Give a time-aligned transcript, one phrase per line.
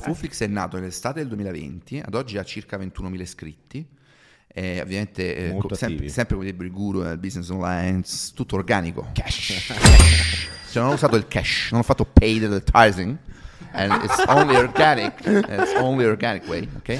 [0.00, 3.86] Fuflix è nato nell'estate del 2020, ad oggi ha circa 21.000 iscritti.
[4.52, 6.08] E ovviamente eh, co- sempre, attivi.
[6.08, 8.02] sempre con il guru nel business online,
[8.34, 9.08] tutto organico.
[9.12, 9.72] Cash.
[10.70, 13.16] cioè non ho usato il cash, non ho fatto paid advertising.
[13.72, 15.12] And it's only organic.
[15.24, 16.98] It's only organic way, okay?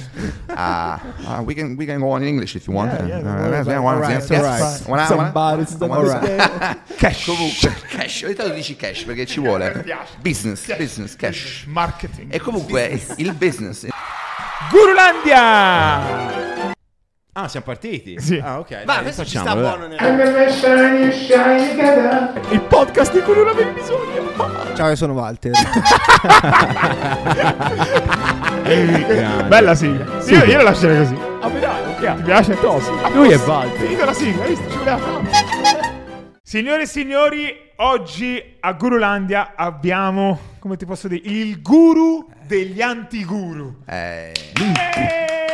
[0.49, 2.93] Uh, uh, we can we can go on in English if you want.
[2.93, 3.81] Yeah, yeah, Uh, don't worry yeah, about it.
[3.83, 4.45] one- Alright, yes, it's yes.
[4.45, 4.89] alright.
[4.89, 6.21] One- one- Somebody's one- done one-
[6.87, 7.25] this Cash.
[7.27, 8.23] Comunque, cash.
[8.25, 9.85] Ogni tanto dici cash perché ci vuole.
[10.23, 10.79] Business, Cash.
[10.79, 11.65] business, cash.
[11.67, 12.33] Marketing.
[12.33, 13.87] E comunque il business
[14.71, 16.50] Gurulandia!
[17.33, 18.21] Ah, siamo partiti?
[18.21, 18.41] Sì.
[18.43, 18.83] Ah, ok.
[18.85, 19.97] Ma dai, questo ci sta buono nel...
[22.51, 24.75] Il podcast di cui non avevi bisogno.
[24.75, 25.53] Ciao, io sono Walter.
[29.47, 30.05] Bella sigla.
[30.27, 31.17] Io, io la lascerei così.
[31.41, 32.15] Ah, dai, ok.
[32.17, 32.59] Ti piace?
[32.59, 32.83] Top.
[33.15, 33.79] Lui è Walter.
[33.79, 34.69] Finita la sigla, hai visto?
[34.69, 35.19] Ci voleva fare.
[36.43, 43.77] Signore e signori, oggi a Gurulandia abbiamo, come ti posso dire, il guru degli antiguru.
[43.87, 44.33] eh,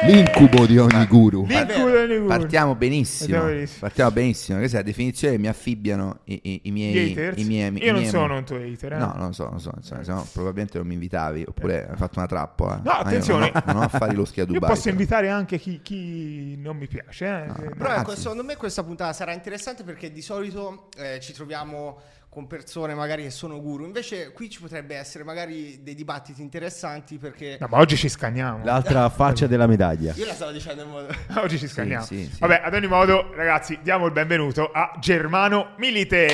[0.06, 1.44] L'incubo di ogni guru.
[1.46, 2.26] L'incubo degli guru.
[2.26, 3.28] partiamo benissimo.
[3.30, 3.78] Partiamo benissimo.
[3.80, 4.58] Partiamo benissimo.
[4.58, 7.86] Questa è la definizione che mi affibbiano i, i- i miei, i miei Io i
[7.90, 8.96] non miei- sono un tuo hater, eh.
[8.98, 11.86] No, non lo so, non lo so, so, se no probabilmente non mi invitavi oppure
[11.88, 12.76] hai fatto una trappola.
[12.76, 13.50] No, Ma io attenzione.
[13.52, 14.90] Non ho, non ho affari loschi a Io posso però.
[14.90, 17.26] invitare anche chi, chi non mi piace.
[17.26, 17.70] Eh.
[17.76, 21.98] Però ecco, secondo me questa puntata sarà interessante perché di solito eh, ci troviamo
[22.36, 23.86] con persone magari che sono guru.
[23.86, 28.62] Invece qui ci potrebbe essere magari dei dibattiti interessanti perche No, ma oggi ci scanniamo.
[28.62, 30.12] L'altra faccia della medaglia.
[30.14, 31.06] io la stavo dicendo in modo...
[31.40, 32.04] Oggi ci scanniamo.
[32.04, 32.38] sì, sì.
[32.40, 36.28] Vabbè, ad ogni modo, ragazzi, diamo il benvenuto a Germano Milite.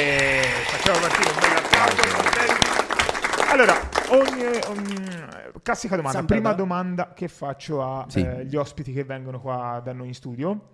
[0.66, 3.52] Facciamo partire un bel applauso.
[3.52, 3.74] Allora,
[4.08, 6.18] ogni, ogni- classica domanda.
[6.18, 8.22] Sempre Prima da- domanda che faccio Sì.
[8.22, 10.70] agli ospiti che vengono qua da noi in studio.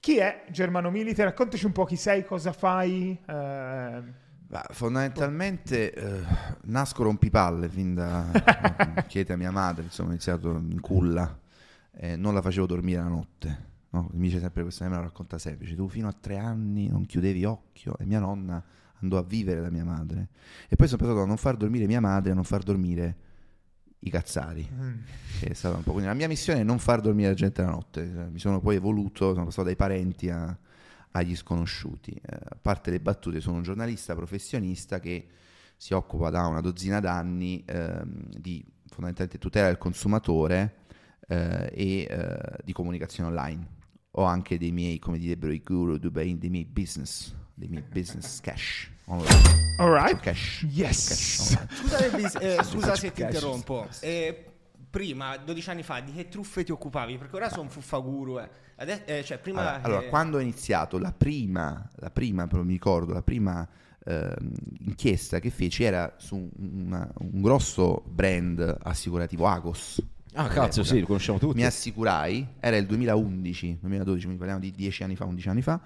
[0.00, 1.22] Chi è Germano Milite?
[1.22, 3.16] Raccontaci un po' chi sei, cosa fai.
[3.24, 6.22] eh, Ma fondamentalmente eh,
[6.64, 8.30] nasco rompipalle fin da
[9.06, 11.38] chiede a mia madre, insomma, ho iniziato in culla,
[11.92, 13.66] eh, non la facevo dormire la notte.
[13.90, 14.08] no?
[14.14, 17.04] Mi dice sempre questa, me la racconta sempre, dice, tu fino a tre anni non
[17.04, 18.62] chiudevi occhio e mia nonna
[19.00, 20.28] andò a vivere da mia madre.
[20.68, 23.16] E poi sono passato a non far dormire mia madre a non far dormire
[24.00, 24.66] i cazzari.
[24.72, 24.94] mm.
[25.40, 27.70] È stata un po' quindi la mia missione è non far dormire la gente la
[27.70, 28.02] notte.
[28.30, 30.56] Mi sono poi evoluto, sono passato dai parenti a-
[31.12, 32.12] agli sconosciuti.
[32.12, 35.26] Eh, a parte le battute, sono un giornalista professionista che
[35.76, 40.84] si occupa da una dozzina d'anni ehm, di fondamentalmente tutela del consumatore
[41.28, 43.76] eh, e eh, di comunicazione online.
[44.12, 48.40] Ho anche dei miei, come direbbero i guru, dei dei miei business, dei miei business
[48.40, 48.90] cash.
[49.06, 50.18] All right.
[50.20, 50.66] Cash.
[50.68, 51.08] Yes.
[51.08, 51.68] Cash online.
[51.70, 53.86] Scusa, Elvis, eh, scusa se ti interrompo.
[54.00, 54.57] Eh,
[54.90, 57.18] prima, 12 anni fa, di che truffe ti occupavi?
[57.18, 58.38] Perché ora sono fuffaguru.
[58.40, 58.48] Eh.
[58.76, 59.60] Ade- eh, cioè, prima...
[59.60, 63.66] Allora, allora, eh, quando ho iniziato, la prima, la prima, però mi ricordo, la prima
[64.04, 64.52] ehm,
[64.86, 70.02] inchiesta che feci era su una- un grosso brand assicurativo, Agos.
[70.34, 71.56] Ah, cazzo, sì, lo conosciamo tutti.
[71.56, 75.80] Mi assicurai, era il 2011, 2012, quindi parliamo di 10 anni fa, 11 anni fa,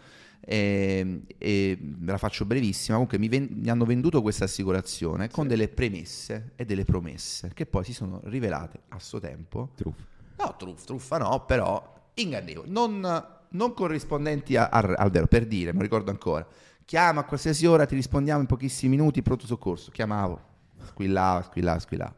[0.45, 5.47] e, e ve la faccio brevissima, comunque mi, ven- mi hanno venduto questa assicurazione con
[5.47, 10.05] delle premesse e delle promesse che poi si sono rivelate a suo tempo Truffa.
[10.39, 15.71] No, truff- truffa no, però ingannevoli, non, non corrispondenti a- al, al vero, per dire,
[15.73, 16.47] me lo ricordo ancora.
[16.85, 19.91] Chiama a qualsiasi ora, ti rispondiamo in pochissimi minuti, pronto soccorso.
[19.93, 20.41] Chiamavo,
[20.87, 22.15] squillava, squillava, squillava.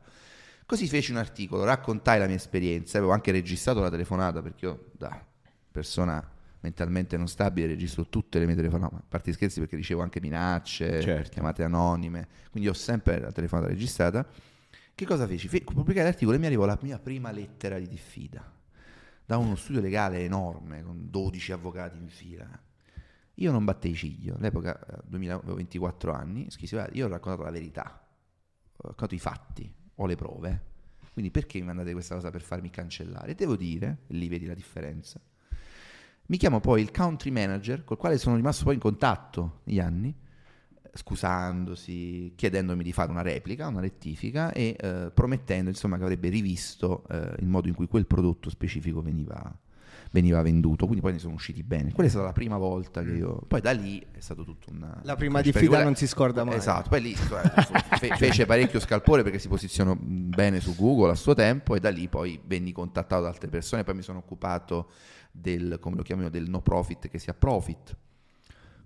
[0.66, 4.86] Così feci un articolo, raccontai la mia esperienza, avevo anche registrato la telefonata perché io
[4.92, 5.22] da
[5.70, 6.26] persona
[6.64, 10.18] mentalmente non stabile registro tutte le mie telefonate, a parte gli scherzi perché ricevo anche
[10.20, 11.30] minacce, Certo.
[11.30, 14.26] chiamate anonime, quindi ho sempre la telefonata registrata.
[14.94, 15.48] Che cosa feci?
[15.48, 18.50] Fe- pubblicai l'articolo e mi arrivò la mia prima lettera di diffida
[19.26, 22.46] da uno studio legale enorme con 12 avvocati in fila.
[23.38, 27.42] Io non battei ciglio, all'epoca eh, 2000 avevo 24 anni, scrissi, "Guarda, io ho raccontato
[27.42, 28.06] la verità,
[28.72, 30.62] ho raccontato i fatti, ho le prove,
[31.12, 33.32] quindi perché mi mandate questa cosa per farmi cancellare?
[33.32, 35.20] E devo dire, lì vedi la differenza,
[36.26, 40.14] mi chiamo poi il country manager col quale sono rimasto poi in contatto negli anni,
[40.94, 47.04] scusandosi, chiedendomi di fare una replica, una rettifica e eh, promettendo insomma che avrebbe rivisto
[47.10, 49.54] eh, il modo in cui quel prodotto specifico veniva,
[50.12, 51.92] veniva venduto, quindi poi ne sono usciti bene.
[51.92, 53.42] Quella è stata la prima volta che io...
[53.46, 55.00] Poi da lì è stato tutto un...
[55.02, 56.54] La prima diffida non si scorda mai.
[56.54, 61.34] Esatto, poi lì fe- fece parecchio scalpore perché si posizionò bene su Google a suo
[61.34, 64.88] tempo e da lì poi venni contattato da altre persone, poi mi sono occupato
[65.36, 67.96] del, come lo chiamano, del no profit che sia profit,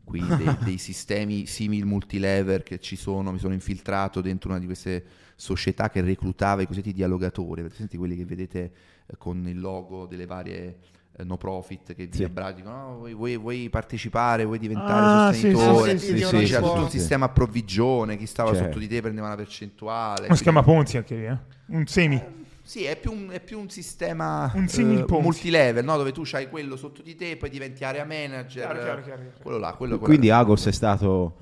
[0.05, 4.67] quindi dei, dei sistemi simil multilever che ci sono, mi sono infiltrato dentro una di
[4.67, 5.05] queste
[5.37, 8.73] società che reclutava i cosiddetti dialogatori, avete sentito quelli che vedete
[9.07, 10.79] eh, con il logo delle varie
[11.13, 12.25] eh, no profit che vi Sì.
[12.25, 12.77] abbracciano, dicono
[13.13, 16.71] "Oh, vuoi, vuoi- partecipare, vuoi Ah, diventare sì, sì, sostenitore, sì, sì, C'era sì, tutto
[16.71, 16.99] sì, un sì.
[16.99, 18.65] sistema a provvigione, chi stava Certo.
[18.65, 20.23] sotto di te prendeva una percentuale.
[20.23, 21.39] Come si chiama Ponzi anche lì, eh?
[21.67, 22.47] Un semi.
[22.69, 25.97] Sì, è più un, è più un sistema Un eh, multilevel, no?
[25.97, 28.67] dove tu hai quello sotto di te, poi diventi area manager.
[28.67, 29.39] Chiaro, chiaro, chiaro, chiaro.
[29.41, 30.29] Quello là, quello Quindi.
[30.29, 31.37] Agos è stato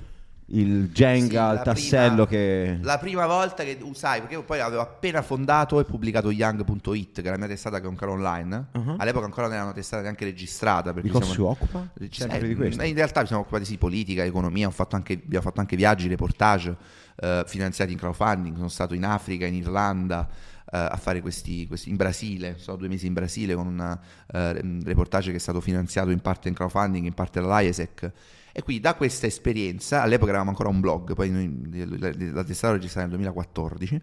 [0.50, 2.78] il Jenga, Sì, il la tassello prima- che...
[2.81, 7.26] La prima volta che usai, perché io poi avevo appena fondato e pubblicato Young.it, che
[7.26, 8.67] è la mia testata che è ancora online.
[8.75, 8.94] Uh-huh.
[8.99, 10.93] All'epoca ancora non era una testata neanche registrata.
[10.93, 11.88] Perché Di cosa si occupa?
[12.08, 12.84] Sempre Eh, di questo.
[12.84, 16.06] In realtà ci siamo occupati di politica, economia, ho fatto anche- abbiamo fatto anche viaggi,
[16.06, 16.76] reportage
[17.17, 21.96] eh, finanziati in crowdfunding, sono stato in Africa, in Irlanda a fare questi, questi- in
[21.96, 23.98] Brasile, sono due mesi in Brasile con un
[24.32, 28.12] eh, reportage che è stato finanziato in parte in crowdfunding, in parte dall'IESEC.
[28.52, 32.72] E quindi da questa esperienza, all'epoca eravamo ancora un blog, poi noi- la, la testata
[32.74, 34.00] registrata nel 2014,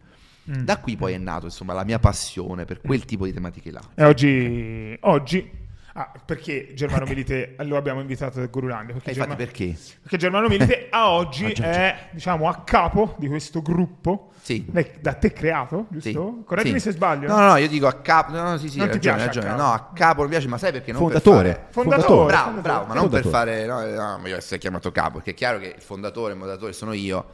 [0.52, 0.64] Mm.
[0.66, 3.80] da qui poi è nato insomma la mia passione per quel tipo di tematiche là.
[3.96, 5.50] E oggi, oggi
[5.94, 8.94] ah, perché Germano Milite lo abbiamo invitato da Gurulandia?
[8.94, 9.78] Perché, E infatti Germa- perché?
[10.02, 14.66] perché Germano Milite a oggi Ah, già, è diciamo a capo di questo gruppo Sì.
[14.72, 16.12] lei- da te creato, Sì.
[16.12, 16.44] giusto?
[16.46, 16.90] Correggimi Sì.
[16.90, 17.28] se sbaglio.
[17.28, 18.32] No, no, io dico a capo.
[18.32, 19.58] No, no, sì, sì, Non hai ti ragione, hai piace a ragione.
[19.64, 19.70] capo?
[19.70, 21.44] No, a capo non piace, ma sai perché non Fondatore.
[21.44, 21.68] per fare...
[21.72, 22.26] Fondatore.
[22.26, 22.62] Bravo, fondatore.
[22.62, 23.66] bravo, ma non per Fondatore.
[23.66, 23.96] fare.
[23.96, 26.74] No, no, ma io essere chiamato capo, perché è chiaro che il fondatore, il moderatore
[26.74, 27.26] sono io.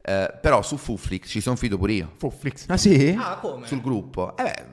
[0.00, 2.10] eh, però su Fuflix ci sono finito pure io.
[2.16, 2.64] Fuflix.
[2.68, 3.14] Ah sì?
[3.20, 3.66] Ah, come?
[3.66, 4.34] Sul gruppo.
[4.38, 4.64] Eh beh,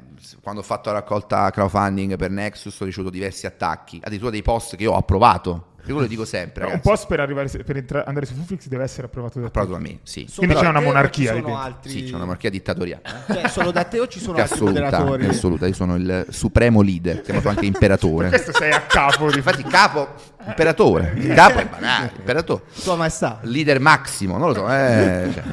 [0.42, 4.76] quando ho fatto la raccolta crowdfunding per Nexus ho ricevuto diversi attacchi, addirittura dei post
[4.76, 5.74] che io ho approvato.
[5.88, 6.90] Io quello lo dico sempre, un ragazzi.
[6.90, 9.60] post per, arrivare, per entra- andare su Fuflix deve essere approvato da te.
[9.60, 10.26] Approvato da me, sì.
[10.28, 11.90] Solo Quindi c'è una monarchia ci sono altri...
[11.92, 13.02] Sì, c'è una monarchia dittatoriale.
[13.28, 15.26] Cioè, solo da te o ci sono Che altri assoluta, moderatori?
[15.28, 18.30] assoluta, io sono il supremo leader, chiamato anche imperatore.
[18.34, 20.08] Questo sei a capo di Infatti, capo,
[20.48, 21.14] imperatore.
[21.18, 22.64] Il capo è banale, imperatore.
[22.72, 23.38] Sua maestà.
[23.44, 25.44] Leader massimo, non lo so, eh, cioè,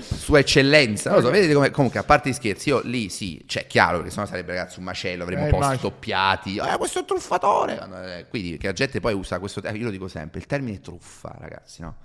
[0.00, 3.96] sua eccellenza, so, vedete come, comunque a parte gli scherzi, io lì sì, cioè chiaro,
[3.98, 5.88] perché sennò sarebbe ragazzi un macello, avremmo Eh, post immagino.
[5.88, 9.82] doppiati, eh, questo è un truffatore, Eh, quindi che la gente poi usa questo, termine,
[9.84, 11.96] io lo dico sempre, il termine truffa, ragazzi, no?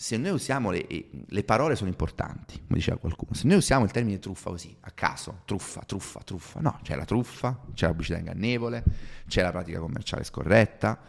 [0.00, 3.84] Se noi usiamo le, eh, le parole sono importanti, come diceva qualcuno, se noi usiamo
[3.84, 7.90] il termine truffa così, a caso, truffa, truffa, truffa, no, c'è la truffa, c'è la
[7.90, 8.84] pubblicità ingannevole,
[9.26, 11.00] c'è la pratica commerciale scorretta,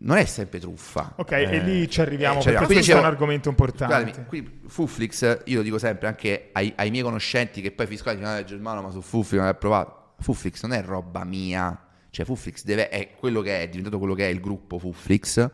[0.00, 1.14] non è sempre truffa.
[1.16, 3.94] Ok, e lì ci arriviamo Eh, perché quindi questo è un argomento importante.
[4.02, 8.16] Guardami, qui Fuflix, io lo dico sempre anche ai, ai miei conoscenti che poi fiscali
[8.16, 10.14] dicono, ah, Germano, ma su Fuflix non hai provato.
[10.18, 14.14] Fuflix non è roba mia, cioè Fuflix deve, è quello che è, è diventato quello
[14.14, 15.50] che è il gruppo Fuflix,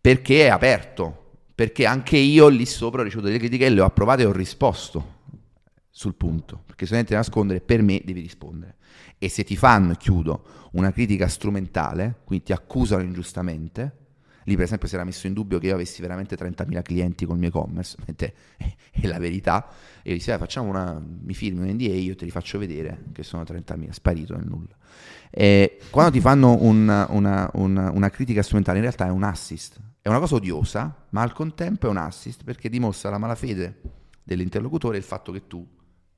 [0.00, 3.84] perché è aperto, perché anche io lì sopra ho ricevuto delle critiche e le ho
[3.84, 5.14] approvate e ho risposto
[5.90, 8.76] sul punto, perché se non ti nascondere, per me devi rispondere.
[9.18, 13.96] E se ti fanno, chiudo, una critica strumentale, quindi ti accusano ingiustamente,
[14.44, 17.38] lì per esempio si era messo in dubbio che io avessi veramente 30.000 clienti col
[17.38, 18.34] mio e-commerce, mentre
[18.90, 19.68] è, la verità,
[20.02, 23.04] e io dissi, "Dai, facciamo una, mi firmi un NDA io te li faccio vedere
[23.12, 24.76] che sono 30.000, sparito nel nulla.
[25.30, 29.80] E quando ti fanno un- una, una- una critica strumentale, in realtà è un assist,
[30.00, 33.80] è una cosa odiosa, ma al contempo è un assist perché dimostra la malafede
[34.22, 35.66] dell'interlocutore e il fatto che tu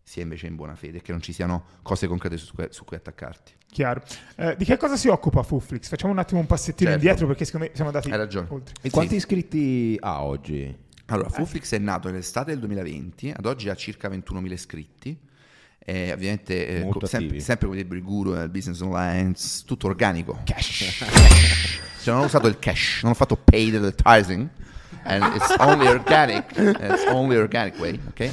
[0.08, 2.84] sia invece in buona fede e che non ci siano cose concrete su cui, su
[2.84, 3.52] cui attaccarti.
[3.70, 4.02] Chiaro.
[4.36, 5.88] Eh, di che cosa si occupa Fuflix?
[5.88, 7.04] Facciamo un attimo un passettino Certo.
[7.04, 8.46] indietro perché secondo me siamo andati Hai ragione.
[8.50, 8.74] oltre.
[8.80, 9.16] E quanti Sì.
[9.18, 10.74] iscritti ha oggi?
[11.06, 15.18] Allora, Fuflix è nato nell'estate del 2020, ad oggi ha circa 21.000 iscritti.
[15.78, 19.34] E ovviamente, eh, sempre, sempre come direbbe il guru del business online,
[19.64, 20.38] tutto organico.
[20.44, 20.98] Cash.
[22.02, 24.48] cioè, non ho usato il cash, non ho fatto paid advertising.
[25.08, 26.44] And it's only organic.
[26.56, 28.30] It's only organic way, okay?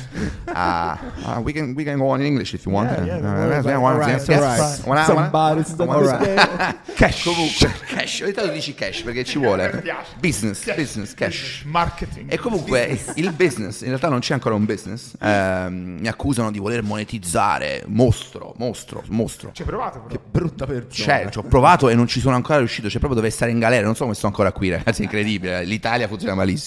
[0.48, 2.90] Uh, uh, we can we can go on in English if you want.
[2.92, 4.42] Yeah, yeah, Uh, all right, right, yes, yes.
[4.86, 5.08] right.
[5.08, 6.76] Done one- alright.
[6.96, 7.24] Cash.
[7.24, 8.22] Comunque, cash.
[8.22, 9.70] Ogni tanto dici cash perché ci vuole.
[9.70, 10.16] Piace.
[10.20, 11.64] Business, business, cash.
[11.66, 12.32] Marketing.
[12.32, 16.60] E comunque il business, in realtà non c'è ancora un business, ehm, mi accusano di
[16.60, 19.52] voler monetizzare, mostro, mostro, mostro.
[19.54, 20.20] Ci hai provato però.
[20.30, 20.90] Brutta persona.
[20.92, 23.60] Cioè, ci ho provato e non ci sono ancora riuscito, cioè proprio dover stare in
[23.60, 26.65] galera, non so come sto ancora qui ragazzi, è incredibile, l'Italia funziona malissimo.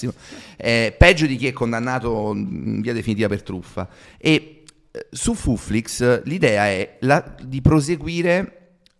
[0.57, 3.87] Eh, peggio di chi è condannato in via definitiva per truffa.
[4.17, 8.53] E eh, su Fuflix l'idea è la- di proseguire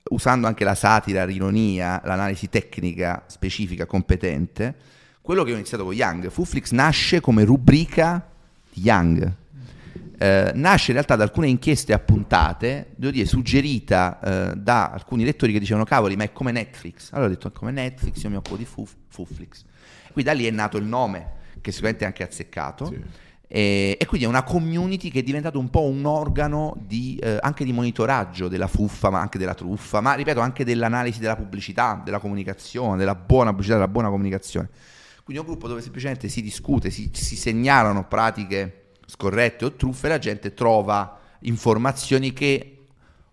[0.10, 4.76] usando anche la satira, l'ironia, l'analisi tecnica specifica, competente,
[5.22, 6.30] quello che ho iniziato con Young.
[6.30, 8.28] Fuflix nasce come rubrica
[8.74, 9.34] di Young.
[10.22, 15.54] Eh, nasce in realtà da alcune inchieste appuntate, devo dire, suggerita eh, da alcuni lettori
[15.54, 17.12] che dicevano cavoli, ma è come Netflix.
[17.12, 19.64] Allora ho detto, è come Netflix, io mi occupo di Fuf- Fuflix.
[20.12, 22.94] Quindi da lì è nato il nome, che sicuramente è anche azzeccato.
[23.52, 27.40] E, e quindi è una community che è diventato un po' un organo di, eh,
[27.42, 32.00] anche di monitoraggio della fuffa, ma anche della truffa, ma ripeto anche dell'analisi della pubblicità,
[32.04, 34.70] della comunicazione, della buona pubblicità, della buona comunicazione.
[35.24, 40.06] Quindi è un gruppo dove semplicemente si discute, si, si segnalano pratiche scorrette o truffe
[40.06, 42.79] e la gente trova informazioni che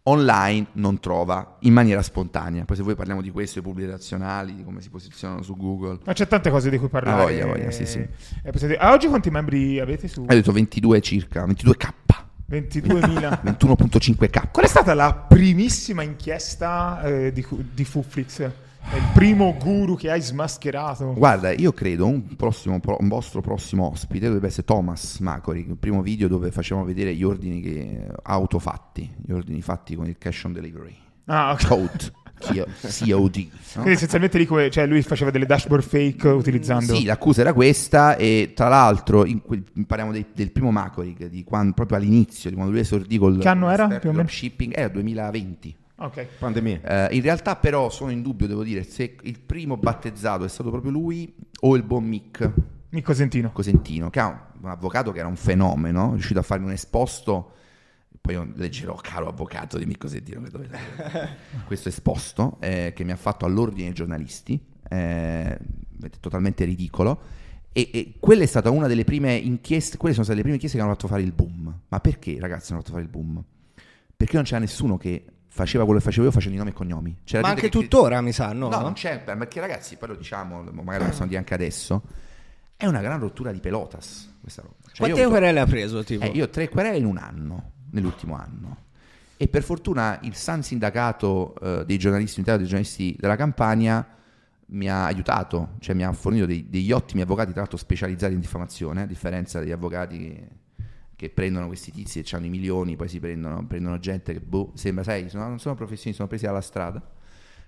[0.09, 2.65] online non trova in maniera spontanea.
[2.65, 5.99] Poi se voi parliamo di questo, i pubblici razionali, di come si posizionano su Google.
[6.05, 7.23] Ma c'è tante cose di cui parlare.
[7.23, 7.99] Ah, voglia, voglia, sì, sì.
[7.99, 10.25] Eh, pensate- ah, oggi quanti membri avete su?
[10.27, 11.89] Hai detto 22 circa, 22k.
[12.49, 13.41] 22.000.
[13.43, 14.51] 21.5k.
[14.53, 18.51] Qual è stata la primissima inchiesta eh, di, di Fuflix?
[18.89, 21.13] È il primo guru che hai smascherato?
[21.15, 25.77] Guarda, io credo un, prossimo, pro- un vostro prossimo ospite dovrebbe essere Thomas Macori, il
[25.77, 30.45] primo video dove facciamo vedere gli ordini che, autofatti, gli ordini fatti con il cash
[30.45, 30.95] on delivery.
[31.27, 31.67] Ah, ok.
[31.67, 33.37] Code, COD.
[33.75, 33.83] no?
[33.83, 36.95] Quindi essenzialmente lì come- cioè, lui faceva delle dashboard fake utilizzando...
[36.95, 41.43] Sì, l'accusa era questa e tra l'altro in quel- parliamo dei- del primo Macori, di
[41.45, 44.23] quando, proprio all'inizio, di quando lui esordì col Che anno era, più o meno?
[44.23, 45.77] dropshipping, era 2020.
[45.99, 46.27] Ok.
[46.39, 47.09] Pandemia.
[47.09, 50.71] Eh, in realtà però sono in dubbio, devo dire, se il primo battezzato è stato
[50.71, 52.53] proprio lui o il buon Mick
[52.91, 53.51] Mico Sentino.
[53.53, 57.53] Cosentino, che ha un avvocato che era un fenomeno, è riuscito a fare un esposto,
[58.21, 61.37] poi io leggerò, caro avvocato di Mick Cosentino, che dovete leggere.
[61.67, 65.59] questo esposto eh, che mi ha fatto all'ordine dei giornalisti, eh,
[66.21, 67.21] totalmente ridicolo,
[67.73, 70.79] e, e quella è stata una delle prime inchieste, quelle sono state le prime inchieste
[70.79, 71.81] che hanno fatto fare il boom.
[71.89, 73.43] Ma perché ragazzi hanno fatto fare il boom?
[74.17, 75.25] Perché non c'era nessuno che
[75.57, 77.17] faceva quello che facevo io facendo i nomi e cognomi.
[77.25, 78.69] C'era Ma anche che- tuttora, mi sa, no?
[78.69, 82.03] No, non c'è, perché ragazzi, poi lo diciamo, magari lo possiamo dire anche adesso,
[82.77, 84.75] è una gran rottura di pelotas questa roba.
[84.93, 86.25] Cioè, Quante ho querele ha preso, tipo?
[86.25, 88.85] eh, io ho tre querele in un anno, nell'ultimo anno.
[89.39, 94.07] E per fortuna il San Sindacato eh, dei giornalisti unitario dei giornalisti della Campania
[94.69, 98.41] mi ha aiutato, cioè mi ha fornito dei- degli ottimi avvocati, tra l'altro specializzati in
[98.41, 100.49] diffamazione, a differenza degli avvocati
[101.17, 104.73] che, prendono questi tizi e hanno i milioni, poi si prendono, prendono gente che, boh,
[104.75, 107.03] sembra, sai, sono- non sono professionisti, sono presi dalla strada,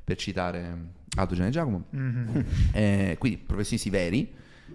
[0.05, 0.77] per citare
[1.17, 1.85] Aldo Gianni Giacomo.
[1.91, 2.45] Mhm.
[2.73, 4.33] Eh, quindi professionisti veri.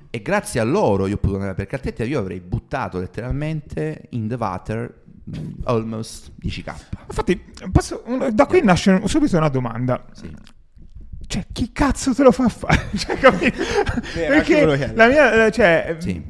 [0.10, 4.27] E grazie a loro io ho potuto andare per cartetta, io avrei buttato letteralmente in
[4.27, 6.74] the water mm, almost 10k.
[7.08, 7.39] Infatti,
[7.72, 10.03] posso- da qui nasce subito una domanda.
[10.13, 10.36] Sì.
[11.25, 12.89] Cioè, chi cazzo te lo fa fare?
[12.96, 13.53] Cioè, che
[14.13, 16.22] Perché la mia, eh, cioè, Sì.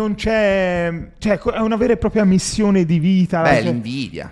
[0.00, 3.42] Non c'è, cioè, è una vera e propria missione di vita.
[3.42, 4.30] Beh, cioè- l'invidia.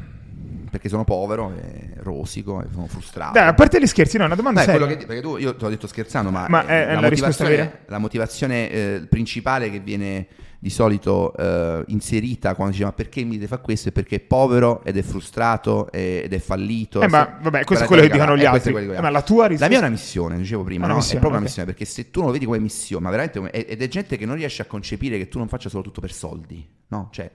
[0.70, 3.32] Perché sono povero, e rosico e sono frustrato.
[3.32, 4.86] Dai, a parte gli scherzi, no, è una domanda Beh, seria.
[4.86, 7.78] che, perché tu, io te l'ho detto scherzando, ma, Ma eh, è- è la motivazione,
[7.86, 10.26] la motivazione eh, principale che viene
[10.60, 14.20] di solito eh, inserita quando dice ma perché mi deve fare questo è perché è
[14.20, 17.00] povero ed è frustrato ed è fallito.
[17.00, 18.74] Eh, ma vabbè, questo è quello che dicono gli eh, altri.
[18.74, 20.98] Eh, ma la tua risposta- La mia è una missione, dicevo prima, Una no?
[20.98, 21.46] missione, è proprio ok.
[21.46, 23.88] una missione, perché se tu non lo vedi come missione, ma veramente come- ed è
[23.88, 27.08] gente che non riesce a concepire che tu non faccia solo tutto per soldi, no?
[27.12, 27.30] Cioè,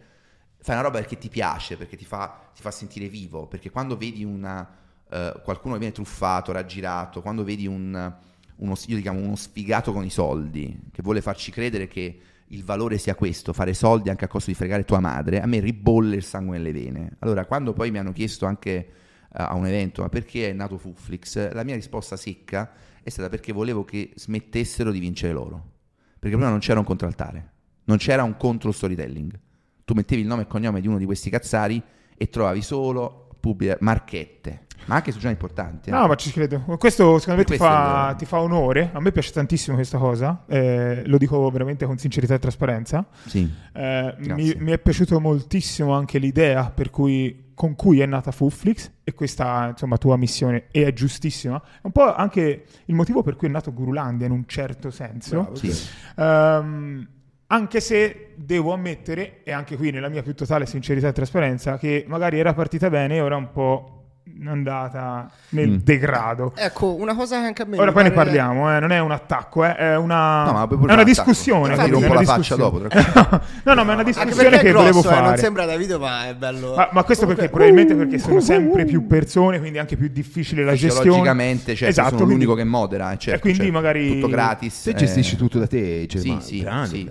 [0.59, 3.95] fai una roba perché ti piace, perché ti fa, ti fa sentire vivo, perché quando
[3.95, 4.69] vedi una,
[5.09, 8.13] eh, qualcuno che viene truffato, raggirato, quando vedi un,
[8.57, 12.63] uno, io li chiamo uno sfigato con i soldi, che vuole farci credere che il
[12.63, 16.15] valore sia questo, fare soldi anche a costo di fregare tua madre, a me ribolle
[16.15, 17.15] il sangue nelle vene.
[17.19, 18.87] Allora, quando poi mi hanno chiesto anche eh,
[19.29, 21.51] a un evento, ma perché è nato Fuflix?
[21.53, 22.71] La mia risposta secca
[23.01, 25.71] è stata perché volevo che smettessero di vincere loro.
[26.19, 27.51] Perché prima non c'era un contraltare,
[27.85, 29.37] non c'era un contro storytelling.
[29.83, 31.81] Tu mettevi il nome e cognome di uno di questi cazzari
[32.15, 35.89] e trovavi solo pubbliche marchette, ma anche su giornali importanti.
[35.89, 35.93] eh.
[35.93, 36.59] No, ma ci credo.
[36.77, 38.89] Questo secondo me ti Questo fa, ti fa onore.
[38.93, 40.43] A me piace tantissimo questa cosa.
[40.47, 43.05] eh, lo dico veramente con sincerità e trasparenza.
[43.25, 43.49] Sì.
[43.73, 48.91] Eh, mi, mi è piaciuto moltissimo anche l'idea per cui, con cui è nata Fuflix
[49.03, 51.61] e questa insomma tua missione e è giustissima.
[51.77, 55.51] È un po' anche il motivo per cui è nato Gurulandia in un certo senso.
[55.53, 55.71] Sì.
[56.17, 57.07] Ehm,
[57.47, 62.03] anche se devo ammettere, e anche qui nella mia più totale sincerità e trasparenza, che
[62.07, 64.02] magari era partita bene e ora un po'
[64.45, 65.75] andata nel Mm.
[65.83, 66.53] degrado.
[66.55, 69.11] Ecco, una cosa che anche a me Ora poi ne pargliamo, eh, non è un
[69.11, 71.75] attacco, eh, è una, No, è una discussione.
[71.75, 72.87] Ti rompo È la faccia discussione.
[72.87, 75.37] dopo, no, no, ma è una discussione perché che è volevo grosso, eh, non fare.
[75.37, 76.75] sembra da video, ma è bello.
[76.75, 80.63] Ma, ma questo perché probabilmente perché sono sempre più persone, quindi è anche più difficile
[80.63, 80.93] la gestione.
[81.01, 83.73] Fisiologicamente, cioè, esatto, sono quindi- l'unico che modera, eh, certo, e quindi certo.
[83.73, 84.81] magari tutto gratis.
[84.81, 86.61] Se eh, gestisci tutto da te, cioè, sì, sì.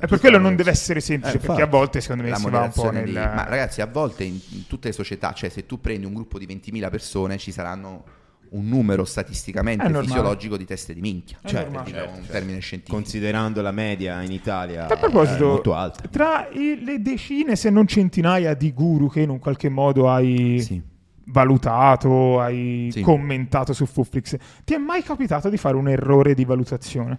[0.01, 2.49] E per quello non deve essere semplice, Eh, perché a volte secondo me la si
[2.49, 3.11] va un po' nel...
[3.13, 6.39] Ma ragazzi, a volte in, in tutte le società, cioè se tu prendi un gruppo
[6.39, 7.01] di 20.000 persone,
[7.39, 8.05] ci saranno
[8.51, 11.39] un numero statisticamente fisiologico di teste di minchia.
[11.41, 11.91] È Cioè, normale.
[11.91, 12.97] dire un termine scientifico.
[12.97, 16.07] Considerando la media in Italia A proposito, è molto alta.
[16.09, 20.83] tra le decine, se non centinaia di guru che in un qualche modo hai Sì.
[21.25, 23.01] valutato, hai Sì.
[23.01, 27.19] commentato su Fuflix, ti è mai capitato di fare un errore di valutazione?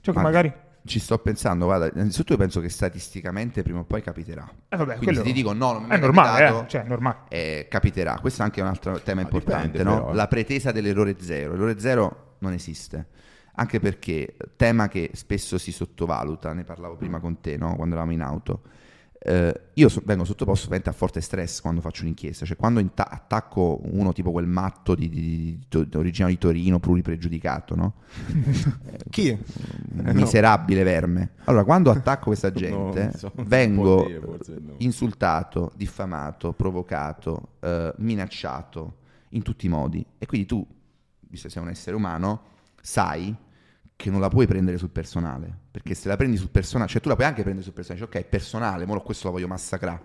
[0.00, 0.52] Cioè che Ma- magari...
[0.84, 4.48] Ci sto pensando, guarda, innanzitutto io penso che statisticamente prima o poi capiterà.
[4.68, 6.82] Eh, vabbè, Quindi se ti dico no, non mi è è normale, capitato, eh, cioè
[6.84, 7.18] è normale.
[7.28, 8.18] eh, capiterà.
[8.20, 9.94] Questo è anche un altro tema No, importante, dipende no?
[9.94, 10.14] però, eh.
[10.14, 11.52] La pretesa dell'errore zero.
[11.52, 13.06] L'errore zero non esiste.
[13.54, 17.76] Anche perché, tema che spesso si sottovaluta, ne parlavo prima con te, no?
[17.76, 18.62] quando eravamo in auto,
[19.24, 23.08] eh, io so- vengo sottoposto ovviamente a forte stress quando faccio un'inchiesta, cioè quando inta-
[23.08, 27.94] attacco uno tipo quel matto di, di, di, di, originario di Torino, pluripregiudicato, no?
[29.10, 29.30] Chi?
[29.30, 31.30] Un miserabile verme.
[31.44, 34.74] Allora, quando attacco questa gente, non so, vengo dire, no.
[34.78, 38.96] insultato, diffamato, provocato, eh, minacciato
[39.30, 40.04] in tutti i modi.
[40.18, 40.66] E quindi tu,
[41.28, 42.42] visto che sei un essere umano,
[42.80, 43.32] sai
[43.96, 45.54] che non la puoi prendere sul personale.
[45.70, 48.18] Perché se la prendi sul personale, cioè tu la puoi anche prendere sul personale, dici
[48.18, 50.00] ok, è personale, mo questo lo voglio massacrare.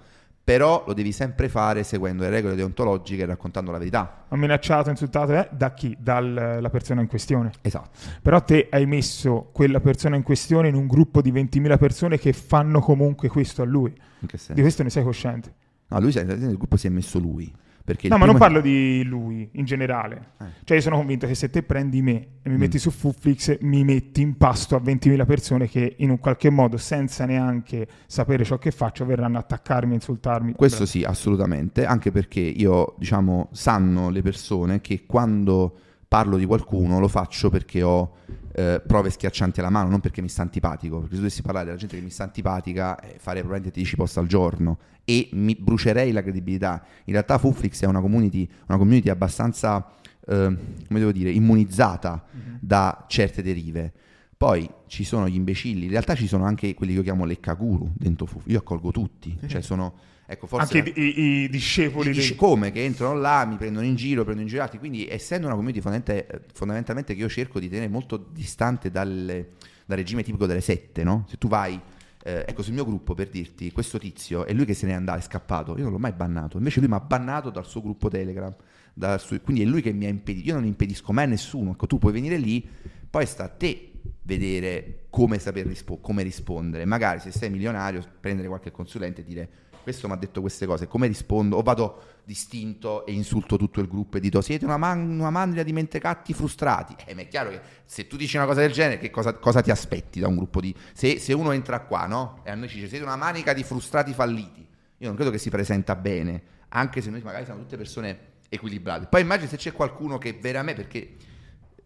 [0.47, 4.27] Però lo devi sempre fare seguendo le regole deontologiche e raccontando la verità.
[4.29, 5.49] Ho minacciato, insultato, eh?
[5.51, 5.97] da chi?
[5.99, 7.51] Dalla persona in questione.
[7.61, 7.89] Esatto.
[8.21, 12.31] Però te hai messo quella persona in questione in un gruppo di 20.000 persone che
[12.31, 13.93] fanno comunque questo a lui.
[14.19, 15.53] Di questo ne sei cosciente?
[15.89, 17.53] No, lui nel gruppo si è messo lui.
[17.87, 20.31] Perché No, ma non parlo di lui in generale.
[20.41, 20.45] Eh.
[20.65, 22.59] Cioè, io sono convinto che se te prendi me e mi Mm.
[22.59, 26.75] metti su Fuflix, mi metti in pasto a 20.000 persone che in un qualche modo,
[26.75, 30.51] senza neanche sapere ciò che faccio, verranno a attaccarmi, insultarmi.
[30.51, 35.77] Questo sì, assolutamente, anche perché io, diciamo, sanno le persone che quando
[36.09, 38.15] parlo di qualcuno lo faccio perché ho
[38.57, 41.77] eh, prove schiaccianti alla mano, non perché mi sta antipatico, perché se dovessi parlare della
[41.77, 44.79] gente che mi sta antipatica, eh, farei probabilmente 10 post al giorno.
[45.05, 46.83] E mi brucerei la credibilità.
[47.03, 49.87] In realtà Fuflix è una community, una community abbastanza,
[50.25, 52.25] eh, come devo dire, immunizzata
[52.59, 53.93] da certe derive.
[54.35, 57.91] Poi ci sono gli imbecilli, in realtà ci sono anche quelli che io chiamo leccaguru
[57.95, 59.93] dentro Fuflix, io accolgo tutti, cioè sono,
[60.27, 60.77] ecco, forse...
[60.77, 64.21] Anche i, i- i discepoli Dici dei- come che entrano là, mi prendono in giro,
[64.21, 64.77] prendono in giro altri.
[64.77, 69.51] Quindi, essendo una community fondamentalmente, fondamentalmente che io cerco di tenere molto distante dalle-
[69.85, 71.25] dal regime tipico delle sette, no?
[71.29, 71.79] Se tu vai,
[72.23, 75.17] eh, ecco, sul mio gruppo per dirti, questo tizio è lui che se n'è andato,
[75.19, 75.77] è scappato.
[75.77, 76.57] Io non l'ho mai bannato.
[76.57, 78.53] Invece, lui mi ha bannato dal suo gruppo Telegram.
[78.93, 80.47] dal suo- quindi, è lui che mi ha impedito.
[80.49, 81.71] Io non impedisco mai a nessuno.
[81.71, 82.67] Ecco, tu puoi venire lì,
[83.09, 83.91] poi sta a te
[84.23, 86.83] vedere come saper rispo- come rispondere.
[86.85, 89.49] Magari se sei milionario, prendere qualche consulente e dire
[89.87, 91.55] questo mi ha detto queste cose, come rispondo?
[91.55, 95.63] O vado distinto e insulto tutto il gruppo e dico siete una, man- una mandria
[95.63, 96.93] di mentecatti frustrati.
[97.05, 99.61] Eh, ma è chiaro che se tu dici una cosa del genere, che cosa, cosa
[99.61, 100.75] ti aspetti da un gruppo di...
[100.91, 102.41] Se, se uno entra qua, no?
[102.43, 104.67] E a noi ci dice siete una manica di frustrati falliti.
[104.97, 109.05] Io non credo che si presenta bene, anche se noi magari siamo tutte persone equilibrate.
[109.05, 110.81] Poi immagini se c'è qualcuno che veramente...
[110.81, 111.15] Perché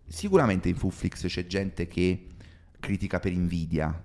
[0.08, 2.30] sicuramente in Fuflix c'è gente che
[2.80, 4.04] critica per invidia,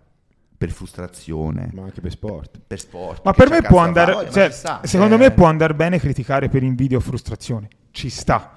[0.58, 2.60] per frustrazione, Ma anche per sport.
[2.66, 3.20] per sport.
[3.24, 5.18] Ma per me può andare, Ma cioè, sta, secondo eh.
[5.18, 7.68] me può andare bene criticare per invidia o frustrazione.
[7.90, 8.52] Ci sta.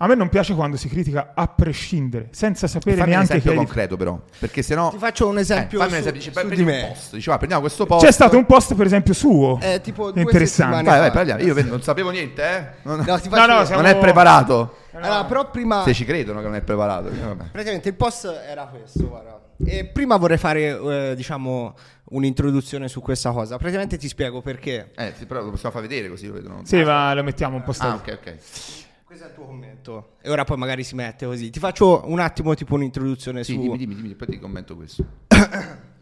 [0.00, 3.38] A me non piace quando si critica a prescindere, senza sapere Fammi un neanche che
[3.38, 4.90] esempio hai di- concreto però, perché sennò...
[4.90, 6.86] Ti faccio un esempio Eh, fammi un su- esempio, dici, su prendi di un me.
[6.92, 8.04] post, dici, va, prendiamo questo post.
[8.04, 9.58] C'è stato un post, per esempio, suo.
[9.60, 10.84] Eh, tipo Interessante.
[10.84, 11.42] Vai, vai, parliamo.
[11.42, 12.66] Io non sapevo niente, eh?
[12.82, 14.76] Non, No, ti No, no, siamo- non è preparato.
[14.92, 15.82] Allora, però prima...
[15.82, 17.08] Se ci credono che non è preparato.
[17.08, 17.12] eh.
[17.50, 19.37] Praticamente il post era questo, guarda.
[19.64, 21.74] E prima vorrei fare, eh, diciamo,
[22.10, 23.56] un'introduzione su questa cosa.
[23.58, 24.92] Praticamente ti spiego perché.
[24.96, 26.60] Eh, sì, però lo possiamo far vedere così lo vedono.
[26.64, 28.10] Sì, ma lo mettiamo un po' Ah, stato.
[28.10, 28.36] ok, ok.
[29.04, 30.16] Questo è il tuo commento.
[30.20, 31.50] E ora poi magari si mette così.
[31.50, 33.60] Ti faccio un attimo tipo un'introduzione Sì, su...
[33.60, 35.04] dimmi, dimmi, dimmi, poi ti commento questo.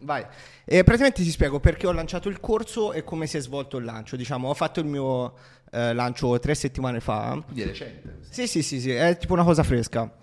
[0.01, 0.23] Vai.
[0.65, 3.85] E praticamente ti spiego perché ho lanciato il corso e come si è svolto il
[3.85, 4.15] lancio.
[4.17, 5.33] Diciamo, ho fatto il mio
[5.71, 7.41] eh, lancio tre settimane fa.
[7.55, 8.17] È recente.
[8.29, 10.13] Sì, sì, sì, sì, è tipo una cosa fresca.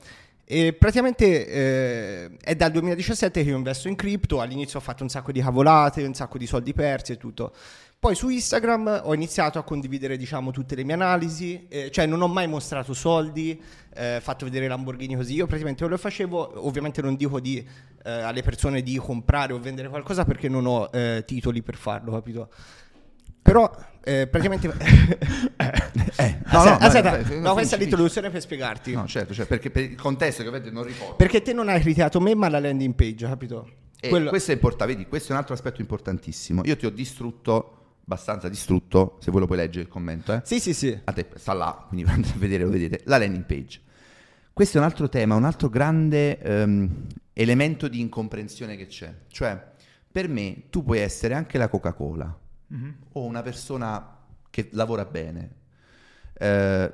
[0.46, 4.40] E praticamente eh, è dal 2017 che io investo in cripto.
[4.40, 7.52] All'inizio ho fatto un sacco di cavolate, un sacco di soldi persi e tutto.
[7.98, 12.20] Poi su Instagram ho iniziato a condividere, diciamo, tutte le mie analisi, eh, cioè non
[12.20, 13.58] ho mai mostrato soldi,
[13.94, 15.32] eh, fatto vedere Lamborghini così.
[15.32, 17.66] Io praticamente lo facevo, ovviamente non dico di,
[18.04, 22.12] eh, alle persone di comprare o vendere qualcosa perché non ho eh, titoli per farlo,
[22.12, 22.50] capito?
[23.44, 23.70] Però
[24.02, 24.72] eh, praticamente...
[26.16, 28.92] Eh, aspetta, vai, aspetta, vai, no, finisci, questa è l'introduzione per spiegarti.
[28.92, 31.16] No, certo, cioè, perché per il contesto che ovviamente non ricordo.
[31.16, 33.68] Perché te non hai criticato me, ma la landing page, capito?
[33.98, 36.62] E Quello- questo è importante, vedi, questo è un altro aspetto importantissimo.
[36.64, 40.42] Io ti ho distrutto, abbastanza distrutto, se voi lo puoi leggere il commento, eh.
[40.44, 40.96] Sì, sì, sì.
[41.02, 43.80] A te sta là, quindi andate a vedere, lo vedete, la landing page.
[44.52, 49.12] Questo è un altro tema, un altro grande ehm, elemento di incomprensione che c'è.
[49.26, 49.60] Cioè,
[50.12, 52.38] per me, tu puoi essere anche la Coca-Cola
[52.74, 52.94] Mhm.
[53.12, 54.16] o una persona
[54.50, 55.50] che lavora bene
[56.38, 56.92] eh,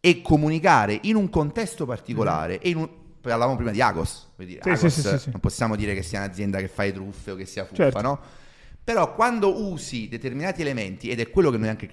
[0.00, 2.88] e comunicare in un contesto particolare e in un...
[3.20, 6.58] Parlavamo prima di Agos, dire, Sì, Agos, sì, sì, non possiamo dire che sia un'azienda
[6.58, 8.00] che fa i truffe o che sia fuffa, Certo.
[8.00, 8.18] no?
[8.82, 11.88] Però quando usi determinati elementi, ed è quello che noi anche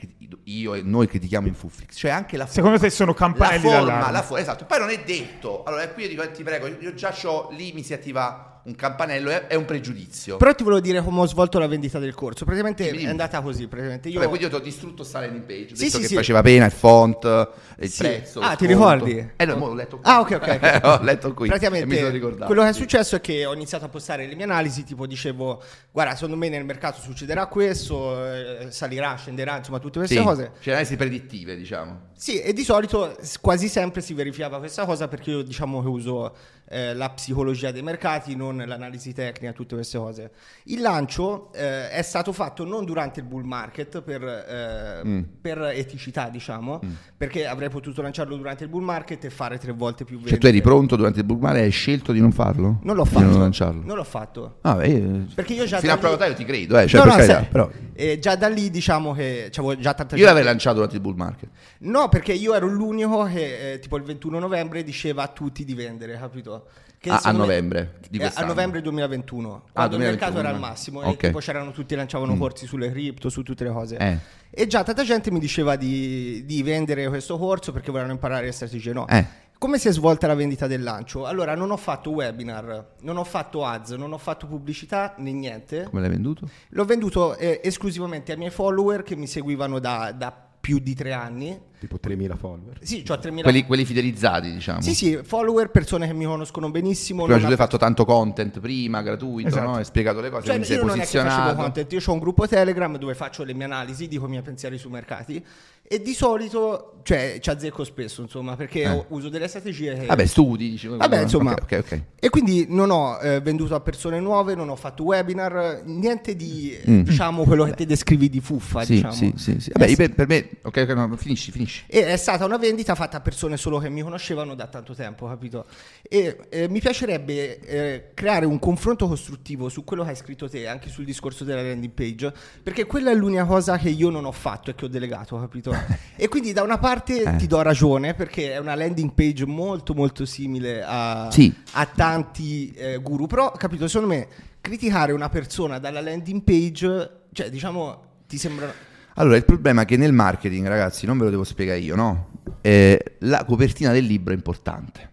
[0.46, 3.60] io e noi critichiamo in Fuflix, cioè anche la forma, Secondo te sono la campanelli
[3.60, 4.12] forma, d'allarme?
[4.14, 5.64] la fo- esatto, poi non è detto.
[5.66, 8.76] Allora qui io dico, eh, ti prego, io già c'ho, lì mi si attiva un
[8.76, 10.36] campanello è, è un pregiudizio.
[10.36, 12.44] Però ti volevo dire come ho svolto la vendita del corso.
[12.44, 13.04] Praticamente dimmi.
[13.04, 13.66] è andata così.
[13.68, 14.16] Praticamente io...
[14.16, 16.16] Vabbè, quindi io ti ho distrutto sta landing page, ho Sì, detto sì, che sì.
[16.16, 17.50] faceva pena il font,
[17.80, 18.04] il Sì.
[18.04, 18.42] prezzo.
[18.42, 19.32] Ah, ti ricordi?
[19.38, 20.12] Eh no, mo l'ho letto qui.
[20.12, 20.80] Ah, ok, ok.
[20.84, 21.48] ho letto qui.
[21.48, 22.46] Praticamente mi sono ricordato.
[22.46, 22.82] quello che è sì.
[22.82, 26.50] successo è che ho iniziato a postare le mie analisi, tipo dicevo, guarda, secondo me
[26.50, 30.52] nel mercato succederà questo, eh, salirà, scenderà, insomma, tutte queste Sì, cose.
[30.60, 32.08] Cioè analisi predittive, diciamo.
[32.18, 36.36] Sì, e di solito quasi sempre si verificava questa cosa perché io diciamo che uso
[36.70, 40.32] eh, la psicologia dei mercati, non l'analisi tecnica, tutte queste cose.
[40.66, 45.22] Il lancio eh, è stato fatto non durante il bull market per, eh, Mm.
[45.42, 46.80] per eticità, diciamo,
[47.16, 50.48] perché avrei potuto lanciarlo durante il bull market e fare tre volte più Cioè tu
[50.48, 52.80] eri pronto durante il bull market e hai scelto di non farlo?
[52.84, 53.26] Non l'ho Di fatto.
[53.26, 53.82] non lanciarlo?
[53.86, 54.58] Non l'ho fatto.
[54.62, 56.88] Ah, beh, io- Perché io già fino a da prova lì- taglio ti credo, eh,
[56.88, 60.16] cioè No, no, carità, sai, però eh, già da lì diciamo che c'avevo già tanta
[60.16, 61.50] io l'avrei lanciato durante il bull market.
[61.80, 65.74] No, perché io ero l'unico che eh, tipo il 21 novembre diceva a tutti di
[65.74, 66.57] vendere, capito?
[67.00, 68.48] Che Ah, a novembre di eh, a quest'anno.
[68.48, 71.18] novembre 2021, Ah, quando il 2021, mercato era al massimo e ok.
[71.28, 73.98] tipo c'erano tutti lanciavano corsi sulle cripto, su tutte le cose.
[73.98, 74.18] Eh.
[74.50, 78.52] E già tanta gente mi diceva di, di vendere questo corso perché volevano imparare le
[78.52, 78.94] strategie.
[78.94, 79.08] No.
[79.08, 79.46] Eh.
[79.60, 81.26] Come si è svolta la vendita del lancio?
[81.26, 85.84] Allora, non ho fatto webinar, non ho fatto ads, non ho fatto pubblicità né niente.
[85.84, 86.48] Come l'hai venduto?
[86.70, 91.14] L'ho venduto eh, esclusivamente ai miei follower che mi seguivano da, da più di tre
[91.14, 91.58] anni.
[91.80, 92.80] Tipo 3.000 follower.
[92.82, 94.82] Sì, ho 3.000 Quelli, quelli fidelizzati, diciamo.
[94.82, 97.24] Sì, sì, follower, persone che mi conoscono benissimo.
[97.24, 99.64] Prima hai ha- fatto tanto content prima, gratuito, Esatto.
[99.66, 99.76] no?
[99.76, 101.62] Hai spiegato le cose, Cioè, quindi sei io non è che facevo posizionato.
[101.62, 104.78] content, io ho un gruppo Telegram dove faccio le mie analisi, dico i miei pensieri
[104.78, 105.42] sui mercati
[105.90, 109.06] e di solito, cioè, ci azzecco spesso, insomma, perché Eh.
[109.10, 110.06] uso delle strategie che...
[110.08, 110.88] Vabbè, studi, dici.
[110.88, 111.54] Vabbè, insomma.
[111.54, 111.78] Ok, ok.
[111.80, 112.02] ok.
[112.20, 116.78] E quindi non ho eh, venduto a persone nuove, non ho fatto webinar, niente di,
[116.90, 117.02] Mm.
[117.04, 119.14] diciamo, quello che te descrivi di fuffa, Sì, diciamo.
[119.14, 119.72] sì, sì, sì.
[119.74, 120.50] Vabbè, Eh, per, per me...
[120.64, 121.86] Ok, ok, no, finisci, finisci.
[121.88, 125.28] E è stata una vendita fatta a persone solo che mi conoscevano da tanto tempo,
[125.28, 125.66] capito?
[126.02, 130.68] E eh, mi piacerebbe eh, creare un confronto costruttivo su quello che hai scritto te,
[130.68, 134.32] anche sul discorso della landing page, perché quella è l'unica cosa che io non ho
[134.34, 135.76] fatto e che ho delegato, capito?
[136.16, 137.36] E quindi da una parte Eh.
[137.38, 141.54] ti do ragione, perché è una landing page molto molto simile a, Sì.
[141.74, 144.28] a tanti eh, guru, però, capito, secondo me
[144.62, 148.72] criticare una persona dalla landing page, cioè diciamo, ti sembra...
[149.16, 152.30] Allora, il problema è che nel marketing, ragazzi, non ve lo devo spiegare io, no?
[152.62, 155.10] Eh, la copertina del libro è importante.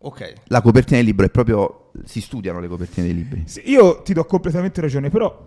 [0.00, 0.32] Ok.
[0.44, 1.85] La copertina del libro è proprio...
[2.04, 3.42] Si studiano le copertine dei libri.
[3.46, 5.44] Sì, io ti do completamente ragione, però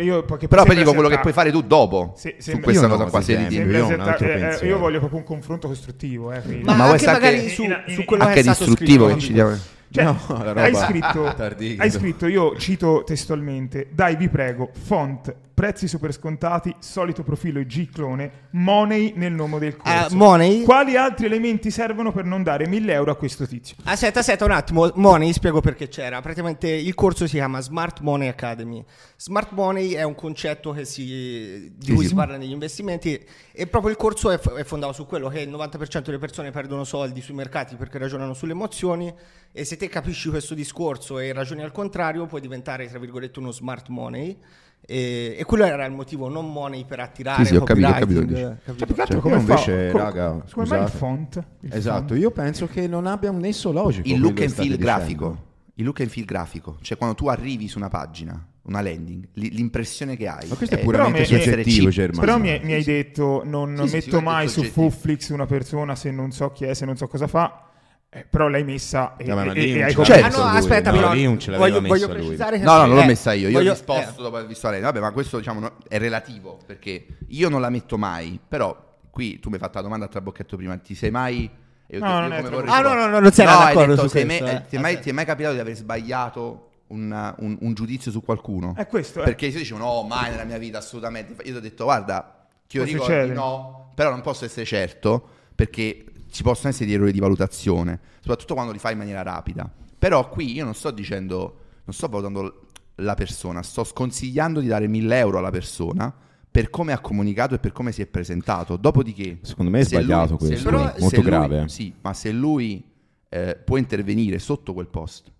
[0.00, 2.82] io perché Però poi dico quello che puoi fare tu dopo Sì, su sembra- questa
[2.82, 3.20] Io no, cosa qua.
[3.22, 7.48] Se Io eh, io voglio proprio un confronto costruttivo, eh, Ma, Ma anche magari anche-
[7.50, 9.56] su, in- su in- quello Anche che è stato distruttivo scritto, che ci diamo...
[9.92, 11.82] Cioè, No, la roba hai, scritto, tardigrado.
[11.82, 17.90] hai scritto, io cito testualmente, dai vi prego, font, prezzi super scontati, solito profilo IG
[17.92, 20.16] clone, money nel nome del Ah, corso.
[20.16, 20.62] money?
[20.62, 23.76] Quali altri elementi servono per non dare 1000 euro a questo tizio?
[23.84, 26.22] Aspetta, aspetta un attimo, Money, spiego perché c'era.
[26.22, 28.82] Praticamente il corso si chiama Smart Money Academy.
[29.18, 33.90] Smart Money è un concetto che si, di cui si parla negli investimenti e proprio
[33.90, 37.20] il corso è, f- è fondato su quello che il 90% delle persone perdono soldi
[37.20, 39.12] sui mercati perché ragionano sulle emozioni
[39.52, 43.50] e se te capisci questo discorso e ragioni al contrario puoi diventare, tra virgolette, uno
[43.50, 44.38] smart money.
[44.86, 47.92] E, e quello era il motivo, non money per attirare Sì, sì, ho capito, ho
[47.92, 48.42] capito dici.
[48.64, 48.84] capito?
[49.00, 51.44] Altro Cioè, come fa- invece, co- raga, come mai il font?
[51.60, 52.20] Il Esatto, font?
[52.20, 54.08] io penso che non abbia un nesso logico.
[54.08, 54.84] Il look and feel dicendo.
[54.84, 55.44] grafico.
[55.74, 56.76] Il look and feel grafico.
[56.80, 60.48] Cioè quando tu arrivi su una pagina, una landing, li- l'impressione che hai...
[60.48, 61.88] Ma questo è puramente Però mi- soggettivo.
[61.90, 62.20] Germano.
[62.20, 64.62] Però mi, mi hai detto non Sì, sì, metto sicuramente mai su.
[64.64, 67.69] Fuflix una persona se non so chi è, se non so cosa fa.
[68.12, 69.94] Eh, però l'hai messa e, No, e- e non hai.
[70.04, 70.40] Certo.
[70.40, 72.22] Ah no, lui, aspetta, no, però lì non ce l'aveva voglio, voglio messa lui.
[72.24, 74.22] precisare che No, no, non l'ho messa io, io voglio- ho risposto eh.
[74.24, 77.70] dopo aver visto la Vabbè, ma questo diciamo no- è relativo, perché io non la
[77.70, 78.76] metto mai, però
[79.10, 81.48] qui tu mi hai fatto la domanda a trabocchetto prima, ti sei mai...
[81.86, 84.02] io No, io non vorrei Ah, no, no, no, non si era hai d'accordo detto,
[84.08, 84.62] su sei questo, mai- eh.
[84.68, 88.24] ti, è mai, ti è mai capitato di aver sbagliato una- un, un giudizio su
[88.24, 88.74] qualcuno?
[88.76, 89.24] È questo, eh.
[89.24, 91.34] Perché se io dicevo no, mai nella mia vita, assolutamente.
[91.44, 96.06] Io ti ho detto guarda, io Può ricordo no, però non posso essere certo perché
[96.30, 99.70] ci possono essere degli errori di valutazione, soprattutto quando li fai in maniera rapida.
[99.98, 102.66] Però qui io non sto dicendo, non sto valutando
[102.96, 106.12] la persona, sto sconsigliando di dare 1000 euro alla persona
[106.50, 108.76] per come ha comunicato e per come si è presentato.
[108.76, 111.68] Dopodiché, Secondo me è lui- sbagliato se questo, lui- molto se lui- grave.
[111.68, 112.84] Sì, ma se lui
[113.28, 115.30] eh, può intervenire sotto quel post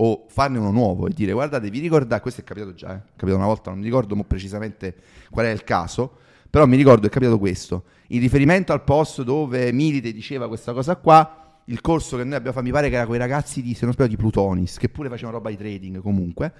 [0.00, 3.00] o farne uno nuovo e dire guardate, vi ricordate, questo è capitato già, eh?
[3.10, 4.96] capitato una volta, non mi ricordo precisamente
[5.30, 6.18] qual è il caso,
[6.50, 7.84] però mi ricordo è capitato questo.
[8.08, 12.52] In riferimento al post dove Milite diceva questa cosa qua, il corso che noi abbiamo
[12.52, 15.08] fatto, mi pare che era quei ragazzi di, se non sbaglio, di Plutonis, che pure
[15.08, 16.52] facevano roba di trading comunque,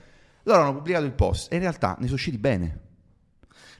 [0.43, 2.81] loro hanno pubblicato il post e in realtà ne sono usciti bene.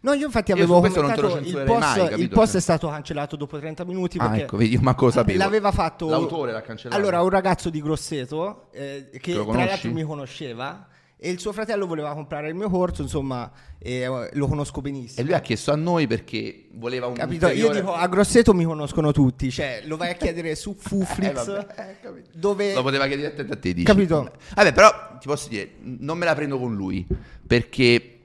[0.01, 2.57] No, io infatti Io avevo su questo non te lo il post, mai, il post
[2.57, 5.39] è stato cancellato dopo 30 minuti Ah, ecco, vedi, io manco lo sapevo.
[5.39, 6.97] l'aveva fatto L'autore l'ha cancellato.
[6.97, 10.87] Allora, un ragazzo di Grosseto eh, che tra l'altro mi conosceva
[11.21, 15.21] e il suo fratello voleva comprare il mio corso, insomma, eh, lo conosco benissimo.
[15.21, 17.47] E lui ha chiesto a noi perché voleva un Capito?
[17.47, 20.89] Io ulteriore- dico a Grosseto mi conoscono tutti, cioè lo vai a chiedere su Eh,
[20.89, 22.31] Fuflix eh, capito.
[22.35, 23.85] dove Lo poteva chiedere a te, a te dici.
[23.85, 24.31] Capito?
[24.55, 27.05] Vabbè, però ti posso dire, non me la prendo con lui,
[27.47, 28.21] perché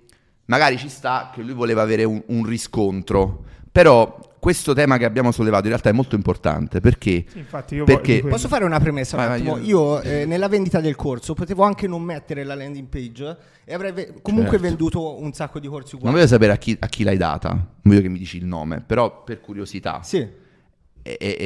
[0.45, 5.31] magari ci sta che lui voleva avere un, un riscontro, però questo tema che abbiamo
[5.31, 7.23] sollevato in realtà è molto importante, perché...
[7.29, 9.65] Sì, infatti io Perché- voglio- Posso fare una premessa un Vai, vai, attimo?
[9.65, 13.73] io- Io eh, nella vendita del corso potevo anche non mettere la landing page e
[13.73, 14.65] avrei ve- comunque Certo.
[14.67, 16.15] venduto un sacco di corsi Non uguali.
[16.17, 18.81] voglio sapere a chi, a chi l'hai data, non voglio che mi dici il nome,
[18.85, 20.01] però per curiosità.
[20.03, 20.17] Sì.
[20.17, 21.37] E- e-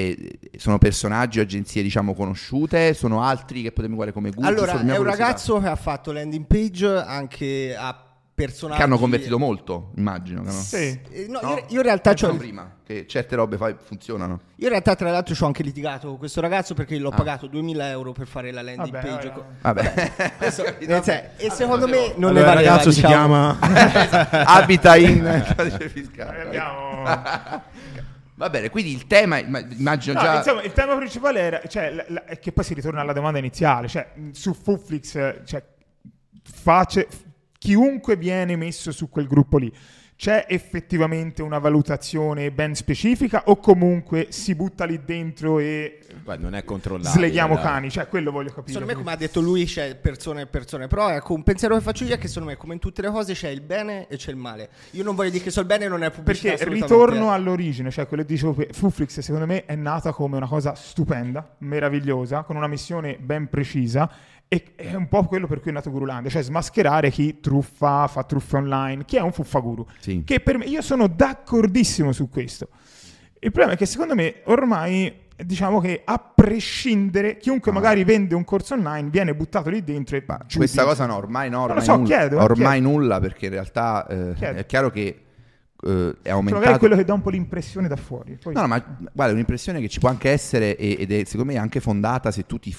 [0.52, 2.96] e- sono personaggi o agenzie diciamo conosciute?
[2.96, 4.50] Sono altri che potremmo guardare come Google?
[4.50, 5.10] Allora, è un curiosità.
[5.10, 8.07] ragazzo che ha fatto landing page anche a
[8.38, 10.42] personaggi Che hanno convertito molto, immagino.
[10.44, 10.54] che no?
[10.54, 11.00] Sì.
[11.10, 11.50] Eh, no, No?
[11.50, 14.42] Io, io in realtà c'ho- prima, che certe robe fai- funzionano.
[14.58, 17.16] io in realtà tra l'altro ci ho anche litigato con questo ragazzo perché l'ho Ah.
[17.16, 19.34] pagato 2000 euro per fare la landing Vabbè, page.
[19.62, 19.94] vabbè.
[19.94, 20.34] Vabbè.
[20.38, 20.92] Questo- Capito?
[20.92, 23.58] nel senso- e secondo Vabbè, me non Allora, ne il valeva, ragazzo si diciamo.
[23.58, 23.60] chiama
[24.46, 26.42] abita in codice fiscale.
[26.44, 27.64] abbiamo...
[28.36, 30.38] Va bene, quindi il tema, imma- immagino No, già...
[30.38, 33.40] insomma, il tema principale era, cioè, la- la- è che poi si ritorna alla domanda
[33.40, 35.64] iniziale, cioè, su Fuflix, cioè,
[36.44, 37.08] face-
[37.58, 39.72] chiunque viene messo su quel gruppo lì,
[40.18, 46.56] c'è effettivamente una valutazione ben specifica o comunque si butta lì dentro e Guarda, non
[46.56, 47.16] è controllato.
[47.16, 47.92] sleghiamo cani?
[47.92, 48.72] Cioè, quello voglio capire.
[48.72, 50.88] Secondo me, come ha detto lui, c'è persone e persone.
[50.88, 53.12] Però ecco, un pensiero che faccio io è che secondo me, come in tutte le
[53.12, 54.70] cose, c'è il bene e c'è il male.
[54.92, 56.56] Io non voglio dire che so il bene non è pubblicità.
[56.56, 60.48] Perché ritorno all'origine, cioè quello che dicevo, prima, Fuflix secondo me è nata come una
[60.48, 64.10] cosa stupenda, meravigliosa, con una missione ben precisa
[64.50, 68.24] e è un po' quello per cui è nato Gurulandia, cioè smascherare chi truffa, fa
[68.24, 69.86] truffe online, chi è un fuffaguru.
[70.00, 70.24] Sì.
[70.24, 72.70] Che per me, io sono d'accordissimo su questo.
[73.40, 77.74] Il problema è che secondo me ormai diciamo che a prescindere chiunque Ah.
[77.76, 80.46] magari vende un corso online viene buttato lì dentro e giudica.
[80.56, 82.90] questa cosa no, ormai no, ormai, so, nulla, chiedo, ormai chiedo.
[82.90, 85.16] nulla perché in realtà eh, è chiaro che eh,
[85.80, 86.60] è Cioè, aumentato...
[86.60, 88.40] magari quello che dà un po' l'impressione da fuori.
[88.42, 91.52] Poi- No, no, ma guarda, è un'impressione che ci può anche essere ed è secondo
[91.52, 92.76] me anche fondata se tu ti,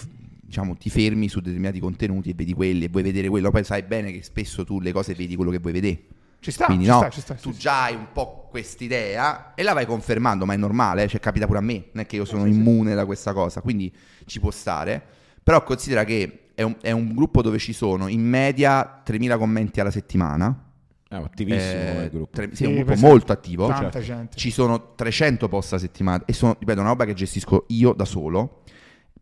[0.48, 3.82] diciamo, ti fermi su determinati contenuti e vedi quelli e vuoi vedere quello, poi sai
[3.82, 5.98] bene che spesso tu le cose vedi quello che vuoi vedere.
[6.40, 9.52] ci sta, Quindi ci no, sta, ci sta, tu sì, già hai un po' quest'idea
[9.54, 12.06] e la vai confermando, ma è normale, eh, cioè capita pure a me, non è
[12.06, 13.92] che io sono immune da questa cosa, quindi
[14.24, 15.02] ci può stare.
[15.42, 19.80] Però considera che è un, è un gruppo dove ci sono in media 3.000 commenti
[19.80, 20.64] alla settimana.
[21.08, 22.30] È attivissimo Eh, come gruppo.
[22.36, 23.66] tre- sì, Sì, è un gruppo molto attivo.
[23.66, 24.36] Tanta Cioè, gente.
[24.36, 28.04] Ci sono 300 post a settimana e sono, ripeto, una roba che gestisco io da
[28.04, 28.62] solo.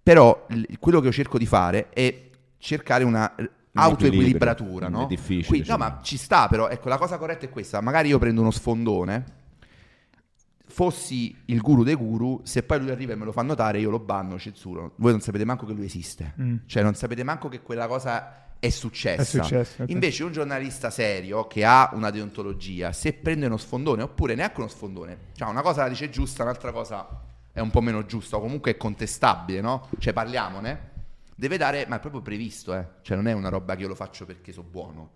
[0.06, 3.34] Però l- quello che io cerco di fare è cercare una
[3.72, 5.02] autoequilibratura, no?
[5.02, 5.80] È difficile, Quindi- no, sì.
[5.80, 7.80] ma ci sta, però ecco, la cosa corretta è questa.
[7.80, 9.24] Magari io prendo uno sfondone,
[10.68, 13.90] fossi il guru dei guru, se poi lui arriva e me lo fa notare, io
[13.90, 14.92] lo banno, censuro.
[14.98, 16.34] Voi non sapete manco che lui esiste.
[16.40, 16.56] Mm.
[16.66, 19.22] Cioè, non sapete manco che quella cosa è successa.
[19.22, 19.90] È successo, ok.
[19.90, 24.68] Invece un giornalista serio che ha una deontologia, se prende uno sfondone, oppure neanche uno
[24.68, 27.22] sfondone, cioè una cosa la dice giusta, un'altra cosa
[27.56, 29.88] è un po' meno giusta, o comunque è contestabile, no?
[29.98, 30.90] Cioè parliamone.
[31.34, 32.86] Deve dare, ma è proprio previsto, eh.
[33.00, 35.12] Cioè non è una roba che io lo faccio perché so buono.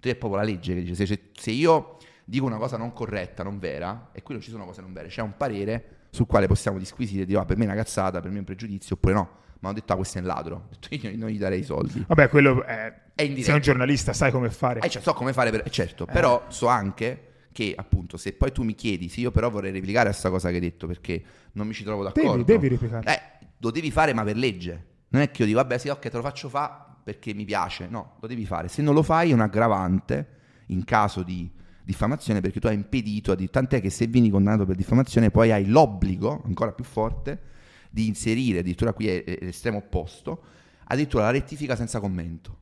[0.00, 3.60] È proprio la legge che dice, se, se- io dico una cosa non corretta, non
[3.60, 6.78] vera, e qui non ci sono cose non vere, c'è un parere sul quale possiamo
[6.78, 9.14] disquisire e dire, ah, per me è una cazzata, per me è un pregiudizio, oppure
[9.14, 9.30] no.
[9.60, 10.68] Ma hanno detto, ah, questo è un ladro.
[10.74, 12.04] Ho io non gli darei i soldi.
[12.08, 13.02] Vabbè, quello è...
[13.14, 13.46] È indiretto.
[13.46, 14.80] Sei un giornalista, sai come fare.
[14.80, 15.62] Eh, cioè, so come fare, per...
[15.64, 19.48] eh, certo, però so anche che appunto se poi tu mi chiedi se io però
[19.48, 22.42] vorrei replicare a sta cosa che hai detto perché non mi ci trovo d'accordo.
[22.42, 23.14] Devi- devi replicare.
[23.14, 24.86] Eh, lo devi fare ma per legge.
[25.10, 27.86] Non è che io dico vabbè sì ok te lo faccio fa perché mi piace.
[27.86, 28.66] No, lo devi fare.
[28.66, 30.28] Se non lo fai è un aggravante
[30.66, 31.48] in caso di
[31.84, 36.42] diffamazione perché tu hai impedito, tant'è che se vieni condannato per diffamazione poi hai l'obbligo,
[36.44, 37.40] ancora più forte,
[37.88, 40.42] di inserire, addirittura qui è l'estremo opposto,
[40.86, 42.58] addirittura la rettifica senza commento.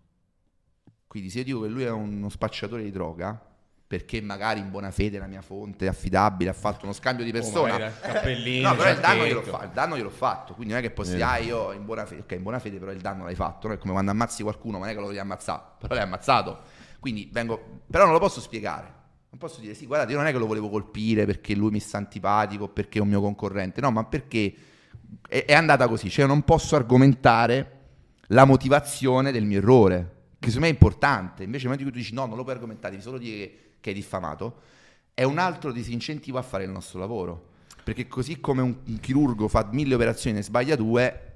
[1.06, 3.51] Quindi se io dico che lui è uno spacciatore di droga,
[3.92, 7.30] perché magari in buona fede la mia fonte è affidabile, ha fatto uno scambio di
[7.30, 7.92] persona.
[8.00, 10.94] cappellino, no, però il danno, gliel'ho fa- il danno gliel'ho fatto, quindi non è che
[10.94, 13.34] posso dire, ah, io in buona fede, ok, in buona fede però il danno l'hai
[13.34, 13.74] fatto, no?
[13.74, 16.60] è come quando ammazzi qualcuno, non è che lo devi ammazzare, però l'hai ammazzato.
[17.00, 19.00] Quindi vengo, però non lo posso spiegare.
[19.28, 21.78] Non posso dire, sì, guardate, io non è che lo volevo colpire perché lui mi
[21.78, 24.54] sta antipatico, perché è un mio concorrente, no, ma perché
[25.28, 27.80] è, è andata così, cioè non posso argomentare
[28.28, 31.42] la motivazione del mio errore, che secondo me è importante.
[31.42, 33.36] Invece nel momento in cui tu dici no, non lo puoi argomentare, devi solo dire
[33.36, 34.60] che, che hai diffamato,
[35.12, 37.50] è un altro disincentivo a fare il nostro lavoro.
[37.84, 41.31] Perché così come un, un chirurgo fa mille operazioni e ne sbaglia due,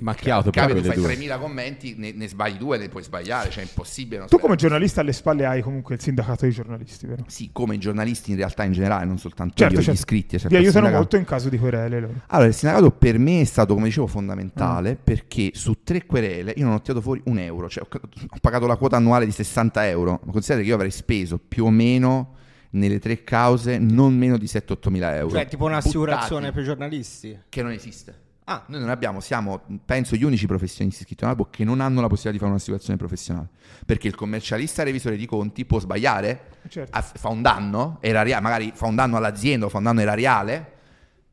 [0.00, 1.14] Macchiato Capito, tu fai due.
[1.14, 4.18] 3.000 commenti, ne, ne sbagli due, ne puoi sbagliare, cioè è impossibile.
[4.18, 7.24] non Tu come giornalista alle spalle hai comunque il sindacato dei giornalisti, vero?
[7.28, 9.98] Sì, come i giornalisti in realtà in generale, non soltanto Certo, io, gli certo.
[10.00, 10.34] iscritti.
[10.36, 10.96] Vi certo, il aiutano sindacato.
[11.00, 12.12] molto in caso di querele loro.
[12.28, 15.04] Allora, il sindacato per me è stato, come dicevo, fondamentale Mm.
[15.04, 18.66] perché su tre querele io non ho tirato fuori un euro, cioè ho, ho pagato
[18.66, 20.20] la quota annuale di 60 euro.
[20.24, 22.34] Ma Considerate che io avrei speso più o meno
[22.70, 25.34] nelle tre cause non meno di 7-8 mila euro.
[25.34, 27.38] Cioè, tipo un'assicurazione per giornalisti.
[27.48, 28.24] Che non esiste.
[28.48, 32.06] Ah, Noi non abbiamo, siamo, penso, gli unici professionisti iscritti all'albo che non hanno la
[32.06, 33.48] possibilità di fare un'assicurazione professionale.
[33.84, 36.96] Perché il commercialista revisore di conti può sbagliare, Certo.
[36.96, 40.72] ha- fa un danno erariale, magari fa un danno all'azienda o fa un danno erariale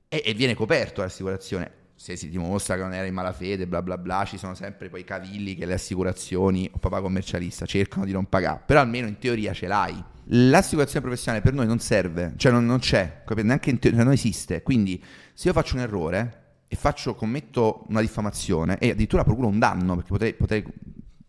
[0.08, 1.72] e, e viene coperto dall'assicurazione.
[1.94, 5.04] Se si dimostra che non era in malafede, bla bla bla, ci sono sempre poi
[5.04, 9.54] cavilli che le assicurazioni o papà commercialista cercano di non pagare, però almeno in teoria
[9.54, 10.04] ce l'hai.
[10.28, 14.64] L'assicurazione professionale per noi non serve, cioè non, non c'è, neanche in teoria, non esiste.
[14.64, 15.02] Quindi
[15.34, 16.42] se io faccio un errore
[16.74, 20.66] e faccio, commetto una diffamazione e addirittura procuro un danno, perché potrei, potrei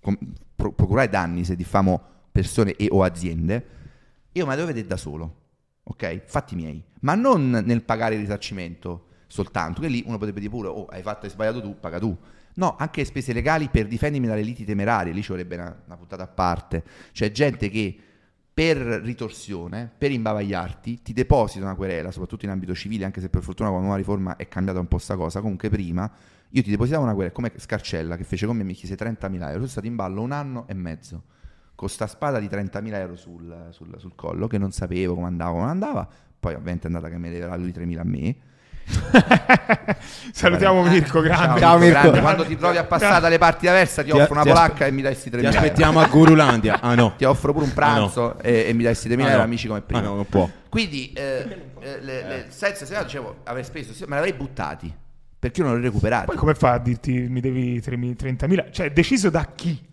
[0.01, 0.19] com-
[0.57, 2.01] pro- procurare danni se diffamo
[2.33, 3.67] persone e o aziende,
[4.33, 5.35] io me la devo vedere da solo,
[5.83, 6.23] ok?
[6.25, 10.69] Fatti miei, ma non nel pagare il risarcimento soltanto, che lì uno potrebbe dire pure,
[10.69, 12.17] oh, hai fatto, hai sbagliato tu, paga tu.
[12.55, 16.23] No, anche spese legali per difendermi dalle liti temerarie, lì ci vorrebbe una, una puntata
[16.23, 16.85] a parte.
[17.13, 17.99] C'è gente che
[18.55, 23.43] per ritorsione, per imbavagliarti, ti deposita una querela, soprattutto in ambito civile, anche se per
[23.43, 26.09] fortuna con la nuova riforma è cambiata un po' sta cosa, comunque prima
[26.51, 29.55] io ti depositavo una querela, come Scarcella che fece con me mi chiese 30.000 euro,
[29.55, 31.25] sono stato in ballo un anno e mezzo,
[31.75, 35.51] con sta spada di 30.000 euro sul, sul- sul collo, che non sapevo come andava,
[35.51, 38.37] come andava, poi ovviamente è andata che mi leverà lui 3.000 a me.
[40.33, 41.61] Salutiamo Mirko Grande.
[41.61, 42.01] Ciao, Mirko.
[42.01, 44.63] Grande, quando ti trovi a passare dalle parti avverse ti Ti- offro una ti aspe-
[44.63, 46.81] polacca e mi dai sti 3.000 Ti aspettiamo a Gurulandia.
[46.81, 47.15] Ah no.
[47.17, 48.41] Ti offro pure un pranzo Ah, no.
[48.43, 49.43] e, e mi dai sti 3.000 Ah, euro no.
[49.43, 50.01] amici come prima.
[50.01, 50.49] Ah no, non può.
[50.69, 51.47] Quindi, eh,
[51.81, 54.93] eh, le, le, senza se no, dicevo, avrei speso, me l'avrei buttati
[55.39, 56.27] perché io non li ho recuperati.
[56.27, 58.73] Poi come fa a dirti mi devi 3.000 30.000?
[58.73, 59.93] Cioè, deciso da chi?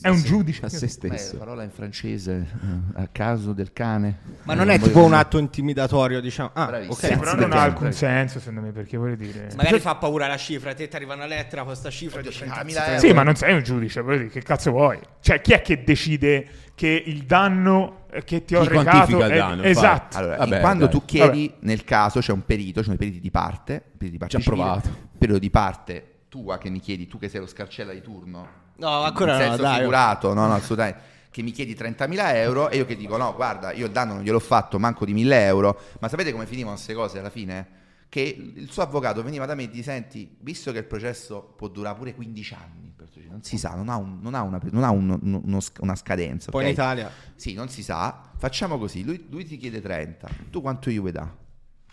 [0.00, 0.64] È un giudice.
[0.66, 1.36] a se Beh, stesso.
[1.38, 2.46] parola in francese
[2.94, 4.18] eh, a caso del cane.
[4.42, 6.50] ma Eh, non è voglio tipo un dire- atto intimidatorio, diciamo.
[6.52, 6.94] Ah, Bravissimo.
[6.94, 7.04] ok.
[7.06, 9.50] Sì, però non ha alcun senso, secondo me, perché vuol dire...
[9.56, 12.28] Magari fa paura la cifra, a te ti arriva una lettera con questa cifra di
[12.28, 12.98] 50.000 euro.
[12.98, 14.98] Sì, ma non sei un giudice, dire, che cazzo vuoi?
[15.20, 19.24] Cioè, chi è che decide che il danno eh, che ti ho Chi recato quantifica
[19.26, 19.36] il è...
[19.38, 20.18] danno, Esatto.
[20.18, 20.92] Allora, Vabbè, quando dai.
[20.94, 24.38] tu chiedi, nel caso c'è un perito, c'è un periti di parte, periti di parte
[24.38, 24.90] Ci ha provato.
[25.16, 29.02] perito di parte tua che mi chiedi, tu che sei lo scarcella di turno, No,
[29.02, 29.78] ancora in no, senso dai.
[29.78, 33.72] figurato, no, no, assolutamente, che mi chiedi 30.000 euro e io che dico no, guarda,
[33.72, 36.94] io il danno non gliel'ho fatto, manco di 1.000 euro, ma sapete come finivano queste
[36.94, 37.68] cose alla fine?
[38.08, 41.68] Che il suo avvocato veniva da me e ti senti, visto che il processo può
[41.68, 42.94] durare pure 15 anni,
[43.28, 46.50] non si sa, non ha, un- non ha una, non ha un- uno- una scadenza.
[46.50, 46.66] Poi ok?
[46.68, 47.10] in Italia.
[47.34, 48.30] Sì, non si sa.
[48.36, 51.28] Facciamo così, lui, lui ti chiede 30, tu quanto io vuoi dà?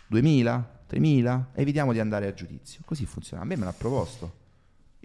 [0.06, 0.82] 2000?
[0.86, 1.50] 3000?
[1.54, 2.80] Evitiamo di andare a giudizio.
[2.84, 3.42] Così funziona.
[3.42, 4.42] A me me l'ha proposto.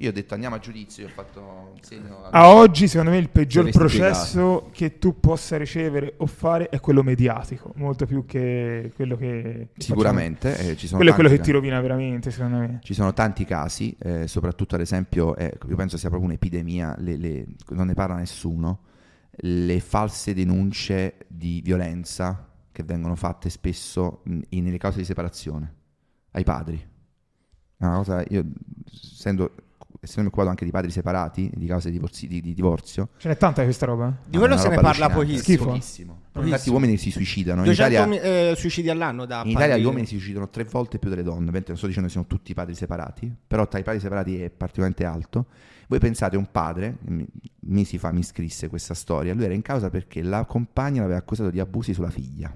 [0.02, 2.24] Io ho detto andiamo a giudizio, io ho fatto un segno...
[2.24, 7.04] A oggi, secondo me, il peggior processo che tu possa ricevere o fare è quello
[7.04, 9.70] mediatico, molto più che quello che...
[9.78, 12.80] Sicuramente, eh, ci sono Quello è quello che ti rovina veramente, secondo me.
[12.82, 17.18] Ci sono tanti casi, eh, soprattutto ad esempio, eh, io penso sia proprio un'epidemia, le-
[17.18, 18.84] le- non ne parla nessuno,
[19.32, 25.74] le false denunce di violenza che vengono fatte spesso in- nelle cause di separazione
[26.32, 26.78] ai padri.
[27.78, 28.46] È una cosa, io
[28.90, 29.54] essendo,
[30.00, 33.38] essendomi occupato anche di padri separati, di cause di, divorzi- di- di divorzio, Ce n'è
[33.38, 34.16] tanta questa roba?
[34.26, 35.40] Di quello se ne parla pochissimo.
[35.42, 35.66] Schifo.
[35.66, 36.18] Pochissimo.
[36.40, 37.60] Infatti uomini si suicidano.
[37.60, 38.20] In 200 Italia, mi-
[38.52, 41.24] eh, suicidi all'anno da in Italia padri- gli uomini si suicidano tre volte più delle
[41.24, 44.42] donne, ovviamente non sto dicendo che siano tutti padri separati, però tra i padri separati
[44.42, 45.46] è particolarmente alto.
[45.90, 47.28] Voi pensate un padre, mi-
[47.62, 51.50] mesi fa mi scrisse questa storia, lui era in causa perché la compagna l'aveva accusato
[51.50, 52.56] di abusi sulla figlia.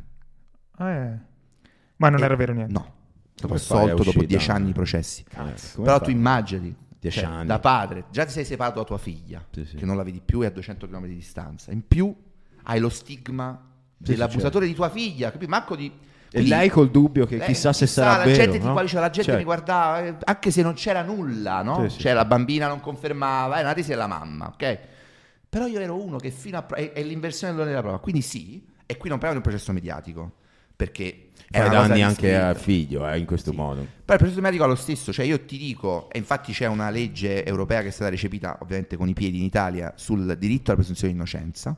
[0.77, 1.19] Ah, eh.
[1.97, 2.71] Ma non E- era vero niente.
[2.71, 2.93] No,
[3.35, 5.23] dopo assolto, dopo dieci anni di processi.
[5.33, 5.53] Ah, come
[5.83, 6.05] Però fai?
[6.05, 7.47] tu immaginati, Dieci cioè, anni.
[7.47, 9.75] da padre, già ti sei separato da tua figlia, Sì, sì.
[9.75, 11.71] che non la vedi più e a 200 km di distanza.
[11.71, 12.13] In più
[12.63, 13.61] hai lo stigma
[14.01, 15.49] Sì, dell'abusatore di tua figlia, capito?
[15.51, 15.85] Manco di...
[15.87, 18.35] E quindi- lei col dubbio che lei- chissà se chissà, sarà la vero.
[18.43, 18.71] gente no?
[18.71, 21.87] guarda- la gente Cioè, mi guardava eh, anche se non c'era nulla no?
[21.87, 24.79] Cioè la bambina non confermava era una tesi della mamma ok
[25.47, 28.65] però io ero uno che fino a è, è l'inversione dell'onere della prova quindi sì
[28.87, 30.31] e qui non parliamo di un processo mediatico
[30.75, 33.57] perché Fai danni anche al figlio eh, in questo Sì.
[33.57, 33.81] modo.
[33.81, 36.89] Però il processo mediatico è lo stesso, cioè io ti dico, e infatti c'è una
[36.89, 40.77] legge europea che è stata recepita ovviamente con i piedi in Italia sul diritto alla
[40.79, 41.77] presunzione di innocenza,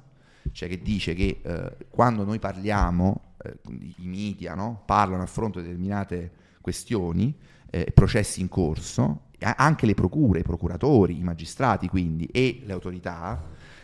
[0.51, 3.57] cioè che dice che eh, quando noi parliamo, eh,
[3.97, 6.31] i media no, parlano a fronte di determinate
[6.61, 7.35] questioni,
[7.69, 13.43] eh, processi in corso, anche le procure, i procuratori, i magistrati quindi e le autorità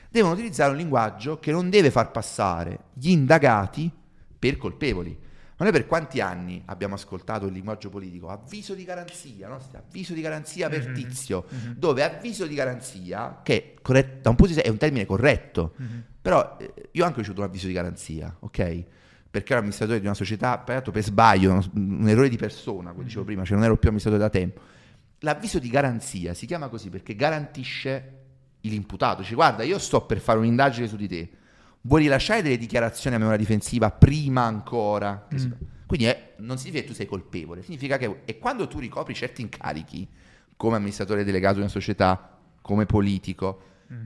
[0.10, 3.92] devono utilizzare un linguaggio che non deve far passare gli indagati
[4.42, 5.16] per colpevoli.
[5.58, 8.30] Ma noi per quanti anni abbiamo ascoltato il linguaggio politico?
[8.30, 9.60] Avviso di garanzia, no?
[9.74, 10.94] avviso di garanzia per Mhm.
[10.96, 11.46] tizio,
[11.78, 15.74] dove avviso di garanzia, che corret- da un punto di vista è un termine corretto,
[15.78, 16.04] Mhm.
[16.20, 18.84] però eh, io ho anche ricevuto un avviso di garanzia, ok?
[19.30, 23.04] Perché ero amministratore di una società, peraltro per sbaglio, uno- un errore di persona, come
[23.04, 24.62] dicevo prima, cioè non ero più amministratore da tempo.
[25.20, 28.14] L'avviso di garanzia si chiama così perché garantisce
[28.62, 31.30] l'imputato, dice guarda io sto per fare un'indagine su di te,
[31.82, 35.28] vuoi rilasciare delle dichiarazioni a memoria difensiva prima ancora?
[35.36, 35.52] Si-
[35.86, 39.42] Quindi è- non significa che tu sei colpevole, significa che e quando tu ricopri certi
[39.42, 40.08] incarichi
[40.56, 43.62] come amministratore delegato di una società, come politico,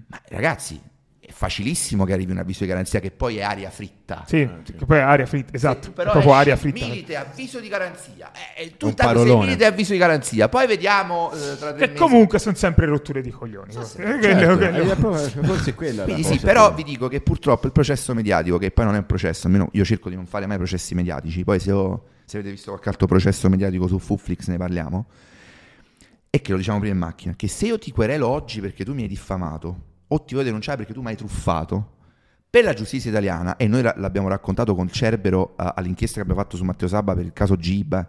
[0.08, 0.82] ma ragazzi
[1.28, 4.24] è facilissimo che arrivi un avviso di garanzia che poi è aria fritta.
[4.28, 4.48] Sì,
[4.78, 6.86] che poi è aria fritta, esatto, però proprio esci, aria fritta.
[6.86, 8.32] Milite avviso di garanzia.
[8.56, 9.46] Eh, eh, tu Un intanto sei parolone.
[9.48, 10.48] milite avviso di garanzia.
[10.50, 12.00] Poi vediamo eh, tra tre E mesi.
[12.00, 13.72] comunque sono sempre rotture di coglioni.
[13.74, 17.08] Eh, quello- Certo, quello- eh, proprio- forse è quella la Quindi sì, però vi dico
[17.08, 20.16] che purtroppo il processo mediatico, che poi non è un processo, almeno io cerco di
[20.16, 23.88] non fare mai processi mediatici, poi se, ho- se avete visto qualche altro processo mediatico
[23.88, 25.06] su Fuflix ne parliamo,
[26.30, 28.94] è che lo diciamo prima in macchina, che se io ti querelo oggi perché tu
[28.94, 31.94] mi hai diffamato, o ti voglio denunciare perché tu mi hai truffato,
[32.50, 36.40] per la giustizia italiana, e noi la- l'abbiamo raccontato con Cerbero eh, all'inchiesta che abbiamo
[36.42, 38.08] fatto su Matteo Sabba per il caso Giba,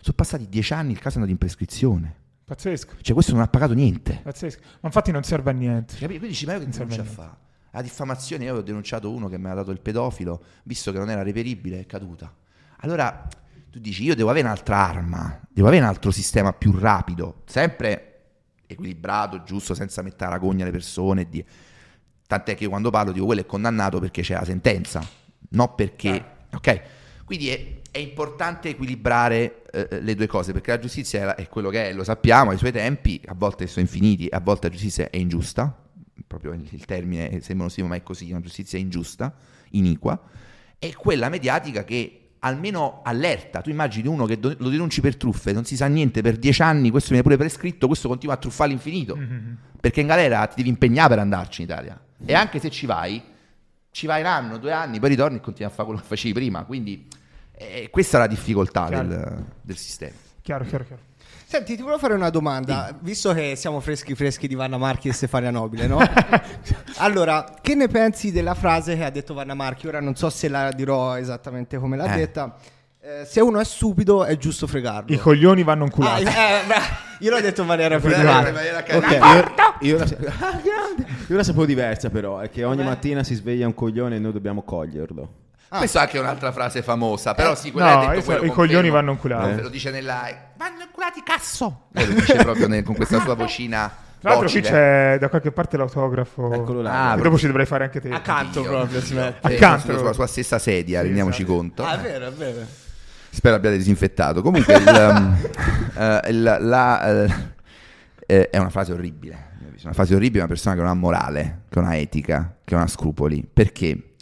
[0.00, 2.14] sono passati dieci anni, il caso è andato in prescrizione.
[2.44, 4.20] Pazzesco, Cioè questo non ha pagato niente.
[4.22, 4.60] pazzesco.
[4.62, 5.94] Ma infatti non serve a niente.
[5.94, 6.06] Capito?
[6.18, 7.36] Quindi dici, ma io che Non a fa?
[7.72, 11.10] La diffamazione, io avevo denunciato uno che mi aveva dato il pedofilo, visto che non
[11.10, 12.32] era reperibile, è caduta.
[12.78, 13.26] Allora
[13.70, 18.15] tu dici, io devo avere un'altra arma, devo avere un altro sistema più rapido, sempre
[18.66, 21.22] equilibrato, giusto, senza mettere a ragogna le persone.
[21.22, 21.46] e dire-
[22.26, 25.06] Tant'è che io quando parlo dico, quello è condannato perché c'è la sentenza,
[25.50, 26.34] non perché...
[26.52, 26.82] Ok?
[27.24, 31.48] Quindi è, è importante equilibrare eh, le due cose, perché la giustizia è, la- è
[31.48, 34.74] quello che è, lo sappiamo, i suoi tempi a volte sono infiniti, a volte la
[34.74, 35.76] giustizia è ingiusta,
[36.26, 39.34] proprio il, termine sembra uno ma è così, una giustizia ingiusta,
[39.70, 40.20] iniqua,
[40.78, 43.60] è quella mediatica che almeno allerta.
[43.60, 46.90] Tu immagini uno che lo denunci per truffe, non si sa niente per dieci anni,
[46.90, 49.18] questo viene pure prescritto, questo continua a truffare all'infinito,
[49.80, 52.00] perché in galera ti devi impegnare per andarci in Italia.
[52.24, 53.22] E anche se ci vai,
[53.90, 56.34] ci vai un anno, due anni, poi ritorni e continui a fare quello che facevi
[56.34, 56.64] prima.
[56.64, 57.08] Quindi
[57.52, 60.16] eh, questa è la difficoltà del, del sistema.
[60.42, 61.05] Chiaro, chiaro, chiaro.
[61.48, 65.12] Senti, ti volevo fare una domanda, visto che siamo freschi freschi di Vanna Marchi e
[65.12, 65.98] Stefania Nobile, no?
[66.98, 69.86] allora, che ne pensi della frase che ha detto Vanna Marchi?
[69.86, 72.16] Ora non so se la dirò esattamente come l'ha Eh.
[72.16, 72.56] detta.
[73.00, 75.14] Eh, se uno è stupido è giusto fregarlo.
[75.14, 76.22] I coglioni vanno Ah, inculati.
[76.24, 76.82] eh, bra-
[77.20, 78.48] io l'ho detto in maniera privata.
[78.48, 78.84] in maniera Ok.
[78.86, 79.76] carina.
[79.82, 80.04] Io, io, la,
[80.40, 80.60] Ah,
[81.28, 84.32] io la sapevo diversa però, è che ogni mattina si sveglia un coglione e noi
[84.32, 85.44] dobbiamo coglierlo.
[85.78, 88.90] Questa è anche un'altra frase famosa, però sì, no, quella hai detto, quello i coglioni
[88.90, 89.58] vanno inculati.
[89.58, 90.28] Eh, Lo dice nella...
[90.56, 91.86] Vanno inculati, cazzo!
[91.92, 95.52] Lei lo dice proprio nel- con questa sua vocina Tra l'altro qui c'è da qualche
[95.52, 96.52] parte l'autografo.
[96.52, 96.90] Eccolo là.
[96.90, 98.08] Ah, proprio- dopo ci dovrai fare anche te.
[98.10, 99.48] Accanto Dio, proprio si mette.
[99.48, 101.56] Eh, Accanto sulla, sua stessa sedia, Sì, rendiamoci esatto.
[101.56, 101.84] conto.
[101.84, 102.58] Ah, è vero, è vero.
[103.30, 104.40] Spero abbiate disinfettato.
[104.42, 105.36] Comunque, il, um,
[106.02, 107.32] eh, il- la, eh,
[108.26, 109.44] eh, è una frase orribile.
[109.84, 112.74] Una frase orribile di una persona che non ha morale, che non ha etica, che
[112.74, 113.46] non ha scrupoli.
[113.52, 114.14] Perché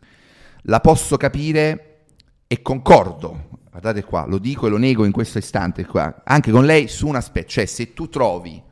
[0.67, 2.07] la posso capire
[2.47, 3.53] e concordo.
[3.71, 7.09] Guardate qua, lo dico e lo nego in questo istante qua, anche con lei su
[7.09, 8.63] un aspetto, cioè se tu trovi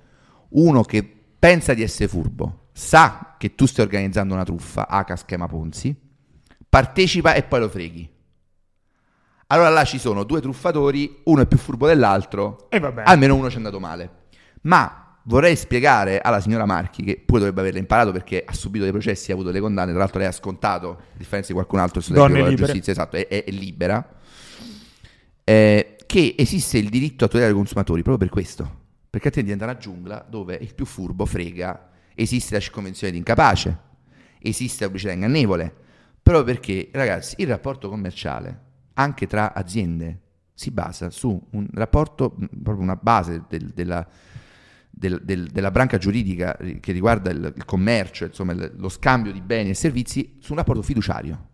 [0.51, 1.03] uno che
[1.39, 5.95] pensa di essere furbo, sa che tu stai organizzando una truffa, H schema Ponzi,
[6.69, 8.09] partecipa e poi lo freghi.
[9.49, 13.03] Allora là ci sono due truffatori, uno è più furbo dell'altro, E vabbè.
[13.05, 14.11] almeno uno ci è andato male.
[14.63, 18.93] Ma vorrei spiegare alla signora Marchi, che pure dovrebbe averla imparato perché ha subito dei
[18.93, 21.99] processi, ha avuto delle condanne, tra l'altro lei ha scontato, a differenza di qualcun altro,
[22.01, 22.73] il suo Donne tempo con la libere.
[22.73, 24.15] giustizia, esatto, è, è- è libera,
[25.45, 29.65] eh, che esiste il diritto a tutelare i consumatori proprio per questo, perché altrimenti diventa
[29.65, 33.79] una giungla dove il più furbo frega, esiste la circonvenzione di incapace,
[34.41, 35.75] esiste la pubblicità ingannevole,
[36.23, 38.61] proprio perché, ragazzi, il rapporto commerciale,
[38.95, 40.21] anche tra aziende,
[40.55, 42.31] si basa su un rapporto,
[42.63, 44.07] proprio una base del- della,
[45.03, 49.33] del- del- della branca giuridica ri- che riguarda il, il commercio, insomma, il- lo scambio
[49.33, 51.49] di beni e servizi, su un rapporto fiduciario.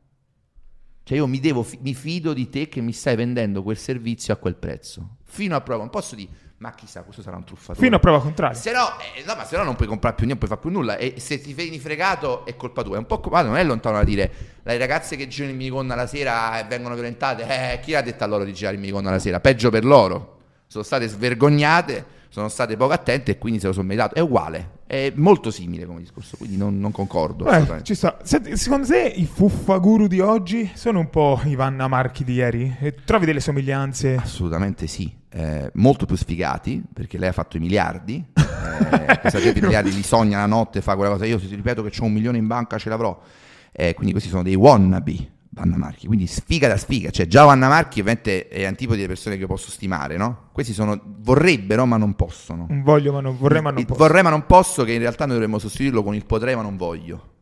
[1.03, 4.37] Cioè io mi, devo, mi fido di te che mi stai vendendo quel servizio a
[4.37, 5.17] quel prezzo.
[5.25, 6.29] Fino a prova, non posso dire,
[6.59, 7.83] ma chissà, questo sarà un truffatore.
[7.83, 8.55] Fino a prova contraria.
[8.55, 10.61] Se no, eh, no, ma se no non puoi comprare più niente, non puoi fare
[10.61, 10.99] più nulla.
[10.99, 12.97] E se ti vieni fregato è colpa tua.
[12.97, 14.31] È un po' come, non è lontano da dire,
[14.63, 18.25] le ragazze che girano in minigonna la sera e vengono violentate, eh, chi ha detto
[18.25, 19.41] a loro di girare in minigonna la sera?
[19.41, 20.41] Peggio per loro.
[20.67, 24.15] Sono state svergognate, sono state poco attente e quindi se lo sono meritato.
[24.15, 27.51] È uguale, è molto simile come discorso, quindi non, non concordo.
[27.51, 28.19] Eh, sta.
[28.23, 32.77] Senti, secondo te i fuffaguru di oggi sono un po' i Vanna Marchi di ieri?
[32.81, 34.17] E trovi delle somiglianze?
[34.17, 39.59] Assolutamente sì, Eh, molto più sfigati perché lei ha fatto i miliardi, eh, questa gente
[39.59, 42.05] i miliardi li sogna la notte, fa quella cosa, io se ti ripeto che ho
[42.05, 43.21] un milione in banca ce l'avrò,
[43.73, 47.69] Eh, quindi questi sono dei wannabe Vanna Marchi, quindi sfiga da sfiga, cioè già Vanna
[47.69, 50.49] Marchi ovviamente è antipodi delle persone che io posso stimare, no?
[50.53, 52.67] Questi sono, vorrebbero ma non possono.
[52.69, 53.99] Un voglio ma non vorrei ma non Il posso.
[54.01, 56.77] vorrei ma non posso, che in realtà noi dovremmo sostituirlo con il potrei ma non
[56.77, 57.33] voglio,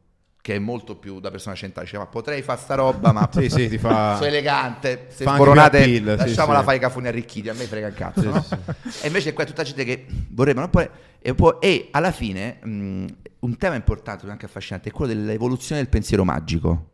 [0.40, 1.86] che è molto più da persona centrale.
[1.88, 4.14] Cioè, ma potrei fare sta roba, ma Sì, sì, ti fa...
[4.14, 6.64] sono elegante, se più appeal, lasciamola sì.
[6.64, 8.42] fare i cafoni arricchiti, a me frega il cazzo, Sì, no?
[8.42, 8.54] sì.
[9.02, 10.88] E invece qua è tutta gente che vorrebbe, non può-
[11.20, 13.04] e, può- e alla fine mh,
[13.40, 16.90] un tema importante, anche affascinante, è quello dell'evoluzione del pensiero magico.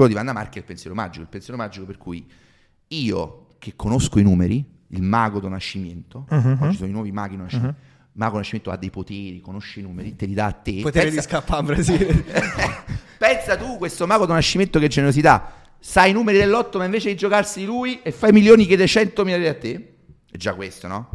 [0.00, 2.26] Quello di Vanna Marchi è il pensiero magico, il pensiero magico per cui
[2.88, 6.56] io che conosco i numeri, il mago do Nascimento, Mhm.
[6.62, 7.76] oggi sono i nuovi maghi do Nascimento,
[8.12, 10.80] mago do Nascimento ha dei poteri, conosce i numeri, te li dà a te.
[10.80, 12.24] Potere di Pensa- scappare in Brasile.
[13.18, 15.52] Pensa tu, questo mago do Nascimento, che generosità.
[15.78, 19.48] Sai i numeri dell'otto, ma invece di giocarsi lui e fai milioni, chiede 100 milioni
[19.48, 19.96] a te.
[20.30, 21.10] È già questo, no?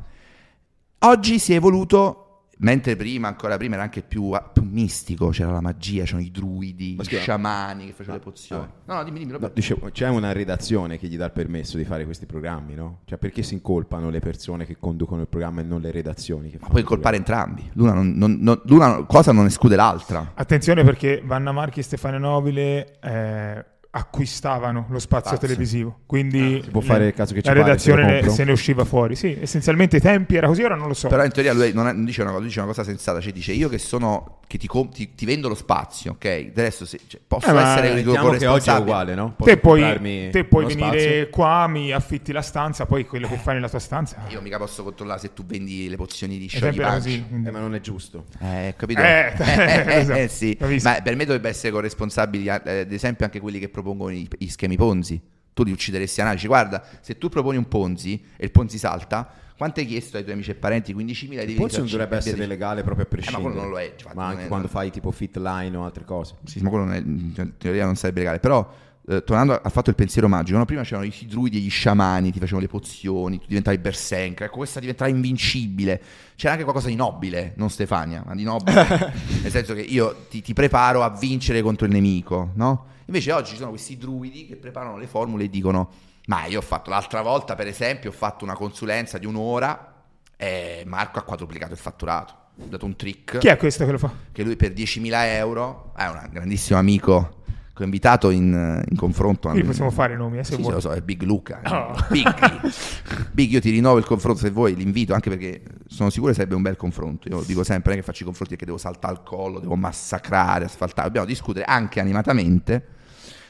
[0.99, 2.24] Oggi si è evoluto,
[2.57, 5.29] mentre prima, ancora prima, era anche più, più mistico.
[5.29, 7.19] C'era la magia, c'erano i druidi, Ma i scusa.
[7.21, 8.63] sciamani che facevano Ah, le pozioni.
[8.63, 8.71] ah.
[8.85, 9.37] No, no, dimmi, dimmi.
[9.37, 12.99] No, dicevo, c'è una redazione che gli dà il permesso di fare questi programmi, no?
[13.05, 16.49] Cioè, perché si incolpano le persone che conducono il programma e non le redazioni?
[16.49, 17.69] Che fanno Puoi il colpare entrambi.
[17.73, 20.31] L'una, non- non- non- l'una cosa non esclude l'altra.
[20.35, 23.65] Attenzione perché Vanna Marchi e Stefano Nobile eh,
[23.97, 25.47] acquistavano lo spazio Spazio.
[25.47, 25.99] televisivo.
[26.05, 28.51] Quindi Ah, Si può fare il caso che ci la pare, redazione se se ne
[28.51, 29.15] usciva fuori.
[29.15, 31.07] Sì, essenzialmente i tempi era così, ora non lo so.
[31.07, 33.31] Però in teoria lui non, è- non dice una cosa, dice una cosa sensata, cioè
[33.31, 36.47] dice io che sono che ti, com- ti- ti vendo lo spazio, ok?
[36.49, 38.83] Adesso se, cioè, posso Eh, essere il tuo è corresponsabile.
[38.83, 39.33] uguale, no?
[39.35, 41.29] Posso te puoi, te puoi venire spazio?
[41.29, 44.17] qua, mi affitti la stanza, poi quello che fai nella tua stanza.
[44.29, 47.25] Io mica posso controllare se tu vendi le pozioni di sciogli così.
[47.45, 48.25] Eh, ma non è giusto.
[48.39, 49.01] Eh, capito?
[49.01, 50.19] Eh, eh, esatto.
[50.19, 50.55] eh, sì.
[50.59, 50.89] Capisco.
[50.89, 54.49] Ma per me dovrebbe essere corresponsabili, eh, ad esempio, anche quelli che propongono i, i
[54.49, 55.21] schemi Ponzi.
[55.53, 59.29] Tu li uccideresti a Dici, guarda, se tu proponi un Ponzi e il Ponzi salta,
[59.57, 60.93] quanto hai chiesto ai tuoi amici e parenti?
[60.93, 63.43] 15.000 devi Forse non rifarci- dovrebbe essere via- legale proprio a Eh, ma prescindere.
[63.47, 65.77] quello non lo è, infatti, ma non anche è- quando non- fai tipo fit line
[65.77, 66.35] o altre cose.
[66.43, 68.39] Sì, ma quello non è, in teoria non sarebbe legale.
[68.39, 68.69] Però,
[69.07, 70.65] eh, tornando al fatto del pensiero magico, no?
[70.65, 74.57] prima c'erano i druidi e gli sciamani, ti facevano le pozioni, tu diventavi berserker, ecco,
[74.57, 76.01] questa diventerà invincibile.
[76.35, 78.73] C'era anche qualcosa di nobile, non Stefania, ma di nobile.
[79.41, 82.87] nel senso che io ti, ti preparo a vincere contro il nemico, no?
[83.05, 85.91] Invece oggi ci sono questi druidi che preparano le formule e dicono,
[86.27, 89.93] ma io ho fatto l'altra volta, per esempio, ho fatto una consulenza di un'ora
[90.35, 92.33] e Marco ha quadruplicato il fatturato.
[92.59, 94.11] Ho dato un trick Chi è questo che lo fa?
[94.31, 97.43] che lui per 10.000 euro è un grandissimo amico
[97.75, 99.49] che ho invitato in, in confronto.
[99.49, 100.73] Qui possiamo fare i nomi, eh, se Sì, sì, vuoi.
[100.75, 101.61] lo so, è Big Luca.
[101.65, 101.93] Oh.
[102.09, 102.71] Big.
[103.33, 106.55] Big, io ti rinnovo il confronto se vuoi, l'invito, anche perché sono sicuro che sarebbe
[106.55, 107.27] un bel confronto.
[107.27, 109.75] Io dico sempre, non è che faccio i confronti perché devo saltare al collo, devo
[109.75, 111.07] massacrare, asfaltare.
[111.07, 112.85] Dobbiamo discutere anche animatamente,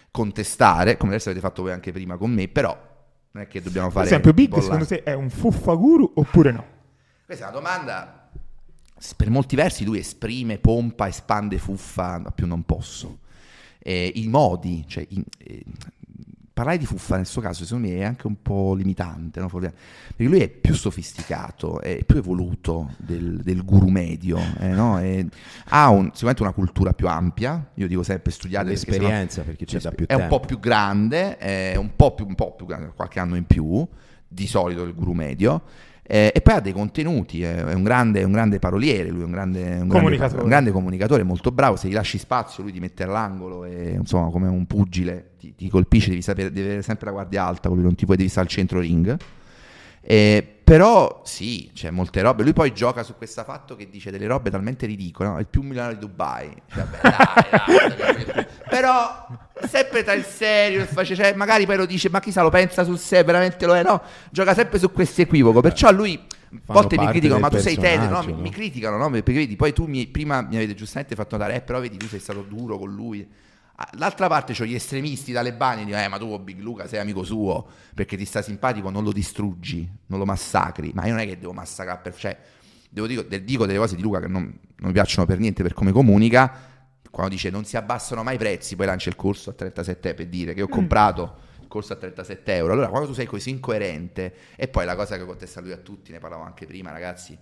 [0.10, 2.76] contestare, come adesso avete fatto voi anche prima con me, però
[3.32, 4.08] non è che dobbiamo Per fare...
[4.08, 4.66] esempio, Big bollate.
[4.66, 6.66] secondo te è un fuffaguru oppure no?
[7.26, 8.30] Questa è una domanda.
[9.16, 13.20] Per molti versi lui esprime, pompa, espande, fuffa, ma più non posso.
[13.88, 15.64] Eh, I modi, cioè, in- eh,
[16.52, 19.48] parlare di fuffa nel suo caso, secondo me, è anche un po' limitante, no?
[19.48, 19.74] Perché
[20.18, 24.98] lui è più sofisticato, è più evoluto del, del guru medio, eh, no?
[25.66, 27.72] Ha un- sicuramente una cultura più ampia.
[27.76, 30.40] Io dico sempre studiate perché sennò- L'esperienza, perché c'è da più è un tempo.
[30.40, 33.86] po' più grande, è un po' più, un po' più grande, qualche anno in più,
[34.28, 35.62] di solito del guru medio.
[36.08, 39.22] Eh, e poi ha dei contenuti, è, è un, grande, è un grande paroliere, lui
[39.22, 40.42] è un grande, un grande- Comunicatore.
[40.44, 41.76] un grande comunicatore, molto bravo.
[41.78, 45.68] Se gli lasci spazio, lui ti mette all'angolo e insomma, come un pugile ti, ti
[45.68, 48.46] colpisce, devi sapere, devi avere sempre la guardia alta, lui non ti puoi, devi stare
[48.46, 49.18] al centro ring.
[50.02, 52.42] Eh, però sì, c'è molte robe.
[52.42, 55.30] Lui poi gioca su questo fatto che dice delle robe talmente ridicole.
[55.30, 55.40] No?
[55.40, 56.52] Il più milionario di Dubai.
[56.74, 58.48] Cioè, vabbè, dai, dai.
[58.68, 59.28] però
[59.68, 62.84] sempre tra il serio, il face- cioè, magari poi lo dice, ma chissà lo pensa
[62.84, 63.84] sul sé, veramente lo è.
[63.84, 64.02] No,
[64.32, 65.62] gioca sempre su questo equivoco.
[65.62, 66.20] Perciò lui.
[66.66, 68.24] A volte mi criticano, ma tu sei tenero, no?
[68.24, 68.40] Mi, no?
[68.40, 69.08] mi criticano, no?
[69.12, 72.08] Perché vedi, poi tu mi- prima mi avete giustamente fatto notare, eh, però vedi, tu
[72.08, 73.28] sei stato duro con lui.
[73.94, 77.68] L'altra parte c'ho gli estremisti talebani dicono, eh, ma tu Big Luca sei amico suo
[77.94, 80.92] perché ti sta simpatico, non lo distruggi, non lo massacri.
[80.94, 82.16] Ma io non è che devo massacrare per...
[82.16, 82.38] Cioè,
[82.90, 85.62] devo dico, del- dico delle cose di Luca che non, non mi piacciono per niente
[85.62, 86.74] per come comunica.
[87.12, 90.28] Quando dice non si abbassano mai i prezzi, poi lancia il corso a 37 per
[90.28, 92.72] dire che ho comprato il corso a 37 euro.
[92.72, 96.14] Allora, quando tu sei così incoerente, e poi la cosa che contesta lui a tutti,
[96.14, 97.38] ne parlavo anche prima, ragazzi,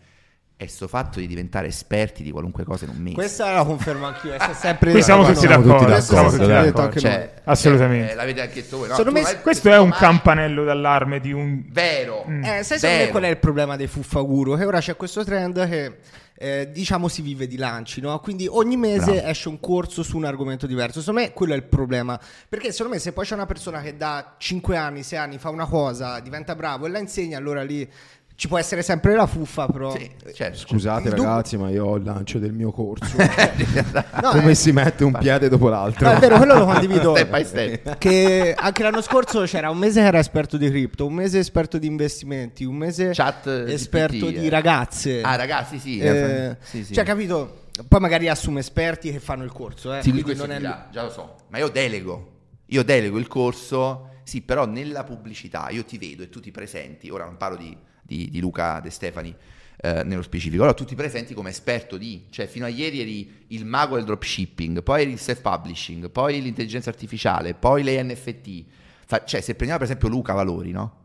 [0.63, 3.15] è sto fatto di diventare esperti di qualunque cosa in un mese.
[3.15, 4.33] Questa la confermo anch'io.
[4.33, 5.61] è sempre Qui siamo tutti no.
[5.61, 6.01] D'accordo.
[6.01, 6.81] siamo tutti d'accordo.
[6.81, 7.29] Anche Cioè, noi.
[7.45, 8.11] Assolutamente.
[8.11, 8.87] eh, l'avete anche detto voi.
[8.89, 8.95] no?
[8.95, 11.63] Secondo Tu me hai- Questo è un ma- campanello d'allarme di un...
[11.69, 12.25] Vero.
[12.27, 12.43] Mm.
[12.43, 14.55] Eh, sai secondo me qual è il problema dei fuffaguru?
[14.57, 15.97] Che ora c'è questo trend che
[16.35, 18.19] eh, diciamo si vive di lanci, no?
[18.19, 19.27] Quindi ogni mese Bravo.
[19.27, 20.99] esce un corso su un argomento diverso.
[20.99, 22.19] Secondo me quello è il problema.
[22.49, 25.49] Perché secondo me se poi c'è una persona che da 5 anni, 6 anni fa
[25.49, 27.87] una cosa, diventa bravo e la insegna, allora lì
[28.35, 29.95] Ci può essere sempre la fuffa, però.
[29.95, 30.57] Sì, certo.
[30.57, 33.15] Scusate Il ragazzi, ma io ho il lancio del mio corso.
[34.23, 36.07] No, Come eh, si mette un piede dopo l'altro?
[36.07, 37.15] no, è vero, quello lo condivido.
[37.15, 37.97] Step by step.
[37.97, 41.77] che anche l'anno scorso c'era un mese che era esperto di cripto, un mese esperto
[41.77, 44.49] di investimenti, un mese Chat esperto GPT, di eh.
[44.49, 45.21] ragazze.
[45.21, 45.99] Ah, ragazzi, sì.
[45.99, 46.93] Eh, sì, sì.
[46.93, 47.63] Cioè, capito?
[47.87, 50.01] Poi magari assume esperti che fanno il corso, eh.
[50.01, 52.31] Sì, lui Quindi questo non è dirà, già lo so, ma io delego,
[52.67, 57.09] io delego il corso, sì, però nella pubblicità io ti vedo e tu ti presenti,
[57.09, 57.75] ora non parlo di,
[58.15, 59.35] di- di Luca De Stefani
[59.81, 63.43] eh, nello specifico, allora tu ti presenti come esperto di, cioè fino a ieri eri
[63.47, 68.63] il mago del dropshipping, poi eri il self-publishing, poi l'intelligenza artificiale, poi le NFT,
[69.05, 71.01] Fa- cioè se prendiamo per esempio Luca Valori, no?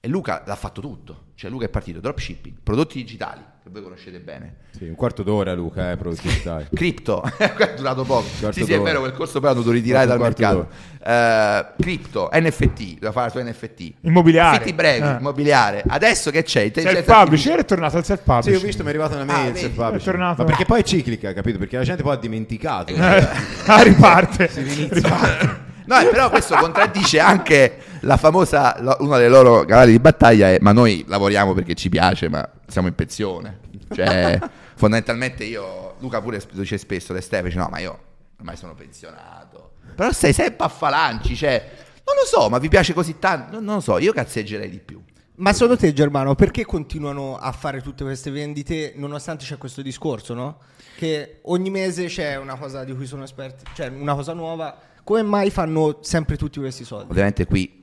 [0.00, 4.20] E Luca l'ha fatto tutto, cioè Luca è partito dropshipping, prodotti digitali, che voi conoscete
[4.20, 6.68] bene, Sì, un quarto d'ora Luca, eh, prodotti digitali.
[6.72, 8.24] Cripto, è durato poco.
[8.52, 10.68] Sì, sì, è vero, quel corso poi hanno dovuto ritirare dal Quarto mercato.
[11.04, 13.92] Eh, cripto, NFT, doveva fare la sua NFT.
[14.02, 14.58] Immobiliare.
[14.58, 15.16] Fitti brevi, Eh.
[15.18, 15.82] immobiliare.
[15.84, 16.60] Adesso che c'è?
[16.60, 18.56] Intelligenza Self-publishing, era tornato al Sì, self-publishing.
[18.56, 19.38] ho visto, mi è arrivata una mail.
[19.40, 20.00] Ah, vedi, self-publishing.
[20.00, 20.42] è tornato.
[20.42, 21.58] Ma perché poi è ciclica, capito?
[21.58, 22.94] Perché la gente poi ha dimenticato.
[22.94, 23.28] Eh,
[23.66, 25.66] ah, riparte.
[25.88, 30.58] No, eh, però questo contraddice anche la famosa, una delle loro canali di battaglia è
[30.60, 33.60] ma noi lavoriamo perché ci piace, ma siamo in pensione.
[33.90, 34.38] Cioè,
[34.76, 37.98] fondamentalmente io, Luca pure lo dice spesso, le Stefani, no, ma io
[38.36, 39.72] ormai sono pensionato.
[39.94, 41.70] Però stai sempre a falanci, cioè,
[42.04, 43.52] non lo so, ma vi piace così tanto?
[43.54, 45.02] Non, non lo so, io cazzeggerei di più.
[45.36, 50.34] Ma secondo te, Germano, perché continuano a fare tutte queste vendite nonostante c'è questo discorso,
[50.34, 50.58] no?
[50.96, 54.87] Che ogni mese c'è una cosa di cui sono esperti, cioè una cosa nuova.
[55.08, 57.10] Come mai fanno sempre tutti questi soldi?
[57.10, 57.82] Ovviamente qui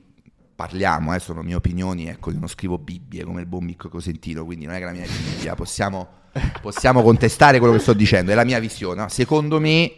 [0.54, 4.44] parliamo, eh, sono mie opinioni, ecco, io non scrivo Bibbie come il buon Micco Cosentino,
[4.44, 6.06] quindi non è che la mia è Bibbia, possiamo,
[6.62, 9.00] possiamo contestare quello che sto dicendo, è la mia visione.
[9.00, 9.08] no?
[9.08, 9.92] Secondo me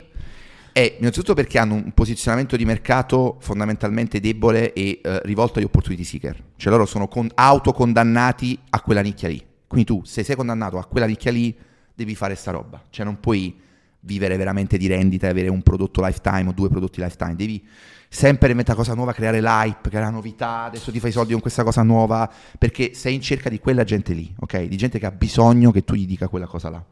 [0.72, 6.04] è innanzitutto perché hanno un posizionamento di mercato fondamentalmente debole e eh, rivolto agli opportunity
[6.04, 9.44] seeker, cioè loro sono con- autocondannati a quella nicchia lì.
[9.66, 11.54] Quindi tu, se sei condannato a quella nicchia lì,
[11.94, 13.66] devi fare sta roba, cioè non puoi
[14.00, 17.66] vivere veramente di rendita e avere un prodotto lifetime o due prodotti lifetime, devi
[18.08, 21.40] sempre inventare cosa nuova, creare l'hype, creare la novità, adesso ti fai i soldi con
[21.42, 24.62] questa cosa nuova, perché sei in cerca di quella gente lì, ok?
[24.62, 26.82] Di gente che ha bisogno che tu gli dica quella cosa là.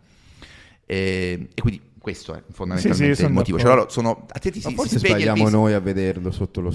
[0.85, 3.59] E, e quindi questo è fondamentalmente Sì, sì, il motivo.
[3.59, 6.61] Cioè, loro sono, a te ti Ma si, forse si sbagliamo noi a vederlo sotto
[6.61, 6.73] lo,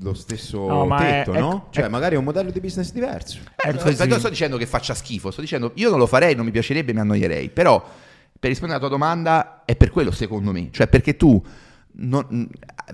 [0.00, 1.68] lo stesso No, ma è- tetto, è- no?
[1.70, 3.38] Cioè, è- magari è un modello di business diverso.
[3.38, 4.08] Eh, Ecco, non sto- sì.
[4.08, 6.92] non sto dicendo che faccia schifo, sto dicendo io non lo farei, non mi piacerebbe,
[6.92, 7.48] mi annoierei.
[7.48, 7.82] Però
[8.44, 11.42] per rispondere alla tua domanda è per quello secondo me, cioè perché tu
[11.92, 12.46] non-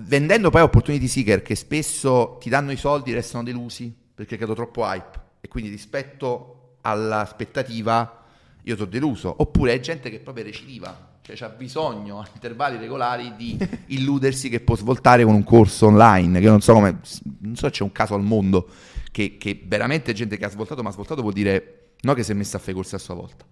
[0.03, 4.83] vendendo poi opportunity seeker che spesso ti danno i soldi restano delusi perché credo troppo
[4.83, 8.23] hype e quindi rispetto all'aspettativa
[8.63, 9.35] io ho deluso.
[9.39, 14.61] Oppure è gente che proprio recidiva, cioè ha bisogno a intervalli regolari di illudersi che
[14.61, 16.99] può svoltare con un corso online, che non so come,
[17.39, 18.69] non so se c'è un caso al mondo
[19.11, 22.35] che, che veramente gente che ha svoltato, ma svoltato vuol dire no che si è
[22.35, 23.43] messa a fare corsi a sua volta.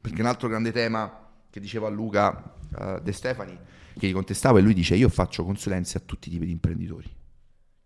[0.00, 3.58] Perché un altro grande tema che dicevo a Luca eh, De Stefani,
[3.98, 7.16] che gli contestavo, e lui dice io faccio consulenze a tutti i tipi di imprenditori.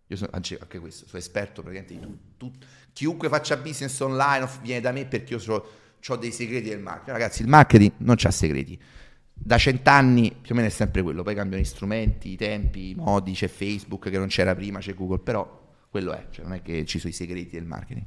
[0.07, 2.33] Io sono anche questo, sono esperto praticamente di tutto.
[2.37, 5.65] Tut- chiunque faccia business online viene da me perché io
[6.07, 7.17] ho dei segreti del marketing.
[7.17, 8.79] Ragazzi, il marketing non c'ha segreti.
[9.33, 12.95] Da cent'anni più o meno è sempre quello, poi cambiano gli strumenti, i tempi, i
[12.95, 16.63] modi, c'è Facebook che non c'era prima, c'è Google, però quello è, cioè non è
[16.63, 18.07] che ci sono i segreti del marketing.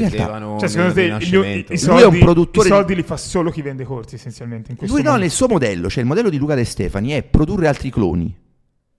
[0.00, 1.72] In realtà, Cioè, secondo te gli- i, Rinascimento.
[1.72, 4.14] i Lui soldi, è un produttore i di- soldi li fa solo chi vende corsi
[4.16, 5.24] essenzialmente in questo lui no, mondo.
[5.26, 8.36] nel suo modello, cioè il modello di Luca De Stefani è produrre altri cloni.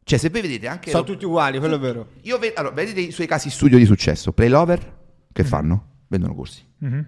[0.03, 0.91] Cioè se voi vedete anche...
[0.91, 2.07] Sono tutti uguali, quello è vero.
[2.21, 4.31] Io ve- allora, vedete i suoi casi studio di successo.
[4.33, 4.93] Playlover,
[5.31, 5.85] che fanno?
[6.07, 6.63] Vendono corsi.
[6.77, 7.05] Mhm,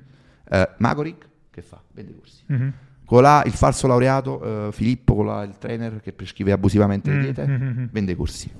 [0.49, 1.81] Eh, Magoric, che fa?
[1.93, 2.43] Vende corsi.
[2.47, 2.73] mhm.
[3.05, 7.15] Con là il falso laureato, eh, Filippo, con là il trainer che prescrive abusivamente le
[7.17, 7.85] Mm, diete, mm, mm, mm.
[7.91, 8.51] vende corsi.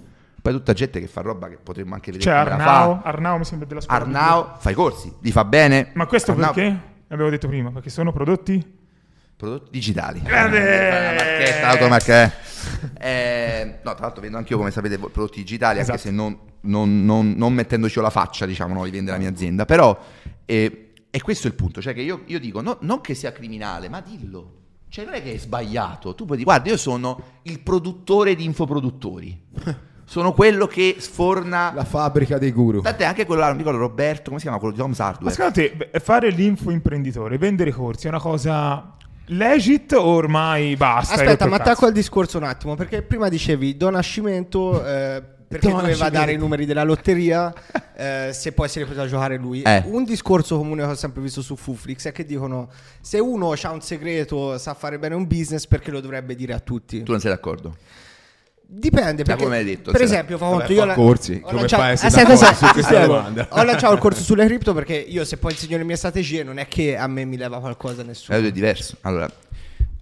[0.48, 3.02] Poi tutta gente che fa roba che potremmo anche vedere la Arnau.
[3.04, 4.00] Arnau mi sembra della scuola.
[4.00, 5.91] Arnau fa i corsi, li fa bene.
[5.93, 6.80] Ma questo Arnau- perché?
[7.08, 8.76] L'avevo detto prima, perché sono prodotti
[9.36, 10.22] Prodotti digitali.
[10.22, 10.58] Grande!
[10.58, 12.34] Una marchetta, l'automarca-
[12.98, 16.08] eh, no, tra l'altro vendo anche io, come sapete, prodotti digitali, anche Esatto.
[16.08, 19.66] se non, non, non, non mettendoci la faccia, diciamo, no, li vende la mia azienda.
[19.66, 20.00] Però,
[20.45, 23.34] eh, e questo è il punto, cioè che io, io dico, no- non che sia
[23.34, 24.54] criminale, ma dillo.
[24.88, 26.16] Cioè non è che è sbagliato.
[26.16, 29.43] Tu puoi dire, guarda, io sono il produttore di infoproduttori.
[30.10, 31.74] Sono quello che sforna...
[31.76, 32.80] La fabbrica dei guru.
[32.80, 34.58] Tant'è anche quello là, non ricordo, Roberto, come si chiama?
[34.58, 35.36] Quello di Tom's Ma Hardware.
[35.36, 38.95] secondo te fare l'infoimprenditore, vendere corsi è una cosa
[39.26, 41.16] legit o ormai basta?
[41.16, 45.82] Aspetta, ma attacco al discorso un attimo, perché prima dicevi Don Nascimento eh, perché Don
[45.82, 47.53] doveva dare i numeri della lotteria
[47.93, 49.62] eh, se poi se li poteva giocare lui.
[49.64, 49.84] Eh.
[49.88, 52.70] Un discorso comune che ho sempre visto su Fuflix è che dicono
[53.01, 56.60] se uno ha un segreto, sa fare bene un business, perché lo dovrebbe dire a
[56.60, 57.03] tutti?
[57.03, 57.76] Tu non sei d'accordo?
[58.70, 61.39] Dipende, Cioè, perché come hai detto, per se- esempio, fa conto, fa io la- corsi,
[61.41, 63.07] ho come lanciato- fai a essere Aspetta, d'accordo aspetta, su questa aspetta.
[63.15, 63.47] domanda?
[63.51, 66.57] Ho lanciato il corso sulle cripto perché io se poi insegno le mie strategie non
[66.57, 68.38] è che a me mi leva qualcosa nessuno.
[68.38, 68.97] Eh, è diverso.
[69.01, 69.30] Allora,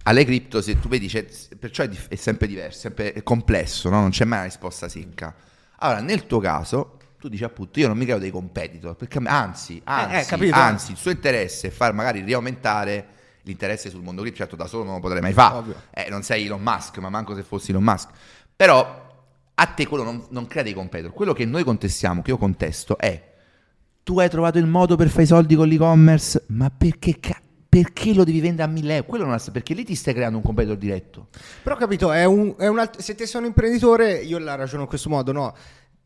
[0.02, 1.26] alle cripto, se tu vedi, c'è-
[1.58, 4.00] perciò è, dif- è sempre diverso, sempre è complesso, no?
[4.00, 5.32] non c'è mai una risposta secca.
[5.78, 9.80] Allora, nel tuo caso, tu dici appunto, io non mi creo dei competitor, perché anzi,
[9.84, 10.54] anzi, eh, capito.
[10.56, 13.06] anzi, il suo interesse è far magari riaumentare
[13.42, 15.72] l'interesse sul mondo cripto, certo da solo non lo potrei mai fare.
[15.90, 18.08] Eh, non sei Elon Musk, ma manco se fossi Elon Musk,
[18.56, 19.04] però
[19.54, 22.98] a te quello non, non crea dei competitor, quello che noi contestiamo, che io contesto
[22.98, 23.34] è
[24.06, 28.14] tu hai trovato il modo per fare i soldi con l'e-commerce, ma perché, ca- perché
[28.14, 29.04] lo devi vendere a 1000 euro?
[29.08, 31.26] Quello non ha, perché lì ti stai creando un competitor diretto.
[31.64, 34.82] Però capito, è un, è un alt- se te sei un imprenditore, io la ragiono
[34.82, 35.56] in questo modo, no?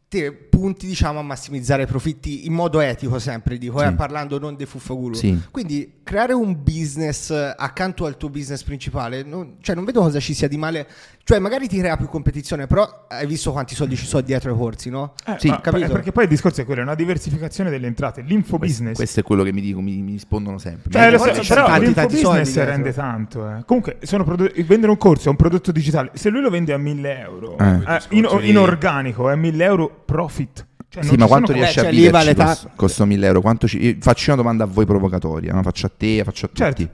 [0.08, 4.56] Te punti diciamo a massimizzare i profitti in modo etico sempre, dico, eh, parlando non
[4.56, 5.12] dei fuffaguru.
[5.12, 5.38] Sì.
[5.50, 10.18] Quindi creare un business eh, accanto al tuo business principale, non, cioè non vedo cosa
[10.20, 10.88] ci sia di male,
[11.22, 14.58] cioè magari ti crea più competizione, però hai visto quanti soldi ci sono dietro ai
[14.58, 15.12] corsi, no?
[15.26, 15.92] Eh, Sì, capito.
[15.92, 18.22] perché poi il discorso è quello, è una diversificazione delle entrate.
[18.22, 18.96] L'infobusiness.
[18.96, 20.90] Questo è quello che mi dicono, mi, mi rispondono sempre.
[20.90, 22.70] Cioè, lo so, c'è però tanti, tanti l'infobusiness soldi dietro.
[22.70, 23.48] rende tanto.
[23.58, 23.62] eh.
[23.64, 26.10] Comunque, sono prodotti- vendere un corso è un prodotto digitale.
[26.14, 27.64] Se lui lo vende a 1000 euro, Eh.
[27.86, 30.66] eh, in, in organico, è 1000 euro profit.
[30.88, 33.40] Cioè, Sì, non ma quanto riesci a cioè, viverci costo, costo 1000 euro?
[33.40, 36.48] Quanto ci- io faccio una domanda a voi provocatori, la faccio a te, faccio a
[36.48, 36.60] tutti.
[36.60, 36.88] Certo.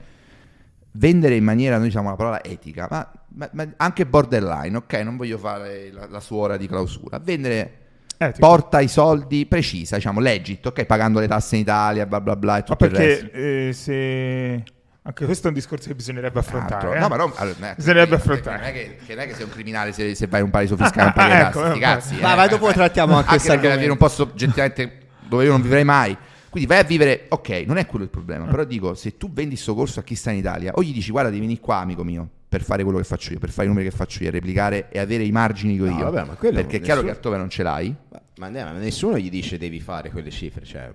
[0.99, 4.93] Vendere in maniera, noi diciamo la parola etica, ma, ma- ma anche borderline, ok?
[5.03, 7.19] Non voglio fare la, la suora di clausura.
[7.19, 7.71] Vendere
[8.17, 10.85] tipo- porta i soldi precisa, diciamo, legit, ok?
[10.85, 13.25] Pagando le tasse in Italia, bla bla bla e Ma tutto il resto.
[13.27, 14.63] perché eh, se...
[15.07, 16.95] Anche questo è un discorso che bisognerebbe affrontare.
[16.97, 16.99] Eh.
[16.99, 18.57] No, ma no, allora, non è- Bisognerebbe affrontare.
[18.57, 20.51] Non è che, che non è che sei un criminale se, se vai in un
[20.51, 21.79] paradiso fiscale Ah, paghi ah, tasse, ecco, vabbè.
[21.79, 22.19] cazzi.
[22.19, 22.35] Vai, eh.
[22.35, 24.03] vai, dopo trattiamo anche questo perché alla fine argomento.
[24.03, 26.17] non posso oggettivamente dove io non vivrei mai.
[26.57, 29.55] Quindi vai a vivere, ok, non è quello il problema, però dico, se tu vendi
[29.55, 32.03] sto corso a chi sta in Italia, o gli dici guarda devi venire qua amico
[32.03, 34.89] mio, per fare quello che faccio io, per fare i numeri che faccio io, replicare
[34.89, 36.03] e avere i margini che ho No, io.
[36.05, 37.95] vabbè, ma quello perché è chiaro che altrove non ce l'hai.
[38.09, 40.91] Ma, ma ma nessuno gli dice devi fare quelle cifre, cioè...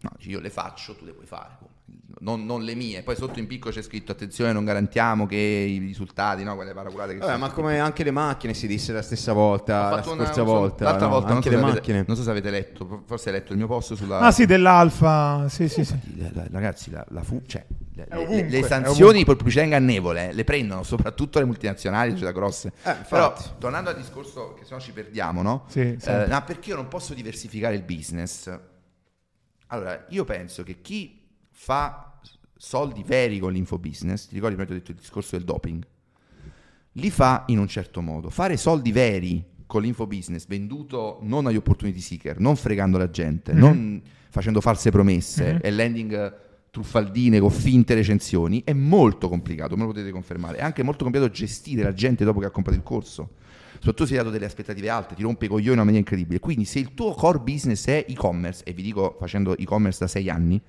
[0.00, 1.56] No, io le faccio, tu le puoi fare.
[2.26, 3.04] Non, non le mie.
[3.04, 6.56] Poi sotto in picco c'è scritto attenzione, non garantiamo che i risultati, no?
[6.56, 9.82] Quelle paraculate che Vabbè, sono ma come anche le macchine si disse la stessa volta,
[9.90, 11.12] la una- scorsa so- volta, l'altra no?
[11.12, 12.04] volta, non anche so, le se avete, macchine.
[12.04, 14.18] non so se avete letto, forse hai letto il mio post sulla...
[14.18, 15.48] Ah sì, dell'alfa.
[15.48, 15.96] Sì, sì, sì.
[16.16, 17.64] La- la- Ragazzi, la, la fu- cioè,
[17.94, 22.10] le, le- ovunque, le è sanzioni per pubblicità ingannevole eh, le prendono soprattutto le multinazionali,
[22.16, 22.72] cioè da grosse.
[22.82, 22.96] Eh.
[23.08, 25.64] Però, tornando al discorso, che sennò ci perdiamo, no?
[25.68, 28.50] Sì, Eh, no, perché io non posso diversificare il business?
[29.68, 31.22] Allora, io penso che chi
[31.52, 32.05] fa
[32.56, 35.84] soldi veri con l'infobusiness, ti ricordi prima ti ho detto il discorso del doping,
[36.92, 38.30] li fa in un certo modo.
[38.30, 43.58] Fare soldi veri con l'infobusiness venduto non agli opportunity seeker, non fregando la gente, Mhm.
[43.58, 45.58] non facendo false promesse Mhm.
[45.62, 46.34] e landing
[46.70, 50.58] truffaldine con finte recensioni, è molto complicato, me lo potete confermare.
[50.58, 53.30] È anche molto complicato gestire la gente dopo che ha comprato il corso.
[53.76, 56.38] Soprattutto se hai dato delle aspettative alte, ti rompe i coglioni in una maniera incredibile.
[56.38, 60.28] Quindi se il tuo core business è e-commerce, e vi dico facendo e-commerce da sei
[60.28, 60.60] anni,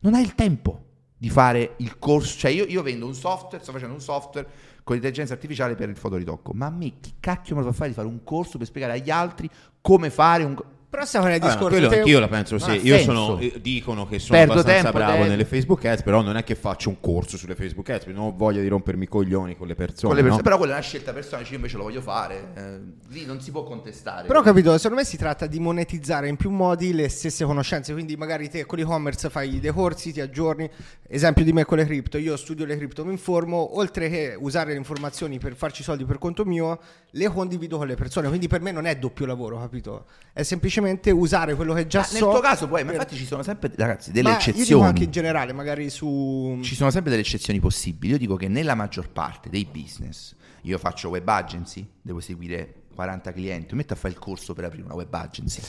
[0.00, 0.84] non hai il tempo
[1.16, 2.38] di fare il corso.
[2.38, 4.48] Cioè io, io vendo un software, sto facendo un software
[4.82, 7.88] con l'intelligenza artificiale per il fotoritocco, ma a me chi cacchio me lo fa fare
[7.88, 9.50] di fare un corso per spiegare agli altri
[9.80, 10.56] come fare un...
[10.88, 11.68] Però stiamo nel ma discorso.
[11.68, 12.86] quello te- anch'io la penso, sì.
[12.86, 16.22] Io sono, eh, dicono che sono Perdo abbastanza tempo, bravo te- nelle Facebook Ads, però
[16.22, 19.04] non è che faccio un corso sulle Facebook Ads, perché non ho voglia di rompermi
[19.04, 20.06] i coglioni con le persone.
[20.06, 20.36] con le persone.
[20.36, 20.42] no?
[20.42, 22.52] Però quella è una scelta personale, io invece lo voglio fare.
[22.54, 22.78] eh,
[23.08, 24.28] lì non si può contestare.
[24.28, 27.92] Però ho capito, secondo me si tratta di monetizzare in più modi le stesse conoscenze,
[27.92, 30.70] quindi magari te con l'e-commerce fai dei corsi, ti aggiorni,
[31.08, 34.70] esempio di me con le cripto, io studio le cripto, mi informo, oltre che usare
[34.70, 36.78] le informazioni per farci soldi per conto mio,
[37.10, 40.04] le condivido con le persone, quindi per me non è doppio lavoro, capito?
[40.32, 40.75] È semplicemente
[41.10, 42.30] usare quello che già nel so.
[42.30, 44.84] tuo caso poi, ma infatti ci sono sempre, ragazzi, delle Ma Io dico eccezioni.
[44.84, 46.58] anche in generale, magari su...
[46.62, 48.12] Ci sono sempre delle eccezioni possibili.
[48.12, 53.32] Io dico che nella maggior parte dei business, io faccio web agency, devo seguire 40
[53.32, 55.60] clienti, metto a fare il corso per aprire una web agency.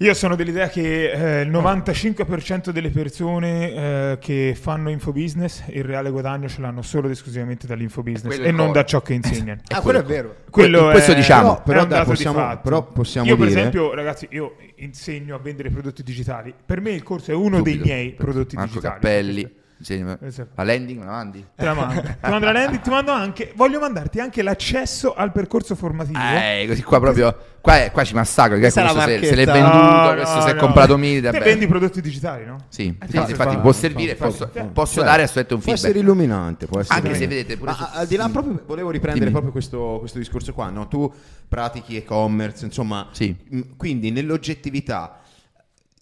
[0.00, 3.72] Io sono dell'idea che eh, il 95% delle persone
[4.12, 8.70] eh, che fanno infobusiness il reale guadagno ce l'hanno solo ed esclusivamente dall'infobusiness e non
[8.70, 9.60] da ciò che insegnano.
[9.74, 10.36] Ah, quello è vero.
[10.50, 11.58] Quello Que- questo è, diciamo.
[11.58, 12.60] è Però dai, dato di possiamo- fatto.
[12.62, 16.90] però possiamo io per dire- esempio ragazzi io insegno a vendere prodotti digitali per me
[16.92, 17.92] il corso è uno dei Subito.
[17.92, 20.50] miei prodotti Marco digitali Cappelli, insegna- Esatto.
[20.56, 21.46] la landing me la mandi?
[21.54, 22.00] Te la mando.
[22.20, 23.52] Ti mando la landing, ti mando anche.
[23.56, 26.18] Voglio mandarti anche l'accesso al percorso formativo.
[26.18, 27.36] Eh, così qua proprio.
[27.60, 28.56] Qua, è- qua ci massacro.
[28.58, 30.60] Che se, se l'è venduto, No, questo no, si è no.
[30.60, 31.20] comprato mille.
[31.20, 31.44] Te vabbè.
[31.44, 32.56] vendi prodotti digitali, no?
[32.68, 35.22] Sì, Eh, sì, fa- infatti fa- può fa- servire, fa- posso, fa- posso cioè, dare
[35.22, 36.14] assolutamente un Può essere feedback.
[36.18, 37.54] illuminante, può essere Anche se illuminante.
[37.54, 39.30] vedete pure Ma su- al di là proprio volevo riprendere Dimmi.
[39.32, 40.88] proprio questo, questo discorso qua, no?
[40.88, 41.12] Tu
[41.48, 43.34] pratichi e-commerce, insomma, Sì.
[43.50, 45.20] m- quindi nell'oggettività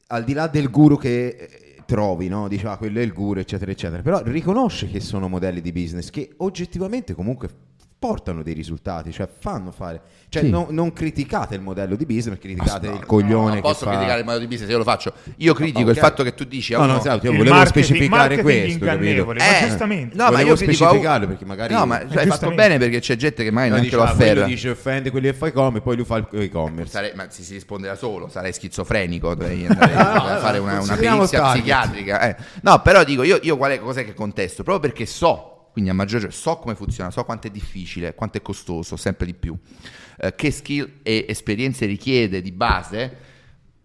[0.08, 2.48] al di là del guru che eh, trovi, no?
[2.48, 6.10] Dici ah, quello è il guru, eccetera, eccetera, però riconosce che sono modelli di business
[6.10, 7.48] che oggettivamente comunque
[7.98, 10.50] portano dei risultati, cioè fanno fare, cioè Sì.
[10.50, 13.84] non, non criticate il modello di business, criticate No, il no, coglione non che posso
[13.86, 15.12] fa- criticare il modello di business, io lo faccio.
[15.36, 15.94] Io critico ok.
[15.96, 18.42] il fatto che tu dici a No, no, uno- esatto, io volevo marketing- specificare marketing
[18.44, 19.04] questo, capito?
[19.04, 20.16] ingannevole, ma Eh, giustamente.
[20.16, 23.00] No, ma Volevo io critico specificarlo perché magari No, ma cioè, hai fatto bene perché
[23.00, 24.44] c'è gente che Poi neanche dice, lo ah, afferra.
[24.44, 26.90] dice offende quelli che fa e-commerce, poi lui fa il e-commerce.
[26.92, 30.96] Sare- ma si, si risponde da solo, sarei schizofrenico, dovrei andare a fare una, una
[31.26, 32.20] psichiatrica.
[32.28, 32.36] eh.
[32.62, 34.62] No, però dico, io, io qual è, cos'è che contesto?
[34.62, 38.38] Proprio perché so, quindi a maggior ragione, so come funziona, so quanto è difficile, quanto
[38.38, 39.54] è costoso, sempre di più,
[40.16, 43.16] eh, che skill e esperienze richiede di base.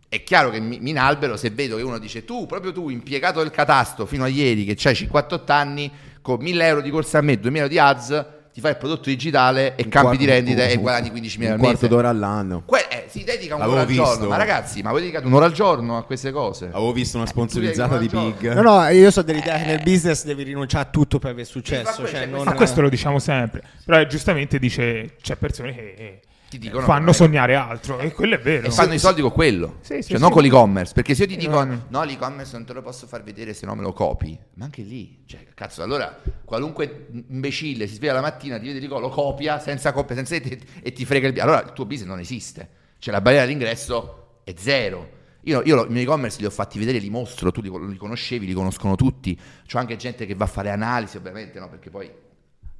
[0.08, 3.42] È chiaro che mi, mi inalbero se vedo che uno dice tu, proprio tu, impiegato
[3.42, 7.22] del catasto fino a ieri, che c'hai 58 anni, con 1000 euro di corsa a
[7.24, 10.43] me, 2000 euro di ads, ti fai il prodotto digitale e Un cambi di quarto-
[10.43, 12.64] rendita e un- guadagni 15.000 un al quarto d'ora all'anno.
[12.66, 15.97] Que- eh, si dedica un'ora al giorno, ma ragazzi, ma voi dedicate un'ora al giorno
[15.97, 16.66] a queste cose?
[16.72, 18.54] Avevo visto una Eh, sponsorizzata di un'ora al Big.
[18.54, 22.04] No, no, io so dell'idea che nel business devi rinunciare a tutto per aver successo.
[22.06, 23.62] cioè, cioè, non- Ma questo lo diciamo sempre.
[23.86, 26.20] Però eh, giustamente dice c'è persone che eh,
[26.52, 28.68] Ti dicono fanno sognare altro e quello è vero.
[28.68, 30.22] E fanno i soldi con quello, Sì, sì, cioè sì.
[30.22, 30.91] non con l'e-commerce.
[30.93, 31.86] Perché se io ti dico no.
[31.88, 34.82] no, l'e-commerce non te lo posso far vedere se no me lo copi, ma anche
[34.82, 39.60] lì, cioè, cazzo, allora qualunque imbecille si sveglia la mattina, ti vede l'e lo copia
[39.60, 43.14] senza copia, senza e, e ti frega il Allora il tuo business non esiste, cioè
[43.14, 45.20] la barriera d'ingresso è zero.
[45.43, 48.45] Io, io i miei e-commerce li ho fatti vedere, li mostro, tu li, li conoscevi,
[48.45, 49.39] li conoscono tutti.
[49.66, 51.70] C'ho anche gente che va a fare analisi, ovviamente, no?
[51.70, 52.12] Perché poi,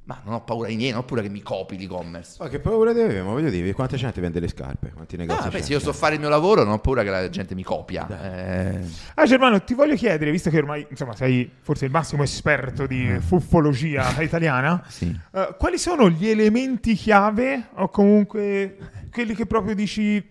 [0.04, 2.36] ma non ho paura di niente, non ho paura che mi copi l'e-commerce.
[2.40, 3.22] Ma che paura deve avere?
[3.22, 4.90] Ma voglio dire, quanta gente vende le scarpe?
[4.92, 5.62] Quanti negozi beh, c'è?
[5.64, 8.08] se io so fare il mio lavoro, non ho paura che la gente mi copia.
[8.08, 8.80] Eh,
[9.14, 13.16] Ah, Germano, ti voglio chiedere, visto che ormai insomma, sei forse il massimo esperto di
[13.20, 15.16] fuffologia italiana, sì.
[15.32, 18.76] eh, quali sono gli elementi chiave o comunque
[19.12, 20.22] quelli che proprio dici,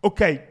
[0.00, 0.42] ok,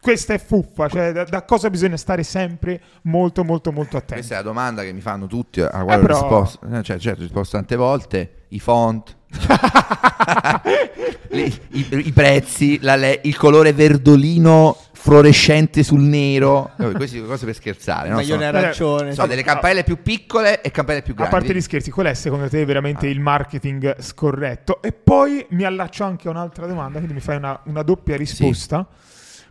[0.00, 4.14] questa è fuffa, cioè da, da cosa bisogna stare sempre molto molto molto attenti?
[4.14, 6.82] Questa è la domanda che mi fanno tutti, alla quale Eh, ho però- risposto, eh,
[6.82, 9.16] cioè, certo, ho risposto tante volte, i font,
[11.32, 17.28] i, i- i prezzi, la le- il colore verdolino fluorescente sul nero, Eh, queste sono
[17.28, 18.16] cose per scherzare, no?
[18.16, 19.12] maglione Sono, arancione.
[19.14, 21.34] sono delle campanelle più piccole e campanelle più A grandi.
[21.36, 23.10] parte gli scherzi, qual è secondo te veramente Ah.
[23.10, 24.82] il marketing scorretto?
[24.82, 28.86] E poi mi allaccio anche a un'altra domanda, quindi mi fai una, una doppia risposta.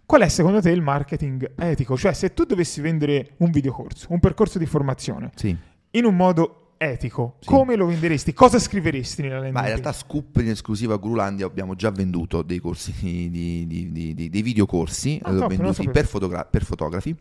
[0.09, 1.95] Qual è secondo te il marketing etico?
[1.95, 5.55] Cioè, se tu dovessi vendere un videocorso, un percorso di formazione, Sì.
[5.91, 7.47] in un modo etico, Sì.
[7.47, 8.33] come lo venderesti?
[8.33, 12.41] Cosa scriveresti nella landing Ma in realtà Scoop in esclusiva a Grulandia abbiamo già venduto
[12.41, 17.15] dei corsi di, di- di- dei videocorsi, Ah, lo venduti per, fotogra- per fotografi.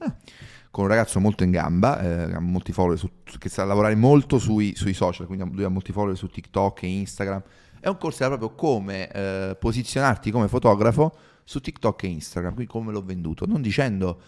[0.71, 4.39] Con un ragazzo molto in gamba, eh, ha molti follower su- che sa lavorare molto
[4.39, 7.43] sui, sui social, quindi lui ha molti follower su TikTok e Instagram.
[7.89, 11.11] È un corso era proprio come eh, posizionarti come fotografo
[11.43, 14.21] su TikTok e Instagram, quindi come l'ho venduto, non dicendo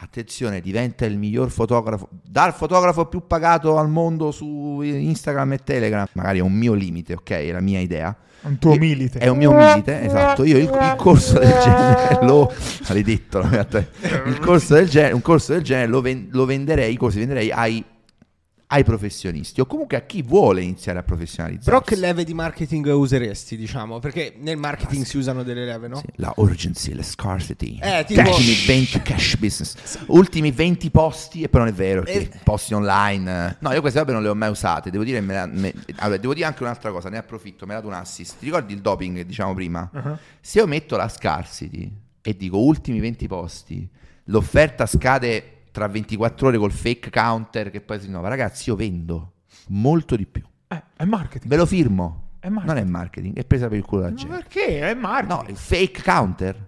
[0.00, 6.06] attenzione, diventa il miglior fotografo, dal fotografo più pagato al mondo su Instagram e Telegram,
[6.12, 8.14] magari è un mio limite, ok, è la mia idea.
[8.42, 9.18] un tuo Io- milite.
[9.18, 10.44] È un mio milite, esatto.
[10.44, 12.52] Io il, il corso del genere lo
[12.86, 13.40] maledetto,
[14.26, 17.50] il corso del genere, un corso del genere lo, ven- lo venderei, i corsi venderei
[17.50, 17.82] ai,
[18.68, 21.70] ai professionisti o comunque a chi vuole iniziare a professionalizzarsi.
[21.70, 24.00] Però che leve di marketing useresti, diciamo?
[24.00, 25.98] Perché nel marketing si usano delle leve, no?
[25.98, 27.78] Sì, la urgency, la scarcity.
[27.80, 29.98] Eh, tipo- Ultimi 20 cash business.
[30.06, 32.28] Ultimi 20 posti, e però non è vero, Eh.
[32.42, 33.56] posti online.
[33.60, 34.90] No, io queste robe non le ho mai usate.
[34.90, 37.76] Devo dire, me la- me- allora, devo dire anche un'altra cosa, ne approfitto, mi ha
[37.76, 38.38] dato un assist.
[38.40, 39.88] Ti ricordi il doping che diciamo prima?
[39.92, 40.16] Uh-huh.
[40.40, 41.88] Se io metto la scarcity
[42.20, 43.88] e dico ultimi 20 posti,
[44.24, 48.28] l'offerta scade tra 24 ore col fake counter che poi si rinnova.
[48.28, 49.32] Ragazzi, io vendo
[49.68, 50.42] molto di più.
[50.68, 51.50] Eh, è marketing.
[51.50, 52.22] Ve lo firmo.
[52.38, 52.48] È.
[52.48, 54.34] Non è marketing, è presa per il culo Ma gente.
[54.34, 54.80] perché?
[54.88, 55.42] È marketing.
[55.42, 56.66] No, il fake counter.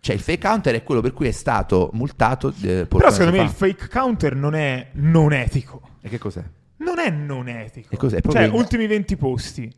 [0.00, 2.52] Cioè, il fake counter è quello per cui è stato multato.
[2.62, 3.66] eh, Però secondo me mesi il fa.
[3.66, 5.80] fake counter non è non etico.
[6.00, 6.42] E che cos'è?
[6.78, 7.94] Non è non etico.
[7.94, 8.20] E cos'è?
[8.28, 9.72] Cioè, ultimi 20 posti.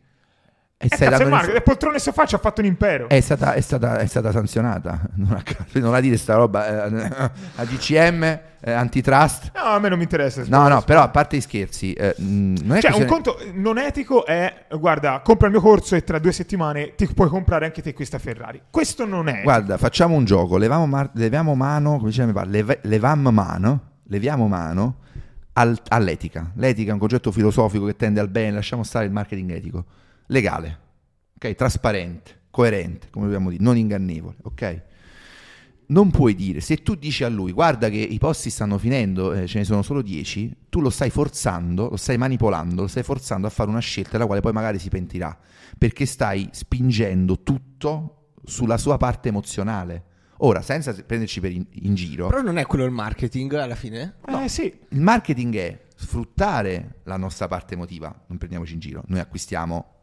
[0.83, 1.31] E Eh, cazzo, marketing.
[1.35, 3.07] l'info- Le poltrone sofà ci ha fatto un impero.
[3.11, 4.99] è, stata, è, stata, è stata sanzionata.
[5.15, 5.43] Non a,
[5.79, 6.87] non a dire sta roba.
[6.87, 8.23] eh, a DCM,
[8.63, 9.51] eh, antitrust.
[9.55, 10.43] No, a me non mi interessa.
[10.47, 13.77] No, no, però a parte i scherzi, eh, mh, non è Cioè, un conto non
[13.77, 17.83] etico è, guarda, compra il mio corso e tra due settimane ti puoi comprare anche
[17.83, 18.63] te questa Ferrari.
[18.71, 19.43] Questo non è.
[19.43, 23.81] Guarda, facciamo un gioco, leviamo, mar- leviamo mano, come diceva mio padre, leve- levam mano,
[24.05, 24.97] leviamo mano
[25.53, 26.53] al- all'etica.
[26.55, 29.85] L'etica è un concetto filosofico che tende al bene, lasciamo stare il marketing etico.
[30.31, 30.79] Legale,
[31.35, 31.55] ok?
[31.55, 34.83] Trasparente, coerente, come dobbiamo dire, non ingannevole, ok?
[35.87, 39.49] Non puoi dire, se tu dici a lui, guarda che i posti stanno finendo, eh,
[39.49, 43.49] ce ne sono solo 10, tu lo stai forzando, lo stai manipolando, lo stai forzando
[43.49, 45.37] a fare una scelta della quale poi magari si pentirà,
[45.77, 50.05] perché stai spingendo tutto sulla sua parte emozionale.
[50.43, 54.15] Ora, senza prenderci per in, in giro, Però non è quello il marketing alla fine?
[54.27, 54.73] Eh sì.
[54.91, 59.99] il marketing è sfruttare la nostra parte emotiva, non prendiamoci in giro, noi acquistiamo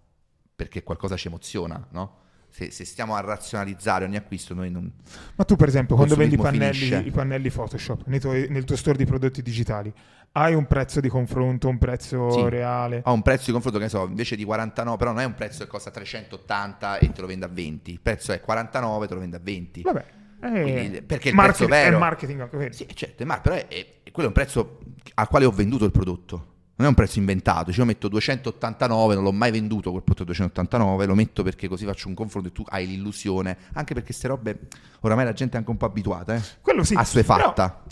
[0.57, 2.15] perché qualcosa ci emoziona, no?
[2.49, 4.91] Se, se stiamo a razionalizzare ogni acquisto, noi non...
[5.35, 8.97] Ma tu, per esempio, quando vendi pannelli, i pannelli Photoshop nei tuoi- nel tuo store
[8.97, 9.93] di prodotti digitali,
[10.31, 12.49] hai un prezzo di confronto, un prezzo Sì.
[12.49, 13.01] reale?
[13.03, 15.35] Ha un prezzo di confronto che ne so, invece di 49, però non è un
[15.35, 17.91] prezzo che costa 380 e te lo vende a 20.
[17.91, 19.81] Il prezzo è 49, te lo vende a 20.
[19.83, 20.05] Vabbè,
[20.41, 22.73] eh, Quindi, perché il market- prezzo vero- È marketing anche quello.
[22.73, 24.79] Sì, certo, ma però è, è- quello è un prezzo
[25.13, 26.55] al quale ho venduto il prodotto.
[26.77, 30.21] Non è un prezzo inventato, cioè io metto 289, non l'ho mai venduto quel prodotto
[30.23, 34.09] a 289, lo metto perché così faccio un confronto e tu hai l'illusione, anche perché
[34.09, 34.59] queste robe
[35.01, 36.41] oramai la gente è anche un po' abituata, eh.
[36.61, 36.93] Quello sì.
[36.95, 37.83] Assuefatta.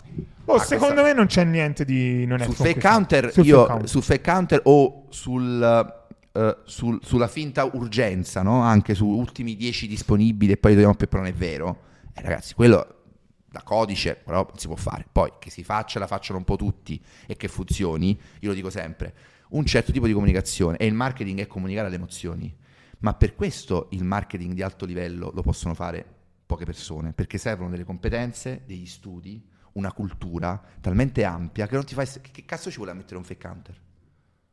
[0.46, 3.56] Oh, Ah, secondo me non c'è niente di non sul con fake counter, Sul io
[3.58, 3.90] fake counter.
[3.90, 5.96] sul fake counter o sul,
[6.32, 8.62] eh, sul- sulla finta urgenza, no?
[8.62, 11.80] Anche su ultimi 10 disponibili e poi li togliamo perché non è vero.
[12.14, 12.95] Eh, ragazzi, quello
[13.56, 15.06] da codice però si può fare.
[15.10, 18.70] Poi che si faccia, la facciano un po' tutti e che funzioni, io lo dico
[18.70, 19.14] sempre,
[19.50, 22.54] un certo tipo di comunicazione e il marketing è comunicare le emozioni.
[23.00, 26.06] Ma per questo il marketing di alto livello lo possono fare
[26.46, 29.42] poche persone, perché servono delle competenze, degli studi,
[29.74, 32.06] una cultura talmente ampia che non ti fai...
[32.06, 33.76] Che, che cazzo ci vuole a mettere un fake counter?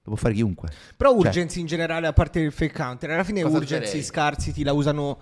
[0.04, 0.68] Lo può fare chiunque.
[0.96, 4.02] Però Cioè- urgency in generale, a parte il fake counter, alla fine urgency userei?
[4.02, 5.20] scarsi la usano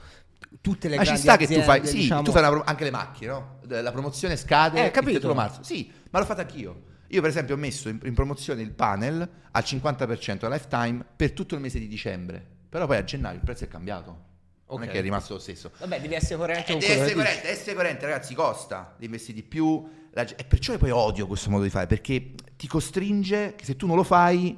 [0.61, 1.87] tutte le Ma ci grandi sta che tu aziende, fai...
[1.87, 2.23] Sì, diciamo.
[2.23, 3.59] tu fai pro- anche le macchine, no?
[3.69, 5.19] La promozione scade Eh, il capito.
[5.21, 5.63] 31 marzo.
[5.63, 6.83] Sì, ma l'ho fatta anch'io.
[7.09, 11.33] Io per esempio ho messo in, in promozione il panel al 50% a lifetime per
[11.33, 12.45] tutto il mese di dicembre.
[12.69, 14.29] Però poi a gennaio il prezzo è cambiato.
[14.71, 15.73] Non è che è rimasto lo stesso.
[15.79, 19.35] Vabbè, devi essere coerente Eh, con quello essere coerente, essere coerente, ragazzi, costa di investire
[19.35, 19.85] di più.
[20.13, 23.89] la e perciò poi odio questo modo di fare, perché ti costringe che se tu
[23.89, 24.57] non lo fai,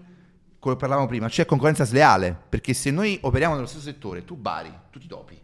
[0.59, 2.37] come parlavamo prima, c'è concorrenza sleale.
[2.51, 5.41] Perché se noi operiamo nello stesso settore, tu bari, tu ti dopi.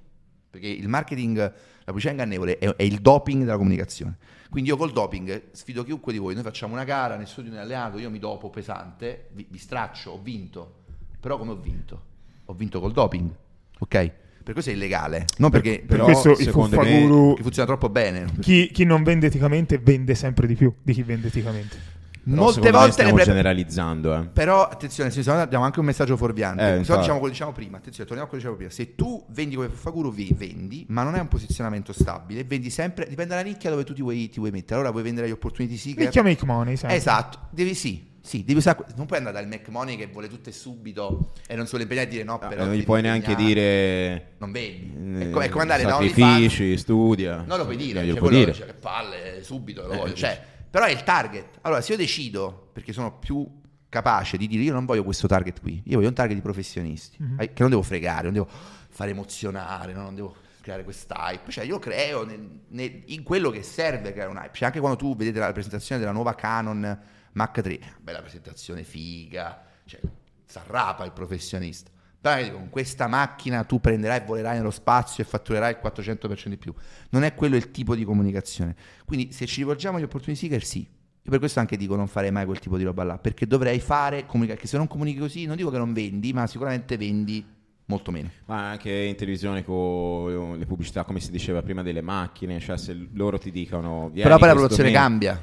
[0.51, 1.53] Perché il marketing, la
[1.85, 4.17] pubblicità ingannevole è, è il doping della comunicazione.
[4.51, 7.63] Quindi io col doping sfido chiunque di voi, noi facciamo una gara, nessuno di noi
[7.63, 10.77] è alleato, io mi dopo pesante, vi, vi straccio, ho vinto.
[11.21, 12.03] Però come ho vinto?
[12.47, 13.31] Ho vinto col doping,
[13.79, 14.13] ok?
[14.43, 18.25] Per questo è illegale, non perché, Per Però, questo secondo me- funziona troppo bene.
[18.41, 21.88] chi, chi non vende eticamente vende sempre di più di chi vende eticamente.
[22.29, 24.27] Però Molte secondo me volte stiamo pre- generalizzando, eh.
[24.27, 26.63] Però attenzione, se no diamo anche un messaggio fuorviante.
[26.63, 28.71] Eh, no diciamo quello che diciamo prima, attenzione, torniamo a quello che dicevo prima.
[28.71, 33.07] Se tu vendi come Faguro, vi vendi, ma non è un posizionamento stabile, vendi sempre,
[33.09, 34.75] dipende dalla nicchia dove tu ti vuoi, ti vuoi mettere.
[34.75, 36.05] Allora vuoi vendere gli opportunity seeker.
[36.05, 36.97] Nicchia make money, sempre.
[36.99, 38.07] Esatto, devi sì.
[38.21, 41.55] Sì, devi usare, non puoi andare dal Mac Money che vuole tutto e subito e
[41.57, 45.23] non suole impegnare a dire no, Ah, però non gli puoi neanche dire non vendi.
[45.25, 46.75] eh, È, co- è come andare da sacrifici, OnlyFans.
[46.81, 47.45] studia.
[47.47, 48.51] No, lo puoi dire, Non cioè, puoi dire.
[48.51, 50.13] dice, che palle, subito lo Eh, voglio.
[50.15, 51.59] Cioè, però è il target.
[51.63, 53.47] Allora, se io decido, perché sono più
[53.89, 57.17] capace di dire io non voglio questo target qui, io voglio un target di professionisti,
[57.21, 57.41] Mhm.
[57.41, 58.49] eh, che non devo fregare, non devo
[58.91, 60.03] fare emozionare, no?
[60.03, 61.51] non devo creare quest'hype.
[61.51, 64.51] Cioè, io creo nel- nel- in quello che serve creare un hype.
[64.53, 67.01] Cioè, anche quando tu vedete la presentazione della nuova Canon
[67.33, 70.01] Mach 3, bella presentazione, figa, cioè,
[70.45, 71.91] s'arrapa il professionista.
[72.21, 76.57] Dico, con questa macchina tu prenderai e volerai nello spazio e fatturerai il 400% di
[76.57, 76.75] più.
[77.11, 78.75] Non è quello il tipo di comunicazione.
[79.05, 80.81] Quindi se ci rivolgiamo agli opportunity seeker, sì.
[80.81, 83.81] Io per questo anche dico non farei mai quel tipo di roba là, perché dovrei
[83.81, 87.45] fare, comunicare, che se non comunichi così, non dico che non vendi, ma sicuramente vendi
[87.85, 88.31] molto meno.
[88.47, 93.09] Ma anche in televisione con le pubblicità, come si diceva prima, delle macchine, cioè se
[93.13, 94.09] loro ti dicono...
[94.09, 95.01] "Vieni Però poi la produzione mese".
[95.01, 95.43] cambia.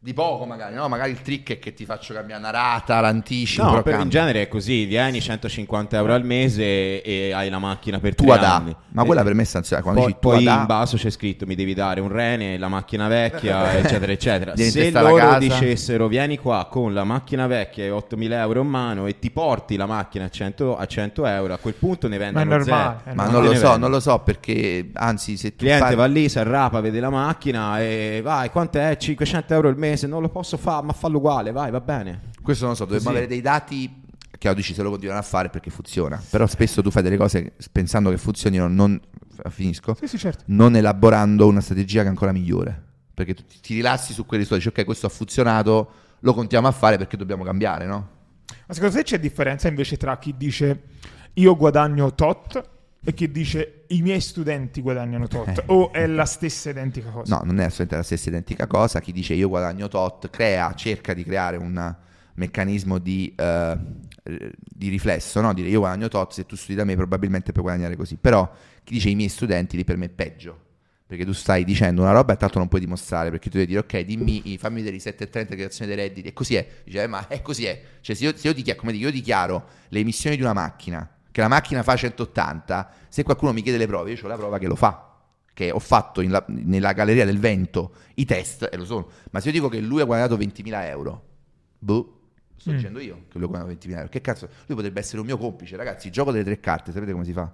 [0.00, 0.86] Di poco magari, no?
[0.86, 3.64] Magari il trick è che ti faccio cambiare una rata, l'anticipo.
[3.64, 7.58] No, però per in genere è così, vieni 150 euro al mese e hai la
[7.58, 8.54] macchina per Tu tre ad A.
[8.54, 8.76] anni.
[8.90, 9.82] Ma quella Eh, per me è stanziale.
[9.82, 12.68] Quando Poi, dici tu poi in basso c'è scritto mi devi dare un rene, la
[12.68, 14.54] macchina vecchia, eccetera, eccetera.
[14.54, 15.38] Se loro casa.
[15.38, 19.74] dicessero vieni qua con la macchina vecchia e 8.000 euro in mano e ti porti
[19.74, 22.98] la macchina a 100, a 100 euro, a quel punto ne Ma è vendono normale.
[23.00, 23.10] zero.
[23.10, 23.32] è ma normale.
[23.32, 23.76] non lo so, vendono.
[23.78, 27.00] non lo so perché, anzi, se Il tu cliente fai- va lì, si arrapa, vede
[27.00, 28.96] la macchina e vai, quant'è?
[28.96, 32.30] 500 euro al mese, non lo posso fare, ma fallo uguale, vai, va bene.
[32.42, 34.02] Questo non lo so, dovremmo avere dei dati
[34.38, 36.22] che oggi se lo continuano a fare perché funziona.
[36.30, 39.00] Però spesso tu fai delle cose pensando che funzionino, non
[39.50, 40.44] finisco, Sì, sì, certo.
[40.46, 42.84] non elaborando una strategia che è ancora migliore.
[43.14, 45.90] Perché tu ti rilassi su quei risultati, dici ok, questo ha funzionato,
[46.20, 48.08] lo continuiamo a fare perché dobbiamo cambiare, no?
[48.66, 50.82] Ma secondo te c'è differenza invece tra chi dice
[51.34, 52.68] io guadagno tot
[53.04, 55.48] e chi dice i miei studenti guadagnano tot?
[55.48, 55.62] Eh.
[55.66, 57.36] O è la stessa identica cosa?
[57.36, 59.00] No, non è assolutamente la stessa identica cosa.
[59.00, 61.96] Chi dice io guadagno tot, crea, cerca di creare un
[62.34, 63.78] meccanismo di, eh,
[64.22, 65.54] di riflesso, no?
[65.54, 68.16] Dire io guadagno tot, se tu studi da me probabilmente puoi guadagnare così.
[68.16, 68.50] Però
[68.82, 70.66] chi dice i miei studenti lì per me è peggio.
[71.06, 73.80] Perché tu stai dicendo una roba e tanto non puoi dimostrare, perché tu devi dire
[73.80, 76.66] ok, dimmi, fammi vedere i 730 creazione dei redditi, e così è.
[76.84, 77.80] Dice, eh, ma è così è.
[78.02, 81.10] Cioè se io, se io dichiaro, come dico, io dichiaro le emissioni di una macchina,
[81.38, 84.58] che la macchina fa 180, se qualcuno mi chiede le prove, io ho la prova
[84.58, 85.04] che lo fa
[85.54, 89.08] che ho fatto in la- nella galleria del vento i test e lo sono.
[89.32, 91.22] Ma se io dico che lui ha guadagnato 20.000 euro,
[91.80, 92.20] boh,
[92.56, 92.74] sto Mm.
[92.76, 94.08] dicendo io che lui guadagna 20.000 euro.
[94.08, 94.48] Che cazzo?
[94.66, 96.06] Lui potrebbe essere un mio complice, ragazzi.
[96.08, 97.52] Il gioco delle tre carte, sapete come si fa?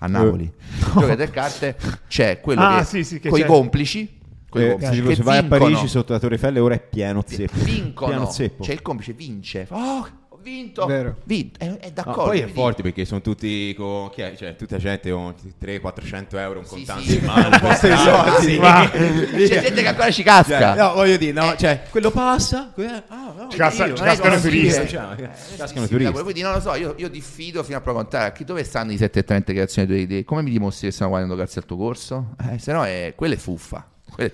[0.00, 0.44] A Napoli.
[0.44, 1.76] Il gioco delle tre carte
[2.06, 4.18] c'è quello Ah, che, sì, sì, che con i complici.
[4.50, 5.44] coi Eh, complici se, vai a.
[5.44, 7.58] Parigi sotto la Torre Eiffel ora è pieno zeppo.
[7.64, 8.10] vincono.
[8.10, 8.62] Pieno zeppo.
[8.62, 9.66] Cioè il complice vince.
[9.70, 10.06] Oh,
[10.48, 10.86] vinto.
[10.86, 11.16] Vero.
[11.24, 11.58] Vinto.
[11.58, 12.22] È, è No, d'accordo.
[12.24, 14.34] poi è quindi- forte perché sono tutti con chi è?
[14.36, 17.16] Cioè, tutta gente con 300-400 euro un Sì, contante sì.
[17.18, 17.58] in mano.
[17.60, 18.58] Questi soldi, sì.
[18.58, 20.58] ma- C'è gente che ancora ci casca.
[20.60, 24.34] Cioè, no, voglio dire, no, cioè, quello passa, que- ah, no, Ci casca- io, cascano
[24.36, 24.88] che- turisti.
[24.88, 26.22] cioè, Eh, cascano sì, turisti.
[26.22, 28.32] Quindi non lo so, io, io diffido fino a prova contraria.
[28.32, 30.24] Chi dove stanno i 730 creazioni delle idee?
[30.24, 32.34] Come mi dimostri che stiamo guadagnando grazie al tuo corso?
[32.50, 33.86] Eh, se no è, quella è fuffa.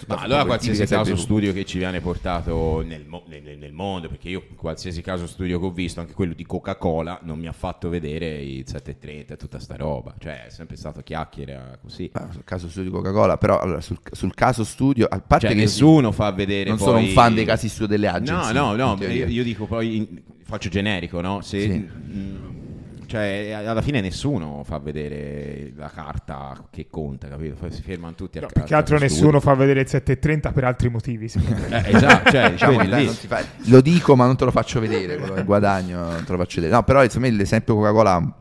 [0.06, 4.30] Ma allora qualsiasi caso studio che ci viene portato nel, mo- nel- nel mondo, perché
[4.30, 7.90] io qualsiasi caso studio che ho visto, anche quello di Coca-Cola, non mi ha fatto
[7.90, 10.14] vedere i 730 e tutta sta roba.
[10.18, 12.08] Cioè, è sempre stato chiacchiera così.
[12.14, 15.54] Ah, sul caso studio di Coca-Cola, però allora, sul, sul caso studio, a parte Cioè,
[15.54, 18.52] che nessuno fa vedere non poi- sono un fan dei casi studio delle No, agency.
[18.54, 19.26] no, no, teoria.
[19.26, 21.42] io, io dico poi, in- faccio generico, no?
[21.42, 21.68] Se, Sì.
[21.70, 22.53] mm,
[23.14, 27.54] cioè, alla fine nessuno fa vedere la carta che conta, capito?
[27.54, 29.40] Poi si fermano tutti No, al più che altro nessuno studio.
[29.40, 31.26] fa vedere il 730 per altri motivi.
[31.26, 34.44] Eh, esatto, cioè, Diciamo, quindi dai, lì- non ti fai- lo dico ma non te
[34.44, 37.74] lo faccio vedere quello che guadagno non te lo faccio vedere no però insomma l'esempio
[37.76, 38.34] Coca-Cola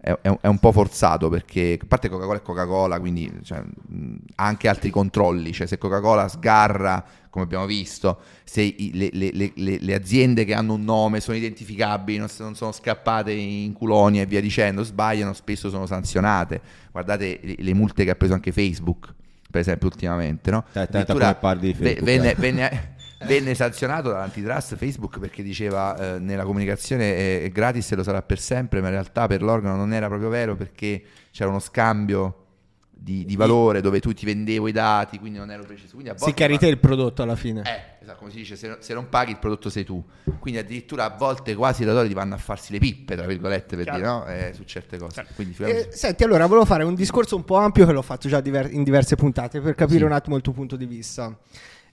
[0.00, 3.58] è, è un- po' forzato perché a parte Coca-Cola è Coca-Cola quindi cioè,
[4.36, 9.30] ha anche altri controlli cioè se Coca-Cola sgarra come abbiamo visto se i- le, le-
[9.32, 13.72] le- le- le aziende che hanno un nome sono identificabili non, non sono scappate in
[13.72, 16.60] culonia e via dicendo sbagliano spesso sono sanzionate
[16.92, 19.12] guardate le, multe che ha preso anche Facebook
[19.50, 20.64] per esempio ultimamente no?
[20.98, 22.34] Addirittura parli di Facebook, venne, eh.
[22.34, 22.96] venne-
[23.26, 28.22] venne sanzionato dall'antitrust Facebook perché diceva eh, nella comunicazione è, è gratis e lo sarà
[28.22, 31.02] per sempre, ma in realtà per l'organo non era proprio vero perché
[31.32, 32.44] c'era uno scambio
[33.00, 35.92] di, di valore dove tu ti vendevo i dati, quindi non ero preciso.
[35.92, 37.62] Quindi a Si volte chiarite il prodotto alla fine.
[37.62, 40.02] eh, esatto, come si dice, se, se non paghi il prodotto sei tu.
[40.40, 43.76] Quindi addirittura a volte quasi i datori ti vanno a farsi le pippe, tra virgolette,
[43.76, 43.98] per Chiaro.
[43.98, 44.26] dire no?
[44.26, 45.14] Eh, su certe cose.
[45.14, 45.32] Certo.
[45.34, 48.40] Quindi Eh, senti, allora volevo fare un discorso un po' ampio che l'ho fatto già
[48.40, 50.04] diver- in diverse puntate per capire Sì.
[50.04, 51.36] un attimo il tuo punto di vista.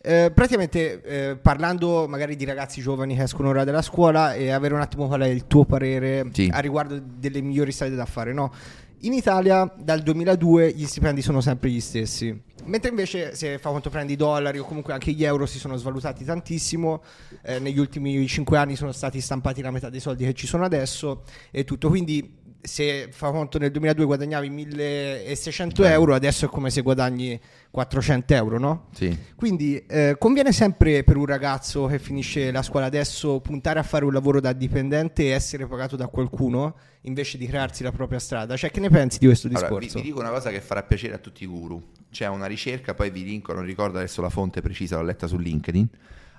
[0.08, 4.76] Eh, praticamente eh, parlando magari di ragazzi giovani che escono ora dalla scuola e avere
[4.76, 6.48] un attimo qual è il tuo parere Sì.
[6.54, 8.54] a riguardo delle migliori strade da fare, no?
[9.00, 13.90] In Italia dal 2002 gli stipendi sono sempre gli stessi, mentre invece se fa conto
[13.90, 17.02] prendi i dollari o comunque anche gli euro si sono svalutati tantissimo,
[17.42, 20.66] eh, negli ultimi 5 anni sono stati stampati la metà dei soldi che ci sono
[20.66, 26.70] adesso e tutto, quindi se fa conto nel 2002 guadagnavi 1600 euro, adesso è come
[26.70, 27.40] se guadagni
[27.72, 28.88] 400 euro, no?
[28.94, 29.18] sì.
[29.36, 34.06] Quindi eh, conviene sempre per un ragazzo che finisce la scuola adesso puntare a fare
[34.06, 38.56] un lavoro da dipendente e essere pagato da qualcuno invece di crearsi la propria strada.
[38.56, 39.98] Cioè, che ne pensi di questo Allora, vi, discorso?
[40.00, 41.82] vi dico una cosa che farà piacere a tutti i guru.
[42.10, 45.38] C'è una ricerca, poi vi linko, non ricordo adesso la fonte precisa, l'ho letta su
[45.38, 45.88] LinkedIn.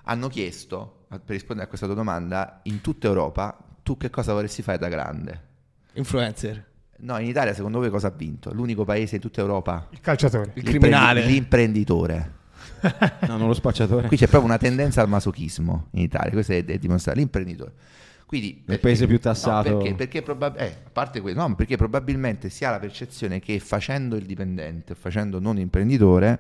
[0.05, 4.63] Hanno chiesto, per rispondere a questa tua domanda, in tutta Europa, tu che cosa vorresti
[4.63, 5.46] fare da grande?
[5.97, 6.65] Influencer.
[6.99, 8.53] No, in Italia secondo voi cosa ha vinto?
[8.53, 9.89] L'unico paese in tutta Europa?
[9.91, 10.53] Il calciatore.
[10.55, 11.25] Il criminale.
[11.25, 12.35] L'imprenditore.
[13.27, 14.07] No, non lo spacciatore.
[14.07, 17.19] Qui c'è proprio una tendenza al masochismo in Italia, questo è, è dimostrato.
[17.19, 17.73] L'imprenditore.
[18.27, 19.71] Quindi, Nel paese più tassato.
[19.71, 19.95] No, perché?
[19.95, 24.17] Perché, probab- eh, a parte questo, no, perché probabilmente si ha la percezione che facendo
[24.17, 26.39] il dipendente, facendo non imprenditore,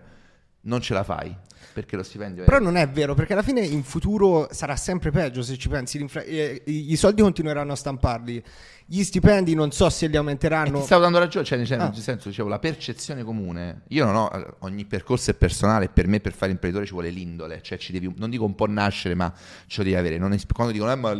[0.62, 1.34] non ce la fai.
[1.72, 2.46] Perché lo stipendio è...
[2.46, 6.04] Però non è vero, perché alla fine in futuro sarà sempre peggio se ci pensi.
[6.24, 8.42] eh, i soldi continueranno a stamparli.
[8.88, 10.78] Gli stipendi non so se li E aumenteranno.
[10.78, 11.92] ti stavo dando ragione, cioè, nel Ah.
[11.92, 13.82] senso, dicevo, la percezione comune.
[13.88, 17.60] Io non ho, ogni percorso è personale, per me per fare imprenditore ci vuole l'indole,
[17.62, 19.32] cioè ci devi, non dico un po' nascere, ma
[19.66, 20.18] ce lo devi avere.
[20.18, 21.16] Non quando dicono, eh, ma a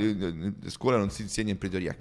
[0.70, 1.92] scuola non si insegna imprenditoria,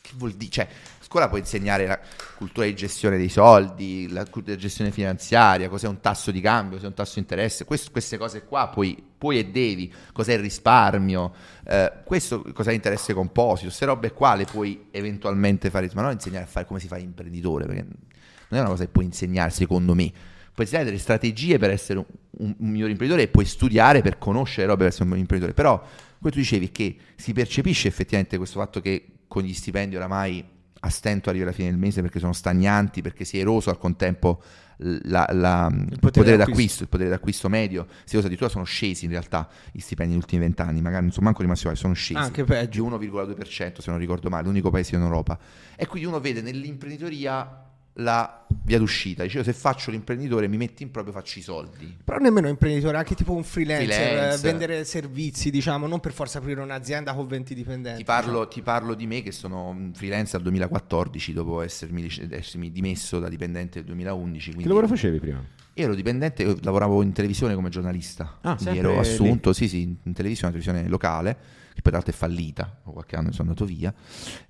[0.00, 0.50] che vuol dire?
[0.50, 0.68] Cioè,
[1.04, 2.00] scuola puoi insegnare la
[2.36, 6.76] cultura di gestione dei soldi, la cultura di gestione finanziaria, cos'è un tasso di cambio,
[6.76, 10.40] cos'è un tasso di interesse, Quest- queste cose qua puoi, puoi e devi, cos'è il
[10.40, 11.32] risparmio,
[11.66, 16.44] eh, questo cos'è l'interesse composito, queste robe qua le puoi eventualmente fare, ma non insegnare
[16.44, 19.94] a fare come si fa imprenditore, perché non è una cosa che puoi insegnare secondo
[19.94, 20.10] me.
[20.54, 22.04] Puoi insegnare delle strategie per essere un,
[22.38, 25.54] un- un migliore imprenditore e puoi studiare per conoscere robe per essere un buon imprenditore.
[25.54, 25.76] Però,
[26.18, 30.44] come tu dicevi, che si percepisce effettivamente questo fatto che con gli stipendi oramai
[30.84, 33.78] a stento arrivi alla fine del mese perché sono stagnanti, perché si è eroso al
[33.78, 34.42] contempo
[34.76, 36.36] la- la- il, potere, d'acquisto.
[36.36, 40.12] d'acquisto, il potere d'acquisto medio, si è eroso addirittura sono scesi in realtà i stipendi
[40.12, 42.82] negli ultimi vent'anni, magari non sono manco rimasti uguali, sono scesi Anche peggio.
[42.82, 45.38] di 1,2% se non ricordo male, l'unico paese in Europa.
[45.76, 47.62] E quindi uno vede nell'imprenditoria
[47.98, 49.22] la via d'uscita.
[49.22, 51.96] Dicevo, se faccio l'imprenditore mi metti in proprio, faccio i soldi.
[52.04, 54.38] Però nemmeno imprenditore, anche tipo un freelancer, Freelance.
[54.46, 57.98] eh, vendere servizi, diciamo, non per forza aprire un'azienda con 20 dipendenti.
[57.98, 62.70] Ti parlo, ti parlo di me che sono un freelance dal 2014 dopo essermi, essermi
[62.70, 64.44] dimesso da dipendente nel 2011.
[64.44, 65.42] Che Quindi lavoro facevi prima?
[65.76, 68.38] Io ero dipendente, io lavoravo in televisione come giornalista.
[68.42, 71.36] Ah, quindi ero assunto, sì, sì, in televisione, una televisione locale,
[71.74, 73.92] che poi tra l'altro è fallita, o qualche anno sono andato via.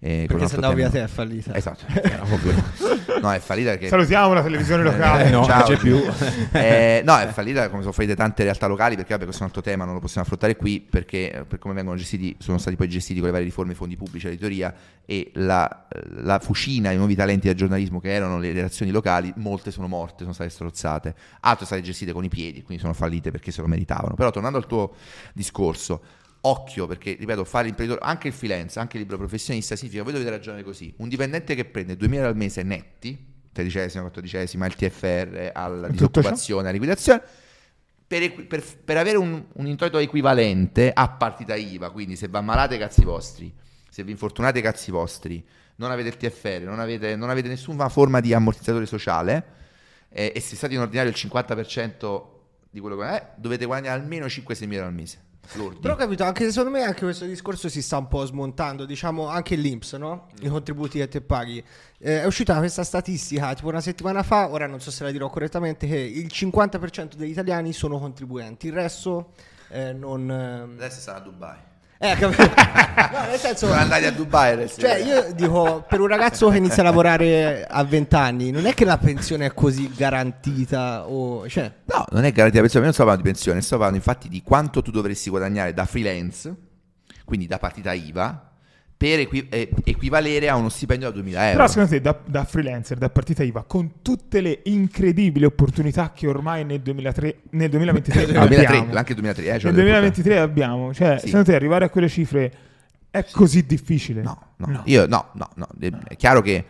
[0.00, 1.54] eh, Perché se andavo via te è fallita.
[1.54, 1.86] Esatto,
[3.22, 3.88] no, è fallita perché...
[3.94, 5.26] Salutiamo la televisione locale.
[5.26, 5.58] Eh, no, ciao.
[5.58, 6.02] non c'è più.
[6.54, 9.52] Eh, no, è fallita come sono fallite tante realtà locali perché vabbè, questo è un
[9.54, 12.74] altro tema, non lo possiamo affrontare qui perché eh, per come vengono gestiti, sono stati
[12.76, 15.86] poi gestiti con le varie riforme, i fondi pubblici, l'editoria e la,
[16.22, 20.22] la fucina, i nuovi talenti del giornalismo che erano le redazioni locali, molte sono morte,
[20.22, 23.60] sono state strozzate, altre sono state gestite con i piedi, quindi sono fallite perché se
[23.60, 24.14] lo meritavano.
[24.14, 24.94] Però tornando al tuo
[25.32, 26.02] discorso,
[26.42, 30.30] occhio perché, ripeto, fare l'imprenditore, anche il freelance, anche il libero professionista significa, voi dovete
[30.30, 35.50] ragionare così, un dipendente che prende 2000 euro al mese netti, tredicesima, quattordicesima, il TFR,
[35.54, 37.22] alla disoccupazione, alla liquidazione,
[38.06, 42.76] per, per- per avere un, un introito equivalente a partita IVA, quindi se va malate
[42.76, 43.50] cazzi vostri,
[43.88, 45.42] se vi infortunate cazzi vostri,
[45.76, 49.44] non avete il TFR, non avete, non avete nessuna forma di ammortizzatore sociale
[50.10, 52.22] eh, e se state in ordinario il 50%
[52.70, 55.23] di quello che è, dovete guadagnare almeno 5-6 mila al mese.
[55.52, 55.78] Lordi.
[55.80, 59.28] Però ho capito, anche secondo me anche questo discorso si sta un po' smontando, diciamo
[59.28, 60.28] anche l'Inps, no?
[60.40, 61.62] I contributi che te paghi.
[61.98, 65.28] Eh, è uscita questa statistica tipo una settimana fa, ora non so se la dirò
[65.30, 69.32] correttamente, che il 50% degli italiani sono contribuenti, il resto
[69.68, 70.30] eh, non...
[70.30, 71.56] eh, Adesso stanno a Dubai.
[72.04, 72.42] Eh, capito?
[73.12, 73.66] no, nel senso...
[73.66, 74.68] Sono andati a Dubai.
[74.68, 78.74] Cioè, io dico, per un ragazzo che inizia a lavorare a 20 anni, non è
[78.74, 81.48] che la pensione è così garantita o...
[81.48, 83.96] Cioè, No, non è garantita la pensione, io non sto parlando di pensione, sto parlando
[83.96, 86.54] infatti di quanto tu dovresti guadagnare da freelance,
[87.24, 88.52] quindi da partita IVA,
[88.96, 91.56] per equi- eh, equivalere a uno stipendio da 2000 euro.
[91.56, 96.26] Però secondo te da, da freelancer, da partita IVA, con tutte le incredibili opportunità che
[96.26, 100.94] ormai nel, 2003, nel 2023 No, 2003, abbiamo, anche 2003, eh, cioè nel 2023 abbiamo,
[100.94, 101.26] cioè Sì.
[101.26, 102.52] secondo te arrivare a quelle cifre
[103.10, 104.22] è così difficile?
[104.22, 105.68] No, no, io no, no, no,
[106.08, 106.64] è chiaro che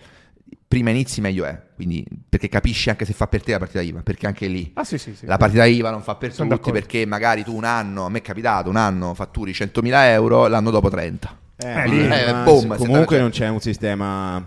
[0.67, 4.03] prima inizi meglio è, quindi perché capisci anche se fa per te la partita IVA,
[4.03, 5.25] perché anche lì Ah sì sì sì.
[5.27, 6.81] la partita IVA non fa per Sono tutti d'accordo.
[6.87, 10.71] perché magari tu un anno, a me è capitato, un anno fatturi 100.000 euro, l'anno
[10.71, 11.39] dopo 30.
[11.57, 14.45] Eh, quindi- lì- eh, ma boom, comunque non c'è un sistema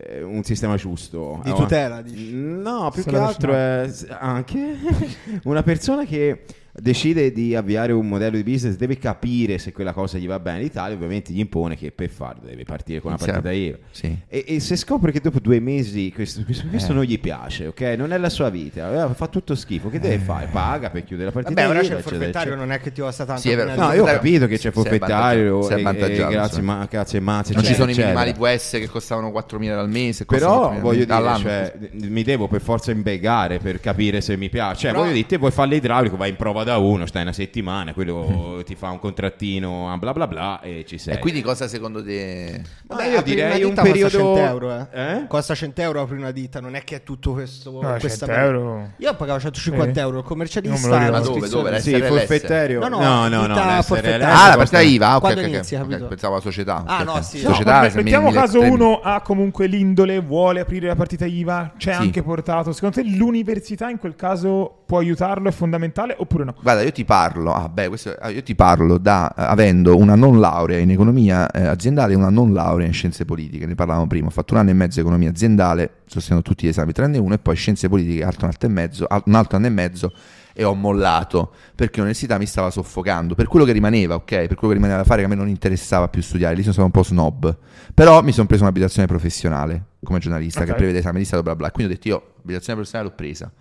[0.00, 2.30] eh, un sistema giusto Di tutela, dici?
[2.32, 3.90] no più Se che altro è
[4.20, 4.76] anche
[5.44, 6.44] una persona che
[6.80, 10.60] decide di avviare un modello di business deve capire se quella cosa gli va bene
[10.60, 13.26] l'Italia ovviamente gli impone che per farlo deve partire con una Sì.
[13.26, 14.16] partita IVA Sì.
[14.28, 16.94] e, e se scopre che dopo due mesi questo, questo- questo Eh.
[16.94, 17.80] non gli piace, ok?
[17.96, 19.88] Non è la sua vita, aveva- fa tutto schifo.
[19.88, 20.48] Che deve fare?
[20.52, 21.54] Paga per chiudere la partita.
[21.60, 23.40] vabbè, ora c'è il forfettario, non è che ti costa tanto.
[23.42, 27.52] Sì, No, io ho capito che c'è forfettario sei e, e grazie, ma, grazie mazze,
[27.54, 28.24] Non ci eccetera, sono i eccetera.
[28.24, 30.24] minimali VS che costavano 4.000 al mese.
[30.24, 34.48] Però costano 4.000 voglio dire, cioè, mi devo per forza imbegare per capire se mi
[34.48, 34.80] piace.
[34.80, 37.32] Cioè, Però- voglio dire, te vuoi fare l'idraulico, vai in prova da uno, stai una
[37.32, 41.14] settimana, quello ti fa un contrattino a bla bla bla e ci sei.
[41.14, 42.60] e quindi cosa secondo te...
[42.86, 44.86] Ma Vabbè, io direi un costa periodo 100 euro, eh.
[44.92, 45.26] Eh?
[45.26, 47.70] Costa 100 euro aprire una ditta, non è che è tutto questo.
[47.70, 48.90] No, questa 100 euro.
[48.98, 49.98] Io pagavo 150 Sì.
[50.00, 51.10] euro, il commercialista.
[51.10, 51.80] Ma dove, dove?
[51.80, 52.80] Sì, forfettario.
[52.80, 56.84] No, no, no, no, Ah, la partita IVA, ok, Quando ok, pensavo la società.
[56.86, 57.46] Ah, no, sì.
[57.94, 62.72] Mettiamo caso uno ha comunque l'indole, vuole aprire la partita IVA, c'è anche portato.
[62.72, 66.54] Secondo te l'università in quel caso può aiutarlo, è fondamentale oppure no?
[66.62, 70.14] Guarda, io ti parlo, ah, beh, questo- ah, io ti parlo da eh, avendo una
[70.14, 73.66] non laurea in economia eh, aziendale e una non laurea in scienze politiche.
[73.66, 74.28] Ne parlavamo prima.
[74.28, 77.34] Ho fatto un anno e mezzo di economia aziendale, sostenendo tutti gli esami tranne uno,
[77.34, 80.12] e poi scienze politiche altro un altro, e mezzo, un altro anno e mezzo
[80.54, 84.24] e ho mollato perché l'università mi stava soffocando per quello che rimaneva, ok?
[84.24, 86.72] Per quello che rimaneva da fare che a me non interessava più studiare, lì sono
[86.72, 87.56] stato un po' snob.
[87.92, 90.66] Però mi sono preso un'abitazione professionale come giornalista Ok.
[90.68, 91.70] che prevede esame di stato bla bla.
[91.70, 93.52] Quindi ho detto io abitazione professionale l'ho presa.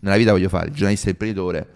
[0.00, 1.66] Nella vita voglio fare il giornalista e imprenditore.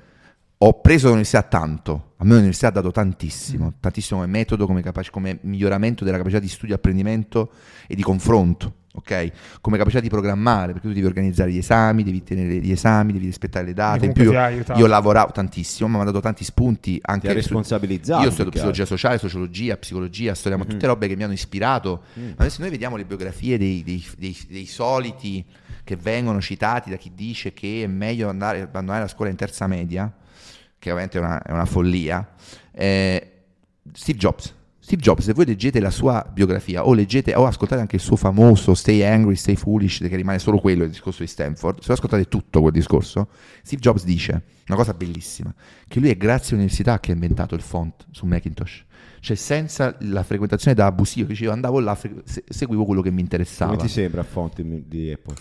[0.58, 5.10] Ho preso l'università tanto, a me l'università ha dato tantissimo, tantissimo come metodo, come, capac-
[5.10, 7.50] come miglioramento della capacità di studio, apprendimento
[7.88, 9.32] e di confronto, ok?
[9.60, 13.24] Come capacità di programmare, perché tu devi organizzare gli esami, devi tenere gli esami, devi
[13.26, 14.06] rispettare le date.
[14.06, 17.30] In più ti ha io lavoravo tantissimo, mi ha dato tanti spunti Ti anche ha
[17.30, 18.22] su- responsabilizzato.
[18.22, 20.70] io ho studiato psicologia sociale, sociologia, psicologia, storia, ma Mhm.
[20.70, 22.02] tutte robe che mi hanno ispirato.
[22.20, 22.24] Mm.
[22.28, 25.44] Ma adesso noi vediamo le biografie dei, dei- dei- dei soliti
[25.84, 29.66] che vengono citati da chi dice che è meglio andare, abbandonare la scuola in terza
[29.66, 30.12] media,
[30.78, 32.34] che ovviamente è una, è una follia.
[32.72, 33.32] Eh,
[33.92, 34.54] Steve Jobs.
[34.78, 38.16] Steve Jobs, se voi leggete la sua biografia o leggete o ascoltate anche il suo
[38.16, 41.96] famoso Stay Angry, Stay Foolish, che rimane solo quello il discorso di Stanford, se voi
[41.96, 43.28] ascoltate tutto quel discorso,
[43.62, 45.54] Steve Jobs dice una cosa bellissima,
[45.86, 48.84] che lui è grazie all'università che ha inventato il font su Macintosh.
[49.20, 53.76] Cioè senza la frequentazione da abusivo, dicevo andavo là, seguivo quello che mi interessava.
[53.76, 55.34] Come ti sembra a fonte di Apple?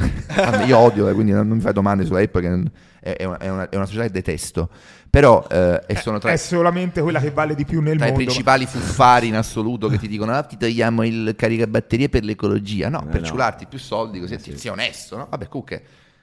[0.66, 2.70] Io odio, eh, quindi non, non mi fai domande sulla Apple, che
[3.00, 4.68] è, è una, è una- è una società che detesto.
[5.10, 8.10] Però eh, e sono tra, È solamente quella che vale di più nel tra i
[8.10, 8.24] mondo.
[8.24, 12.88] principali fuffari in assoluto che ti dicono ah, ti togliamo il caricabatterie per l'ecologia.
[12.88, 13.26] No, per no.
[13.26, 15.26] ciularti più soldi così ti sia onesto, no?
[15.28, 15.82] Vabbè, comunque.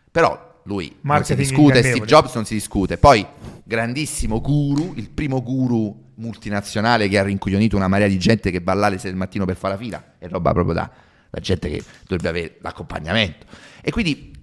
[0.10, 1.84] Però lui non si discute.
[1.84, 2.98] Steve Jobs non si discute.
[2.98, 3.26] Poi,
[3.64, 8.88] grandissimo guru, il primo guru multinazionale che ha rincoglionito una marea di gente che balla
[8.88, 10.04] alle 6 del mattino per fare la fila.
[10.18, 10.90] È roba proprio da,
[11.30, 13.46] da gente che dovrebbe avere l'accompagnamento.
[13.82, 14.36] E quindi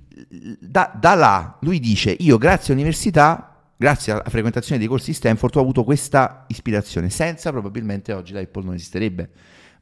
[0.61, 5.57] da, da là lui dice: Io, grazie all'università, grazie alla frequentazione dei corsi di Stanford,
[5.57, 7.11] ho avuto questa ispirazione.
[7.11, 9.31] Senza probabilmente oggi la Apple non esisterebbe.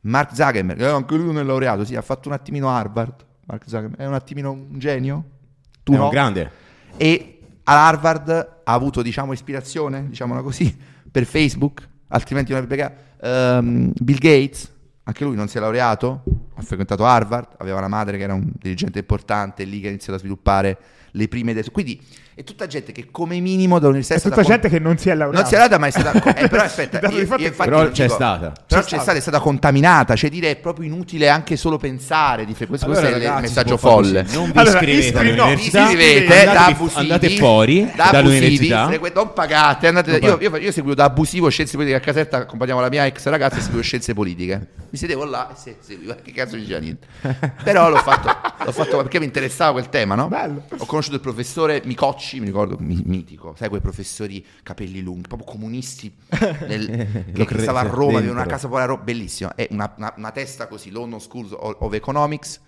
[0.03, 3.25] Mark Zuckerberg, eh, anche lui non è laureato, sì, ha fatto un attimino Harvard.
[3.47, 5.25] Mark Zuckerberg è un attimino un genio.
[5.83, 6.05] Tu È no?
[6.05, 6.51] un grande.
[6.97, 8.31] E all'Harvard
[8.65, 10.77] ha avuto, diciamo, ispirazione, diciamola così,
[11.11, 13.11] per Facebook, altrimenti non avrebbe.
[13.21, 14.73] Ehm, Bill Gates,
[15.05, 16.23] anche lui non si è laureato,
[16.55, 20.17] ha frequentato Harvard, aveva una madre che era un dirigente importante, lì che ha iniziato
[20.17, 20.79] a sviluppare
[21.13, 21.65] le prime idee.
[21.71, 22.01] Quindi
[22.35, 25.11] è tutta gente che come minimo dall'università È stata tutta con- gente che non si
[25.11, 25.39] è laureata.
[25.41, 26.35] non si è laureata, ma è stata.
[26.35, 28.39] eh, però aspetta, io- io è infatti Però c'è dico- stata.
[28.39, 29.03] Però C'è c'è stata.
[29.03, 32.87] stata, è stata contaminata, cioè dire è proprio inutile anche solo pensare di fre- questo,
[32.87, 34.23] Allora, questo è il ragazzi, messaggio folle.
[34.33, 35.79] Non vi Allora, iscrivete iscri- no, all'università.
[35.79, 38.81] vi iscrivete iscrivete, da andate, abusivi, andate fuori da dall'università.
[38.81, 42.01] abusivi, frequ- non pagate, andate, Non io, io, io seguivo da abusivo scienze politiche a
[42.01, 44.67] casetta, accompagnavo la mia ex ragazza e seguivo scienze politiche.
[44.89, 47.07] Mi sedevo là e se- seguivo, che cazzo diceva niente.
[47.63, 50.29] Però l'ho fatto, l'ho fatto perché mi interessava quel tema, no?
[50.29, 50.63] Bello.
[50.79, 55.49] Ho conosciuto il professore Micocci, mi ricordo, mi- mitico, sai quei professori capelli lunghi, proprio
[55.51, 56.13] comunisti,
[56.67, 59.67] nel- che, che stava a credo, Roma, aveva una casa poi a Roma, bellissimo, è
[59.71, 62.61] una, una- una testa così, London School of Economics,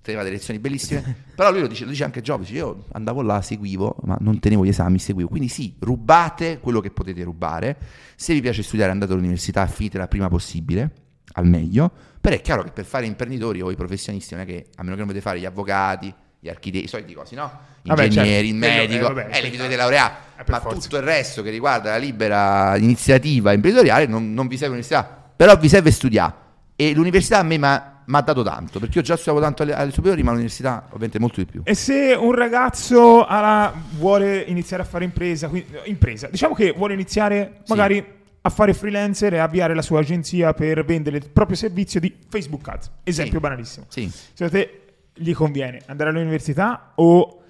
[0.00, 3.22] teneva delle lezioni bellissime, però lui lo dice, lo dice anche Jobs, dice, io andavo
[3.22, 7.76] là, seguivo, ma non tenevo gli esami, seguivo, quindi sì, rubate quello che potete rubare,
[8.16, 10.90] se vi piace studiare andate all'università, finitela prima possibile,
[11.34, 11.90] al meglio,
[12.20, 14.94] però è chiaro che per fare imprenditori o i professionisti non è che, a meno
[14.94, 17.50] che non dovete fare gli avvocati, gli architetti, i soliti cosi, no?
[17.84, 20.78] Vabbè, Ingegneri, certo, il medico, eh, vabbè, li sì, dovete laureare, eh, ma forza.
[20.80, 25.04] tutto il resto che riguarda la libera iniziativa imprenditoriale non, non vi serve l'università,
[25.36, 26.34] però vi serve studiare.
[26.76, 29.90] E l'università a me mi ha dato tanto, perché io già studiavo tanto alle, alle
[29.92, 31.62] superiori, ma all'università ovviamente molto di più.
[31.64, 36.94] E se un ragazzo ha- vuole iniziare a fare impresa, quindi- impresa, diciamo che vuole
[36.94, 38.04] iniziare magari
[38.44, 42.66] a fare freelancer e avviare la sua agenzia per vendere il proprio servizio di Facebook
[42.68, 43.40] Ads, esempio Sì.
[43.40, 43.86] banalissimo.
[43.88, 44.10] Sì.
[44.32, 44.80] Secondo te
[45.14, 47.41] gli conviene andare all'università o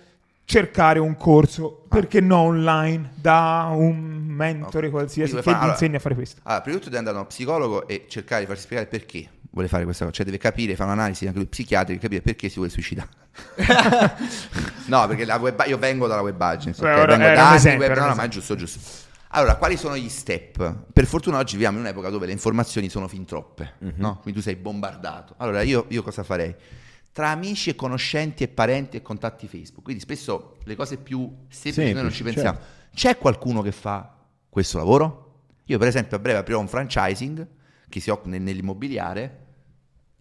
[0.44, 3.96] cercare un corso, perché no online, da un
[4.26, 4.92] mentore Ok.
[4.92, 6.40] qualsiasi che vuoi gli fare- insegni a fare questo?
[6.44, 9.28] Allora, prima di tutto deve andare da uno psicologo e cercare di farsi spiegare perché
[9.50, 12.56] vuole fare questa cosa, cioè deve capire, fare un'analisi anche lui psichiatrica, capire perché si
[12.56, 13.08] vuole suicidare.
[14.86, 16.98] no, perché la web, io vengo dalla web agency, Beh, ok?
[16.98, 18.78] ora vengo da anni esempio, web, no, no, ma è giusto, giusto.
[19.34, 20.74] Allora, quali sono gli step?
[20.92, 24.18] Per fortuna oggi viviamo in un'epoca dove le informazioni sono fin troppe, no?
[24.20, 25.34] Quindi tu sei bombardato.
[25.38, 26.54] Allora, io, io cosa farei?
[27.12, 31.92] Tra amici e conoscenti e parenti e contatti Facebook, quindi spesso le cose più semplici
[31.92, 32.58] noi non ci pensiamo.
[32.94, 34.16] C'è qualcuno che fa
[34.48, 35.18] questo lavoro?
[35.66, 37.46] Io per esempio a breve aprirò un franchising
[37.88, 39.38] che si occupa nel- nell'immobiliare,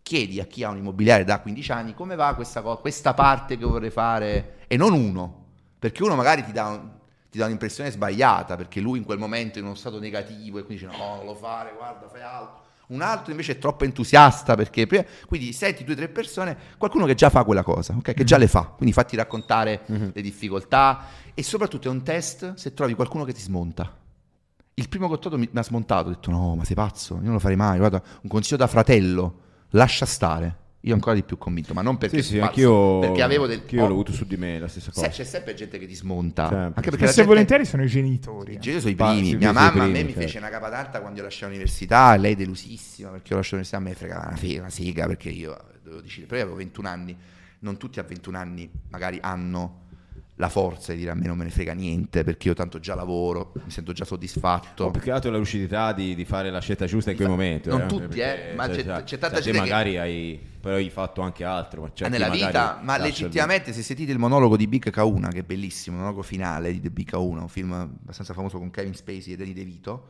[0.04, 3.58] chiedi a chi ha un immobiliare da 15 anni come va questa, co- questa parte
[3.58, 5.46] che vorrei fare e non uno,
[5.80, 6.90] perché uno magari ti dà, un-
[7.30, 10.64] ti dà un'impressione sbagliata perché lui in quel momento è in uno stato negativo e
[10.66, 12.61] quindi dice no, non lo fare, guarda, fai altro.
[12.92, 14.86] Un altro invece è troppo entusiasta perché
[15.26, 18.14] quindi senti due o tre persone, qualcuno che già fa quella cosa, ok?
[18.14, 22.74] che già le fa, quindi fatti raccontare le difficoltà e soprattutto è un test se
[22.74, 23.98] trovi qualcuno che ti smonta.
[24.74, 27.16] Il primo che ho trovato mi, mi ha smontato, ho detto no, ma sei pazzo,
[27.16, 29.40] io non lo farei mai, guarda, un consiglio da fratello,
[29.70, 30.58] lascia stare.
[30.84, 33.84] Io ancora di più convinto, ma non perché Sì, sì, anch'io, perché avevo del anch'io
[33.84, 35.06] ho- l'ho avuto su di me la stessa cosa.
[35.06, 36.66] Sai, c'è sempre gente che ti smonta, Sempre.
[36.76, 38.54] anche perché se gente- volentieri sono i genitori.
[38.54, 39.30] i genitori sono i primi.
[39.30, 40.22] sì, Mia mamma primi, a me mi certo.
[40.22, 43.80] fece una capatalta quando io lasciai l'università, e lei delusissima perché io lasciai l'università, a
[43.82, 47.16] me fregava una, figa, una sega perché io dovevo decidere, però io avevo 21 anni,
[47.60, 49.82] non tutti a 21 anni magari hanno
[50.42, 52.96] la forza di dire a me non me ne frega niente perché io tanto già
[52.96, 54.86] lavoro, mi sento già soddisfatto.
[54.86, 57.70] Ho più che altro la lucidità di, di fare la scelta giusta in quel momento.
[57.70, 60.40] non eh, tutti, eh, ma c'è- cioè, c'è tanta cioè, te gente che- magari hai,
[60.60, 61.82] però hai fatto anche altro.
[61.84, 65.30] Ma c'è chi nella vita, ma il- legittimamente se sentite il monologo di Big K1,
[65.30, 68.72] che è bellissimo, il monologo finale di The Big K1, un film abbastanza famoso con
[68.72, 70.08] Kevin Spacey e Danny DeVito,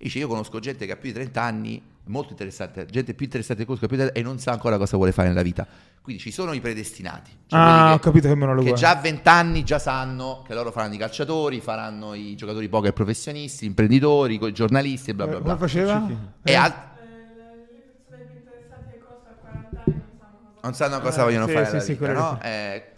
[0.00, 3.24] e dice io conosco gente che ha più di 30 anni, molto interessante, gente più
[3.26, 5.66] interessante che conosco più di 30 e non sa ancora cosa vuole fare nella vita.
[6.00, 7.30] Quindi ci sono i predestinati.
[7.48, 8.78] Cioè Ah, ho capito che monologo Che è.
[8.78, 12.92] già a 20 anni già sanno che loro faranno i calciatori, faranno i giocatori poker
[12.92, 15.54] professionisti, imprenditori, giornalisti e bla bla Eh, bla.
[15.56, 16.06] Come faceva?
[16.42, 20.60] E Eh, al- le persone più interessate alle cose a 40 anni non sanno cosa
[20.62, 22.40] non sanno cosa Eh, vogliono sì, fare sì, nella sì, vita, no?
[22.42, 22.92] Eh, eh,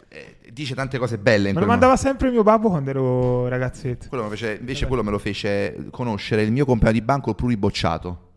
[0.61, 4.09] dice tante cose belle Me lo mandava sempre mio babbo quando ero ragazzetto.
[4.09, 8.28] Quello fece- invece quello me lo fece conoscere il mio compagno di banco pluribocciato,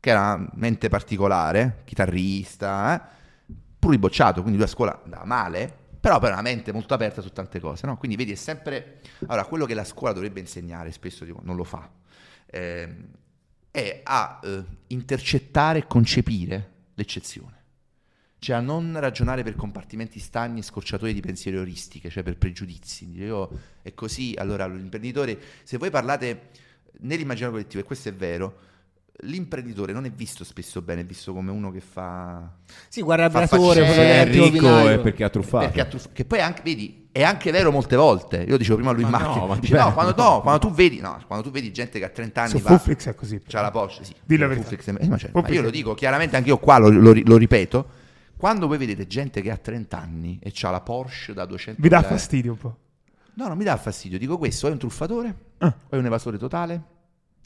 [0.00, 6.18] che era una mente particolare, chitarrista, eh, pluribocciato, quindi lui a scuola andava male, però
[6.20, 7.96] per una mente molto aperta su tante cose, no?
[7.96, 9.00] Quindi vedi, è sempre...
[9.26, 11.90] Allora, quello che la scuola dovrebbe insegnare, spesso dico, non lo fa,
[12.46, 13.06] ehm,
[13.72, 17.55] è a eh, intercettare e concepire l'eccezione.
[18.38, 23.26] Cioè a non ragionare per compartimenti stagni e scorciatoie di pensieri euristiche, cioè per pregiudizi.
[23.30, 23.50] "Oh,
[23.82, 26.50] è così, allora l'imprenditore, se voi parlate
[27.00, 28.58] nell'immaginario collettivo, e questo è vero,
[29.22, 32.50] l'imprenditore non è visto spesso bene, è visto come uno che fa...
[32.88, 35.64] Sì, guarda il Fa bratore, è ricco è perché ha truffato.
[35.64, 38.44] Perché ha truff- che poi anche, vedi, è anche vero molte volte.
[38.46, 39.40] Io dicevo prima a lui in Ma macchina.
[39.40, 42.04] no, ma dice, no, quando, no, quando tu vedi, no, quando tu vedi gente che
[42.04, 43.40] a 30 anni Su va, Fuflix è così.
[43.46, 44.14] c'ha la Porsche, sì.
[44.22, 44.68] Dillo la verità.
[44.68, 47.14] Fuflix è- eh, ma, certo, ma io lo dico chiaramente, anche io qua lo, lo
[47.24, 47.88] lo ripeto.
[48.36, 51.88] Quando voi vedete gente che ha 30 anni e c'ha la Porsche da 200 Vi
[51.88, 52.76] dà fastidio un po'.
[53.34, 54.18] No, non mi dà fastidio.
[54.18, 55.66] Dico questo: o è un truffatore, Ah.
[55.66, 56.82] o è un evasore totale,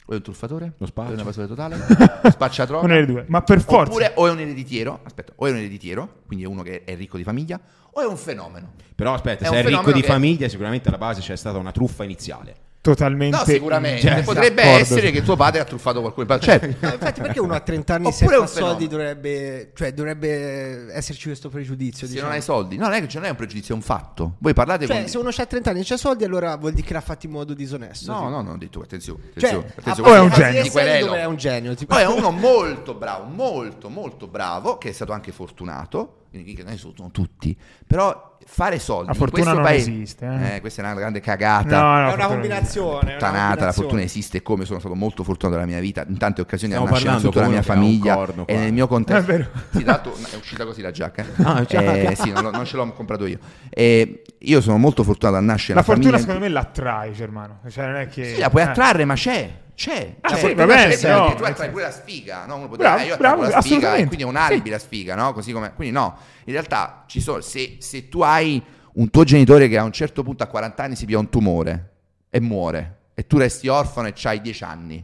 [0.05, 1.07] o è un truffatore, Lo spaccia.
[1.07, 1.77] o è un evasore totale,
[2.31, 2.85] spaccia droga.
[2.85, 3.25] Una delle due.
[3.27, 3.91] Ma per forza.
[3.91, 6.95] Oppure o è un ereditiero, aspetta, o è un ereditiero, quindi è uno che è
[6.95, 7.59] ricco di famiglia,
[7.91, 8.73] o è un fenomeno.
[8.95, 11.71] Però aspetta, È se è ricco di che- famiglia, sicuramente alla base c'è stata una
[11.71, 12.55] truffa iniziale.
[12.81, 13.37] Totalmente.
[13.37, 14.01] No, sicuramente.
[14.01, 14.79] Cioè, Potrebbe d'accordo.
[14.79, 16.39] essere che tuo padre ha truffato qualcuno.
[16.39, 16.65] Certo.
[16.79, 21.27] No, infatti, perché uno a 30 anni se fa un soldi dovrebbe, cioè, dovrebbe esserci
[21.27, 22.07] questo pregiudizio?
[22.07, 22.29] Se diciamo.
[22.29, 24.35] non hai soldi, no, non è che non è un pregiudizio, è un fatto.
[24.39, 25.07] Voi parlate Cioè, con.
[25.07, 27.33] se uno ha 30 anni e c'ha soldi, allora vuol dire che l'ha fatto in
[27.33, 28.11] modo disonesto.
[28.11, 28.29] No, tipo.
[28.31, 29.19] no, no, ho detto attenzione.
[29.37, 31.13] Cioè, attenzione, a attenzione, poi è un genio.
[31.13, 31.75] È un genio.
[31.75, 31.93] Tipo.
[31.93, 36.63] Poi è uno molto bravo, molto, molto bravo, che è stato anche fortunato, quindi che
[36.63, 37.55] non sono tutti,
[37.85, 39.91] però fare soldi La in fortuna questo non paese...
[39.91, 40.61] esiste, eh.
[40.61, 41.81] questa è una grande cagata.
[41.81, 42.99] No, no, è una combinazione.
[42.99, 43.73] è una Puttanata, la combinazione.
[43.73, 47.19] fortuna esiste come sono stato molto fortunato nella mia vita, in tante occasioni Stiamo ha
[47.19, 49.21] tutta la mia famiglia corno e nel mio contesto.
[49.29, 49.49] È vero.
[49.71, 51.23] Sì, tra l'altro è uscita così la giacca.
[51.23, 51.43] eh.
[51.43, 51.65] Ah.
[51.69, 53.39] Eh, sì, non, non ce l'ho comprato io.
[53.69, 57.59] E io sono molto fortunato a nascere La fortuna famiglia- secondo me l'attrae, Germano.
[57.69, 58.35] Cioè, non è che...
[58.35, 58.67] Sì, la puoi eh.
[58.67, 59.51] attrarre, ma c'è.
[59.81, 60.17] C'è.
[60.21, 60.37] Ah, C'è.
[60.49, 62.57] sì, va bene, però- tu attrai pure la sfiga, no?
[62.57, 64.77] Uno può Bravo, dire, eh, io bravo, la sfiga e quindi è un alibi la
[64.77, 65.33] sfiga, no?
[65.33, 65.73] Così come...
[65.73, 67.41] Quindi no, in realtà ci sono...
[67.41, 68.61] Se, se tu hai
[68.93, 71.93] un tuo genitore che a un certo punto a 40 anni si pia un tumore
[72.29, 75.03] e muore e tu resti orfano e c'hai 10 anni,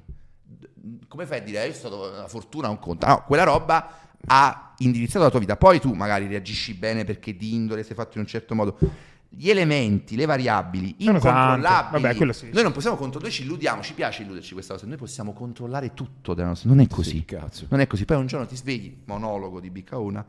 [1.07, 3.07] come fai a dire, eh, io sono stato una fortuna, un conto?
[3.07, 3.89] No, quella roba
[4.27, 5.57] ha indirizzato la tua vita.
[5.57, 8.77] Poi tu magari reagisci bene perché di indole sei fatto in un certo modo.
[9.29, 12.01] Gli elementi, le variabili incontrollabili.
[12.01, 12.49] Vabbè, sì.
[12.53, 14.87] Noi non possiamo controllare, noi ci illudiamo, ci piace illuderci questa cosa.
[14.87, 16.69] Noi possiamo controllare tutto della nostra.
[16.69, 17.09] Non è così.
[17.51, 17.65] Sì.
[17.69, 18.05] Non è così.
[18.05, 20.25] Poi un giorno ti svegli, monologo di Biccauna,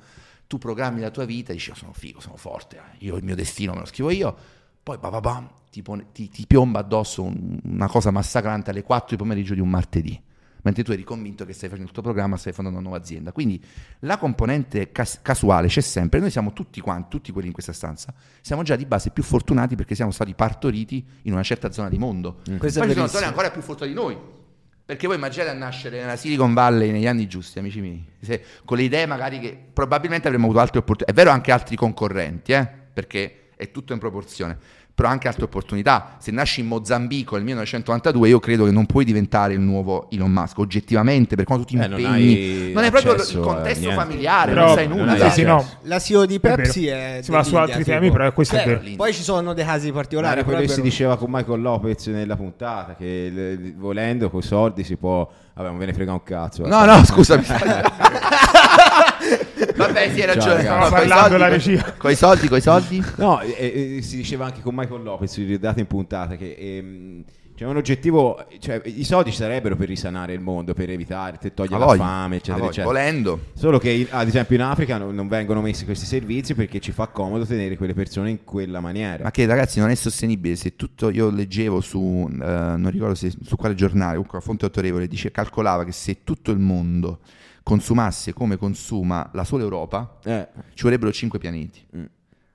[0.47, 3.35] tu programmi la tua vita, dici, "Oh, sono figo, sono forte, eh, io il mio
[3.35, 4.37] destino me lo scrivo io.
[4.83, 9.11] Poi ba, ba, bam, ti, ti- ti piomba addosso un- una cosa massacrante alle 4
[9.11, 10.19] di pomeriggio di un martedì.
[10.63, 13.33] Mentre tu eri convinto che stai facendo il tuo programma, stai fondando una nuova azienda.
[13.33, 13.63] Quindi
[14.01, 16.21] la componente cas- casuale c'è sempre.
[16.21, 19.77] Noi siamo tutti quanti, tutti quelli in questa stanza, siamo già di base più fortunati
[19.77, 22.41] perché siamo stati partoriti in una certa zona di mondo.
[22.59, 24.37] Questo è Poi ci sono zone ancora più fortunate di noi.
[24.89, 28.79] Perché voi immaginate a nascere nella Silicon Valley negli anni giusti, amici miei, se- con
[28.79, 31.13] le idee magari che probabilmente avremmo avuto altre opportunità.
[31.13, 34.57] È vero anche altri concorrenti, eh, perché è tutto in proporzione,
[34.99, 36.17] però anche altre opportunità.
[36.19, 40.29] Se nasci in Mozambico nel 1992, io credo che non puoi diventare il nuovo Elon
[40.33, 42.33] Musk, oggettivamente, per quando tu ti Eh, non impegni.
[42.67, 45.13] hai Non, è proprio il contesto familiare, Però- non sai non nulla.
[45.13, 45.65] hai Sì, sì, no.
[45.83, 46.41] La CEO di È.
[46.41, 47.21] Pepsi è.
[47.23, 47.91] Si va su altri tipo.
[47.97, 48.81] temi, però questo è Eh, vero.
[48.97, 50.43] Poi ci sono dei casi particolari.
[50.43, 54.43] quello che è si diceva con Michael Lopez nella puntata, che le- volendo con i
[54.43, 55.31] soldi si può...
[55.55, 56.67] Vabbè, non ve ne frega un cazzo.
[56.67, 57.45] No, no, scusami.
[59.79, 60.63] Vabbè, sì, hai ragione.
[60.63, 61.95] Ciao, No, parlando soldi, la regia.
[61.97, 63.03] Coi soldi, coi soldi.
[63.17, 67.25] No, e- e si diceva anche con Michael Lopez, ricordate in puntata, che ehm,
[67.59, 71.51] c'è un oggettivo, cioè i soldi ci sarebbero per risanare il mondo, per evitare, per
[71.51, 72.87] togliere la fame, eccetera, eccetera.
[72.87, 73.47] Volendo.
[73.55, 77.09] Solo che ad esempio in Africa non, non vengono messi questi servizi perché ci fa
[77.09, 79.25] comodo tenere quelle persone in quella maniera.
[79.25, 83.33] Ma che ragazzi non è sostenibile, se tutto io leggevo su, eh, non ricordo se,
[83.43, 87.19] su quale giornale, comunque una fonte autorevole, dice, calcolava che se tutto il mondo
[87.69, 91.87] consumasse come consuma la sola Europa, Eh, ci vorrebbero 5 pianeti.
[91.95, 92.05] Mm.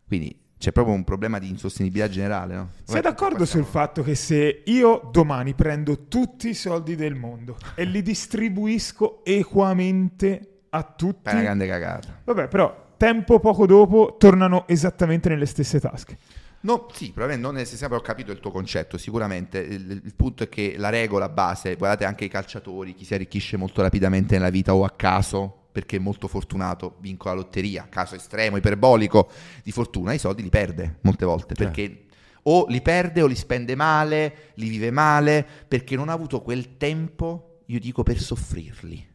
[0.07, 2.69] Quindi c'è proprio un problema di insostenibilità generale, no?
[2.83, 7.83] Sei d'accordo sul fatto che se io domani prendo tutti i soldi del mondo e
[7.83, 12.21] li distribuisco equamente a tutti, È una grande cagata.
[12.23, 16.17] vabbè, però tempo poco dopo tornano esattamente nelle stesse tasche.
[16.63, 19.59] No, sì, probabilmente non se sempre ho capito il tuo concetto, sicuramente.
[19.59, 23.57] Il, il punto è che la regola base, guardate anche i calciatori, chi si arricchisce
[23.57, 28.15] molto rapidamente nella vita o a caso, perché è molto fortunato, vinco la lotteria, caso
[28.15, 29.29] estremo, iperbolico
[29.61, 32.05] di fortuna, i soldi li perde molte volte, perché
[32.43, 36.77] o li perde o li spende male, li vive male, perché non ha avuto quel
[36.77, 39.11] tempo, io dico, per soffrirli.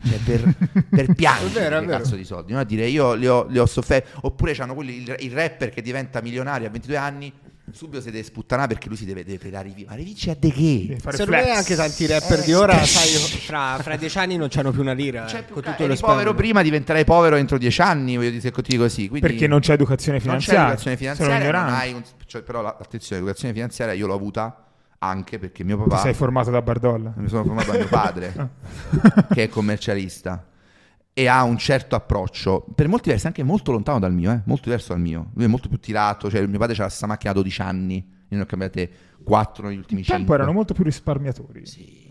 [0.00, 0.54] Cioè per,
[0.88, 1.98] per piangere È vero, è quei vero.
[2.02, 2.60] cazzo di soldi, no?
[2.60, 5.82] a dire io li ho, li ho sofferti, oppure c'hanno quelli, il, il rapper che
[5.82, 7.32] diventa milionario a 22 anni
[7.70, 9.90] subito si deve sputtanare perché lui si deve, deve predare i video.
[9.90, 10.96] Ma Revicci a de che?
[11.10, 13.08] Secondo me anche tanti rapper Eh, di ora, sai,
[13.40, 15.24] fra, fra dieci anni non c'hanno più una lira.
[15.24, 18.30] C'è eh, più con ca- tutto eri povero prima, diventerai povero entro dieci anni, voglio
[18.30, 19.08] dire, se continui così.
[19.08, 20.66] Quindi Perché non c'è educazione non c'è finanziaria.
[20.68, 24.67] educazione finanziaria, non hai un- cioè, però la- attenzione, l'educazione finanziaria io l'ho avuta
[24.98, 27.12] anche perché mio Ti papà sei formato da Bardolla.
[27.16, 28.50] mi sono formato da mio padre
[29.32, 30.46] che è commercialista.
[31.12, 34.64] E ha un certo approccio per molti versi anche molto lontano dal mio eh, molto
[34.64, 35.30] diverso dal mio.
[35.34, 37.96] Lui è molto più tirato cioè mio padre c'ha la stessa macchina da 12 anni
[37.96, 38.90] io ne ho cambiate
[39.24, 41.66] 4 negli ultimi Un 5 tempo erano molto più risparmiatori.
[41.66, 42.07] sì,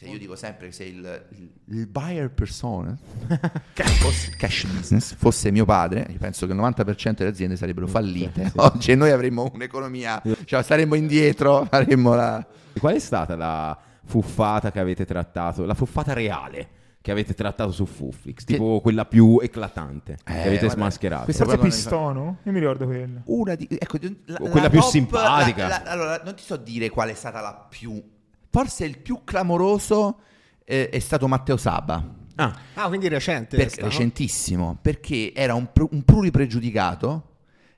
[0.00, 2.96] se io dico sempre che se il, il, il buyer persona
[4.00, 8.50] fosse, cash business fosse mio padre, io penso che il 90% delle aziende sarebbero fallite
[8.56, 12.46] oggi e noi avremmo un'economia, cioè saremmo indietro, faremmo la...
[12.78, 15.66] Qual è stata la fuffata che avete trattato?
[15.66, 16.68] La fuffata reale
[17.02, 18.44] che avete trattato su Fuffix?
[18.44, 21.24] Tipo quella più eclatante che Eh, avete guarda, smascherato?
[21.24, 22.38] questa- Forse Pistono?
[22.44, 23.20] Io mi ricordo quello.
[23.24, 25.68] Una di, ecco, la, O quella più top- simpatica.
[25.68, 28.02] la- la- allora, non ti so dire qual è stata la più...
[28.50, 30.18] Forse il più clamoroso
[30.64, 32.18] eh, è stato Matteo Saba.
[32.36, 33.56] Ah, Ah, quindi recente.
[33.56, 33.88] Per- sta, no?
[33.88, 37.26] recentissimo, perché era un, pr- un pluripregiudicato,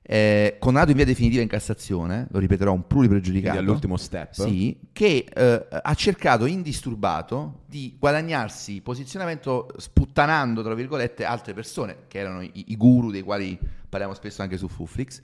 [0.02, 3.52] eh, condannato in via definitiva in Cassazione, lo ripeterò, un pluripregiudicato.
[3.54, 4.32] quindi all'ultimo step.
[4.32, 12.18] Sì, che eh, ha cercato indisturbato di guadagnarsi posizionamento sputtanando, tra virgolette, altre persone, che
[12.18, 13.58] erano i, i guru dei quali
[13.88, 15.20] parliamo spesso anche su Fuflix.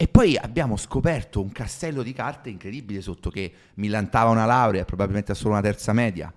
[0.00, 5.34] E poi abbiamo scoperto un castello di carte incredibile sotto che millantava una laurea, probabilmente
[5.34, 6.32] solo una terza media,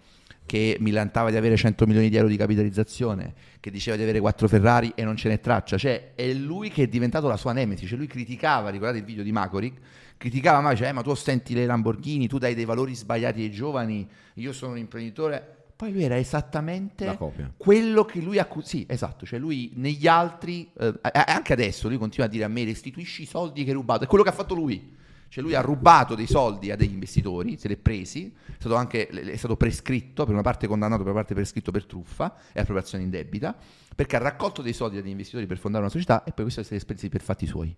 [0.48, 4.48] che millantava di avere 100 milioni di euro di capitalizzazione, che diceva di avere quattro
[4.48, 5.78] Ferrari e non ce n'è traccia.
[5.78, 7.86] Cioè, è lui che è diventato la sua nemesi.
[7.86, 9.78] Cioè, lui criticava, ricordate il video di Macoric?
[10.18, 14.10] Criticava ma eh, ma tu ostenti le Lamborghini, tu dai dei valori sbagliati ai giovani,
[14.34, 15.61] io sono un imprenditore.
[15.82, 17.52] Poi lui era esattamente La copia.
[17.58, 18.68] quello che lui accusava.
[18.68, 22.64] Sì, esatto, cioè lui negli altri, eh, anche adesso lui continua a dire a me
[22.66, 24.96] restituisci i soldi che hai rubato, è quello che ha fatto lui.
[25.28, 28.76] Cioè lui ha rubato dei soldi a degli investitori, se li è presi, è stato
[28.76, 32.60] anche è stato prescritto, per una parte condannato, per una parte prescritto per truffa e
[32.60, 33.58] appropriazione indebita,
[33.96, 36.62] perché ha raccolto dei soldi da degli investitori per fondare una società e poi questo
[36.62, 37.76] se li è spesi per fatti suoi.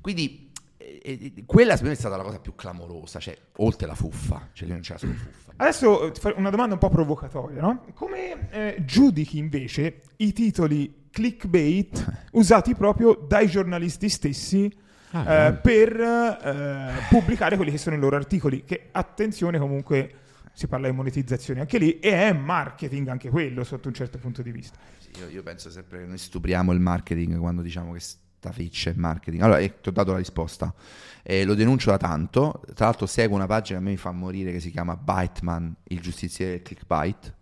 [0.00, 0.50] Quindi
[1.46, 4.80] quella secondo me è stata la cosa più clamorosa, cioè oltre la fuffa, cioè non
[4.80, 5.52] c'era solo fuffa.
[5.56, 7.84] Adesso eh, una domanda un po' provocatoria, no?
[7.94, 14.82] Come eh, giudichi invece i titoli clickbait usati proprio dai giornalisti stessi
[15.16, 18.64] Ah, eh, per eh, pubblicare quelli che sono i loro articoli?
[18.64, 20.12] Che attenzione comunque
[20.52, 24.42] si parla di monetizzazione anche lì e è marketing anche quello sotto un certo punto
[24.42, 24.76] di vista.
[25.20, 28.00] Io, io penso sempre che noi stupriamo il marketing quando diciamo che
[28.52, 29.42] sta è marketing.
[29.42, 30.72] Allora, ti ho dato la risposta.
[31.22, 32.62] Eh, lo denuncio da tanto.
[32.74, 35.74] Tra l'altro, seguo una pagina che a me mi fa morire che si chiama Byteman,
[35.84, 37.34] il giustiziere del clickbait,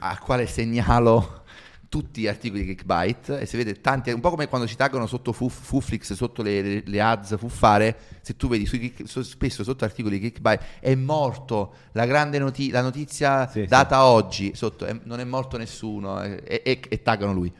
[0.00, 1.44] al quale segnalo
[1.88, 5.06] tutti gli articoli di clickbait e si vede tanti, un po' come quando ci taggano
[5.06, 9.64] sotto Fuf- Fuflix, sotto le, le- le ads fuffare, se tu vedi sui so- spesso
[9.64, 14.84] sotto articoli di clickbait è morto la grande noti- la notizia Sì, data oggi, sotto
[14.84, 17.50] è- non è morto nessuno e, e- e- e taggano lui.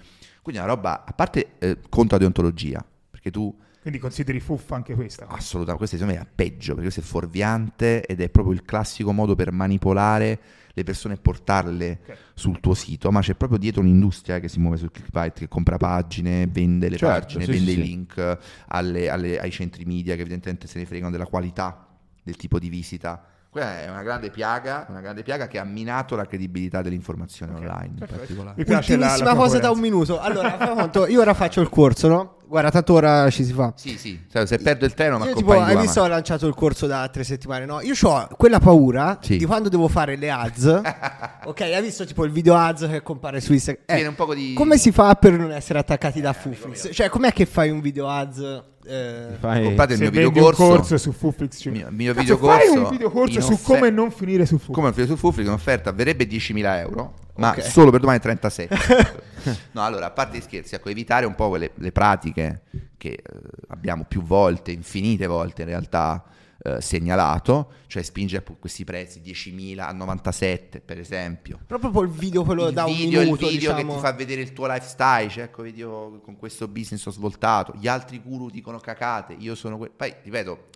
[0.42, 4.74] Quindi è una roba, a parte eh, contro la deontologia, perché tu Quindi consideri fuffa
[4.74, 5.26] anche questa.
[5.28, 9.12] Assolutamente, questo secondo me è peggio perché questo è fuorviante ed è proprio il classico
[9.12, 10.40] modo per manipolare
[10.74, 12.16] le persone e portarle Ok.
[12.34, 15.76] sul tuo sito, ma c'è proprio dietro un'industria che si muove sul clickbait, che compra
[15.76, 17.88] pagine, vende le Certo, pagine, sì, vende sì, i sì.
[17.88, 18.38] link
[18.68, 21.86] alle- alle- ai centri media che evidentemente se ne fregano della qualità
[22.22, 23.24] del tipo di visita.
[23.60, 28.06] È una grande piaga, una grande piaga che ha minato la credibilità dell'informazione online in
[28.06, 28.54] particolare.
[28.56, 30.18] Mi piace la- la cosa da un minuto.
[30.20, 32.32] Allora, conto, io ora faccio il corso, no?
[32.48, 33.74] Guarda, tanto ora ci si fa.
[33.76, 36.54] Sì, sì, se se perdo il treno Io tipo, hai visto, ma- ho lanciato il
[36.54, 37.82] corso da tre settimane, no?
[37.82, 39.36] Io ho quella paura Sì.
[39.36, 40.64] di quando devo fare le ads.
[41.44, 43.84] ok, hai visto tipo il video ads che compare su Instagram?
[43.86, 44.54] Eh, Viene un poco di...
[44.54, 46.88] Come si fa per non essere attaccati da Fuflix?
[46.90, 48.62] Cioè, com'è che fai un video ads?
[48.88, 50.62] Eh, Fai- Comprate il mio videocorso.
[50.62, 54.10] un corso su Fuflix, Il mio, mio videocorso fai un videocorso su offe- come non
[54.10, 54.74] finire su Fuflix.
[54.94, 57.62] come su Fuflix in offerta verrebbe 10.000 euro ma Ok.
[57.62, 58.76] solo per domani 37
[59.72, 62.62] no allora a parte gli scherzi ecco evitare un po' quelle le pratiche
[62.96, 63.22] che eh,
[63.68, 66.24] abbiamo più volte infinite volte in realtà
[66.60, 71.60] eh, segnalato cioè spingere a questi prezzi 10.000 a 97 per esempio.
[71.66, 73.92] Proprio il video quello il da un video, minuto, il video diciamo.
[73.92, 77.74] che ti fa vedere il tuo lifestyle, cioè ecco video con questo business ho svoltato,
[77.78, 80.66] gli altri guru dicono cacate, io sono que- poi ripeto,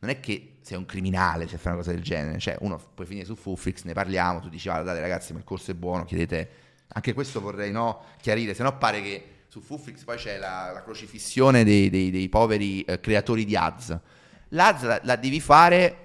[0.00, 3.06] non è che sei un criminale se fai una cosa del genere, cioè uno puoi
[3.06, 6.04] finire su Fuflix, ne parliamo, tu dici guarda dai ragazzi ma il corso è buono,
[6.04, 6.50] chiedete,
[6.88, 10.82] anche questo vorrei no, chiarire, se no pare che su Fuflix poi c'è la, la
[10.82, 13.98] crocifissione dei, dei- dei poveri eh, creatori di ads,
[14.50, 15.96] l'ADS la, la devi fare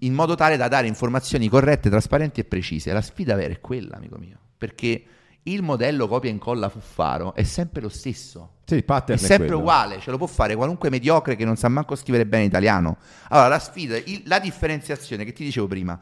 [0.00, 2.92] in modo tale da dare informazioni corrette, trasparenti e precise.
[2.92, 5.04] La sfida vera è quella, amico mio, perché
[5.44, 8.54] il modello copia e incolla Fuffaro è sempre lo stesso.
[8.64, 9.60] Sì, È è, sempre quello.
[9.60, 12.98] uguale, ce lo può fare qualunque mediocre che non sa manco scrivere bene italiano.
[13.28, 15.98] Allora, la sfida, il- la differenziazione che ti dicevo prima,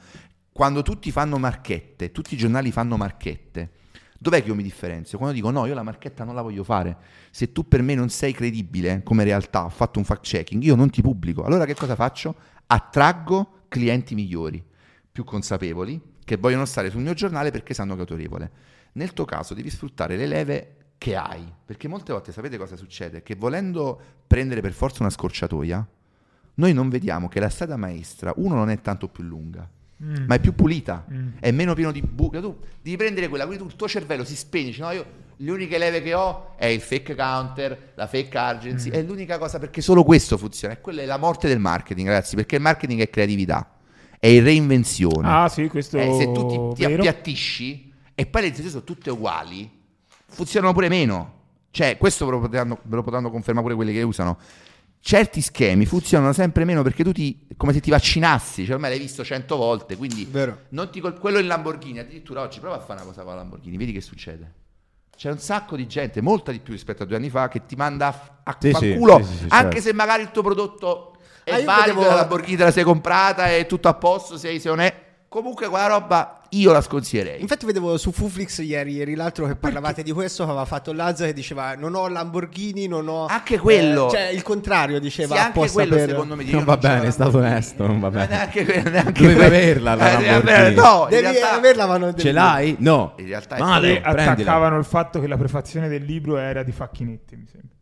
[0.51, 3.71] quando tutti fanno marchette, tutti i giornali fanno marchette,
[4.29, 5.19] dov'è che io mi differenzio?
[5.19, 6.97] Quando dico no, io la marchetta non la voglio fare.
[7.31, 10.75] Se tu per me non sei credibile come realtà, ho fatto un fact checking, io
[10.75, 11.45] non ti pubblico.
[11.45, 12.35] Allora che cosa faccio?
[12.67, 14.63] Attraggo clienti migliori,
[15.11, 18.51] più consapevoli, che vogliono stare sul mio giornale perché sanno che è autorevole.
[18.93, 23.23] Nel tuo caso devi sfruttare le leve che hai, perché molte volte sapete cosa succede?
[23.23, 25.87] Che volendo prendere per forza una scorciatoia,
[26.55, 29.69] noi non vediamo che la strada maestra, uno, non è tanto più lunga,
[30.03, 30.27] Mm.
[30.27, 31.29] ma è più pulita, Mm.
[31.41, 32.41] è meno pieno di buche.
[32.41, 35.07] Tu devi prendere quella, quindi tu, il tuo cervello si spegne, dici, no, io
[35.37, 38.93] le uniche leve che ho è il fake counter, la fake agency, Mm.
[38.93, 42.37] è l'unica cosa perché solo questo funziona, e quella è la morte del marketing, ragazzi,
[42.37, 43.71] perché il marketing è creatività,
[44.19, 45.29] è reinvenzione.
[45.29, 49.11] Ah, sì, questo Eh, se tu ti, ti appiattisci e poi le intenzioni sono tutte
[49.11, 49.71] uguali,
[50.27, 51.33] funzionano pure meno.
[51.71, 54.39] Cioè, questo ve lo potranno, ve lo potranno confermare pure quelli che usano.
[55.07, 58.99] Certi schemi funzionano sempre meno perché tu ti, come se ti vaccinassi, cioè ormai l'hai
[58.99, 60.63] visto cento volte, quindi Vero.
[60.71, 63.37] non ti col- quello in Lamborghini, addirittura oggi prova a fare una cosa con la
[63.37, 64.53] Lamborghini, vedi che succede.
[65.17, 67.77] C'è un sacco di gente, molta di più rispetto a due anni fa, che ti
[67.77, 68.09] manda
[68.43, 69.81] a, a Sì, sì, culo, sì, sì, sì, anche certo.
[69.83, 73.47] se magari il tuo prodotto è Ah, valido, vedevo- la Lamborghini te la sei comprata,
[73.55, 75.05] è tutto a posto, sei, sei onesto.
[75.37, 77.43] Comunque quella roba io la sconsiglierei.
[77.43, 81.27] Infatti vedevo su Fuflix ieri, ieri l'altro che parlavate di questo, che aveva fatto Lazza
[81.27, 83.27] che diceva non ho Lamborghini, non ho...
[83.27, 84.07] Anche quello.
[84.07, 86.09] Eh, cioè il contrario diceva Sì, anche quello per...
[86.09, 88.29] secondo me Non va bene, è stato onesto, non va bene.
[88.29, 90.75] Neanche, neanche Dovevi averla la Eh, Lamborghini.
[90.75, 92.77] No, Devi realtà, averla ma non devi Ce l'hai?
[92.79, 93.13] No.
[93.19, 97.37] In realtà è Male, attaccavano il fatto che la prefazione del libro era di Facchinetti,
[97.37, 97.75] mi sembra.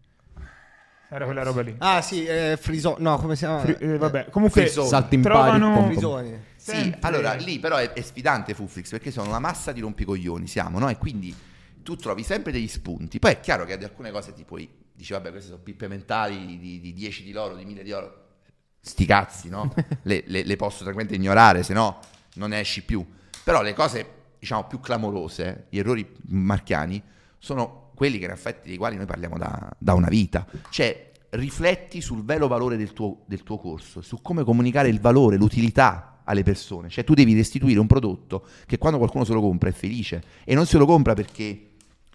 [1.08, 1.76] Era quella roba lì.
[1.78, 2.96] Ah sì, eh, Friso...
[2.98, 3.60] No, come si chiama?
[3.60, 4.88] Fri- eh, vabbè, comunque Frisone.
[4.88, 9.38] Salti in trovano pari, Sì, allora lì però è, è sfidante Fuflix perché sono una
[9.38, 10.88] massa di rompicoglioni, siamo, no?
[10.88, 11.34] E quindi
[11.82, 13.18] tu trovi sempre degli spunti.
[13.18, 16.58] Poi è chiaro che di alcune cose ti puoi dici vabbè, queste sono pippe mentali
[16.58, 18.22] di, di 10 di loro, di 1000 di oro.
[18.80, 19.74] Sti cazzi, no?
[20.02, 22.00] le, le- le posso tranquillamente ignorare, se no
[22.34, 23.04] non ne esci più.
[23.42, 24.06] Però le cose,
[24.38, 27.02] diciamo, più clamorose, gli errori marchiani,
[27.38, 30.46] sono quelli che in effetti dei quali noi parliamo da, da una vita.
[30.70, 35.36] Cioè, rifletti sul vero valore del tuo, del tuo corso, su come comunicare il valore,
[35.36, 36.88] l'utilità alle persone.
[36.88, 40.54] Cioè, tu devi restituire un prodotto che quando qualcuno se lo compra è felice e
[40.54, 41.70] non se lo compra perché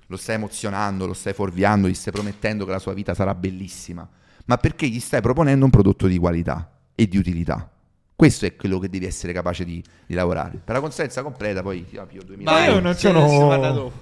[0.08, 4.08] lo stai emozionando, lo stai fuorviando, gli stai promettendo che la sua vita sarà bellissima,
[4.46, 7.72] ma perché gli stai proponendo un prodotto di qualità e di utilità.
[8.20, 10.60] Questo è quello che devi essere capace di, di lavorare.
[10.62, 13.94] Per la consulenza completa, poi ti apro 2000 Ma io non sono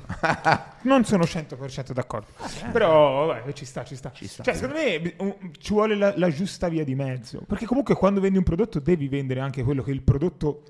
[0.82, 2.26] non sono 100% d'accordo.
[2.72, 4.12] Però vabbè, ci sta, ci sta.
[4.12, 4.42] Ci sta.
[4.42, 8.20] Cioè, secondo me un- ci vuole la, la giusta via di mezzo, perché comunque quando
[8.20, 10.64] vendi un prodotto devi vendere anche quello che il prodotto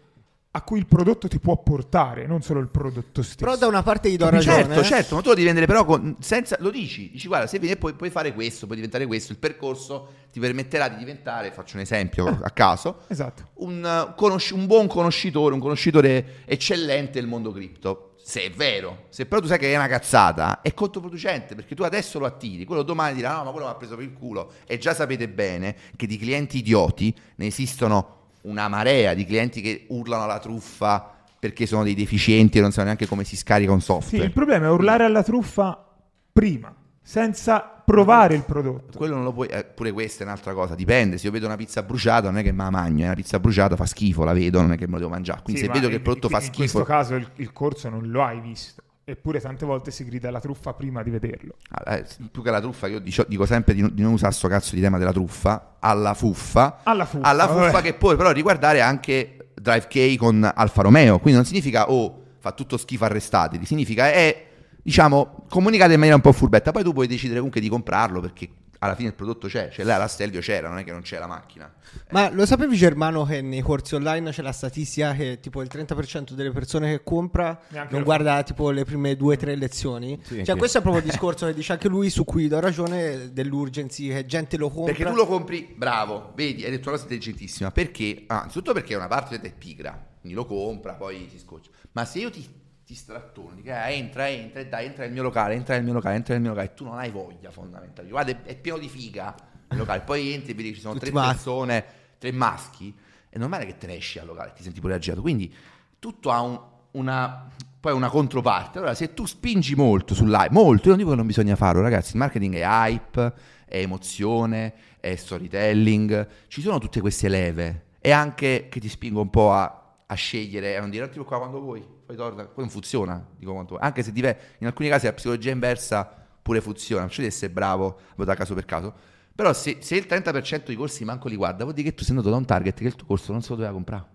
[0.52, 3.38] a cui il prodotto ti può portare, non solo il prodotto stesso.
[3.38, 4.64] Però da una parte gli do ragione.
[4.64, 4.84] Certo, eh.
[4.84, 7.78] certo, ma tu lo devi vendere però con- senza, lo dici, dici guarda, se vieni
[7.78, 11.82] puoi, puoi fare questo, puoi diventare questo, il percorso ti permetterà di diventare, faccio un
[11.84, 13.50] esempio a caso, Esatto.
[13.56, 18.14] un, conosci- un buon conoscitore, un conoscitore eccellente del mondo cripto.
[18.28, 21.84] Se è vero, se però tu sai che è una cazzata, è controproducente perché tu
[21.84, 24.52] adesso lo attiri, quello domani dirà no, ma quello mi ha preso per il culo.
[24.66, 29.86] E già sapete bene che di clienti idioti ne esistono una marea di clienti che
[29.90, 33.80] urlano alla truffa perché sono dei deficienti e non sanno neanche come si scarica un
[33.80, 34.26] Sì, software.
[34.26, 35.86] il problema è urlare alla truffa
[36.32, 38.98] prima, senza provare il prodotto.
[38.98, 41.56] Quello non lo puoi, eh, pure questa è un'altra cosa, dipende, se io vedo una
[41.56, 44.34] pizza bruciata non è che me la mangio, è una pizza bruciata fa schifo, la
[44.34, 46.28] vedo, non è che me la devo mangiare, quindi Sì, se vedo che il prodotto
[46.30, 48.82] fa in questo schifo, caso il, il corso non lo hai visto.
[49.10, 51.54] Eppure tante volte si grida alla truffa prima di vederlo.
[51.70, 54.34] Ah, eh, più che la truffa, io dicio- dico sempre di, non- di non usare
[54.34, 58.32] sto cazzo di tema della truffa, alla fuffa, Alla fuffa, alla fuffa che puoi però
[58.32, 63.66] riguardare anche Drive K con Alfa Romeo, quindi non significa oh fa tutto schifo arrestateli,
[63.66, 64.46] significa è
[64.84, 68.50] diciamo comunicate in maniera un po' furbetta, poi tu puoi decidere comunque di comprarlo perché
[68.80, 71.18] alla fine il prodotto c'è, cioè là la Stelvio c'era, non è che non c'è
[71.20, 71.72] la macchina.
[72.12, 76.32] Ma lo sapevi Germano che nei corsi online c'è la statistica che tipo il 30%
[76.32, 80.20] delle persone che compra Neanche non guarda tipo le prime due o tre lezioni?
[80.24, 83.34] Sì, cioè questo è proprio il discorso che dice anche lui su cui do ragione
[83.34, 84.94] dell'urgency che gente lo compra.
[84.94, 87.72] Perché tu lo compri, bravo, vedi, hai detto una cosa intelligentissima.
[87.72, 88.24] Perché?
[88.28, 91.72] Ah, innanzitutto perché una parte è pigra, quindi lo compra, poi si scoccia.
[91.94, 92.48] Ma se io ti,
[92.88, 95.92] ti strattono, dico, eh, entra, entra, e dai, entra nel mio locale, entra nel mio
[95.92, 98.10] locale, entra nel mio locale, e tu non hai voglia fondamentalmente.
[98.10, 99.36] Guarda, è, è pieno di figa
[99.72, 101.34] il locale, poi entri e vedi che ci sono Tutti tre maschi.
[101.34, 101.86] persone,
[102.18, 102.96] tre maschi,
[103.28, 105.20] è normale che te ne esci al locale, ti senti pure agitato.
[105.20, 105.54] Quindi
[106.00, 106.58] tutto ha un-
[106.92, 108.78] una, poi una controparte.
[108.78, 112.14] Allora, se tu spingi molto sull'hype, molto, io non dico che non bisogna farlo, ragazzi,
[112.14, 113.34] il marketing è hype,
[113.66, 119.30] è emozione, è storytelling, ci sono tutte queste leve e anche che ti spingo un
[119.30, 123.24] po' a, a scegliere, a non dire, "Attimo qua quando vuoi, poi torna, poi funziona,
[123.38, 123.78] dico quanto.
[123.78, 126.10] Anche se dive- in alcuni casi la psicologia inversa
[126.42, 128.94] pure funziona, non c'è di essere bravo, voto a caso per caso.
[129.36, 132.12] Però se, se il 30% dei corsi manco li guarda, vuol dire che tu sei
[132.12, 134.06] andato da un target che il tuo corso non se lo doveva comprare.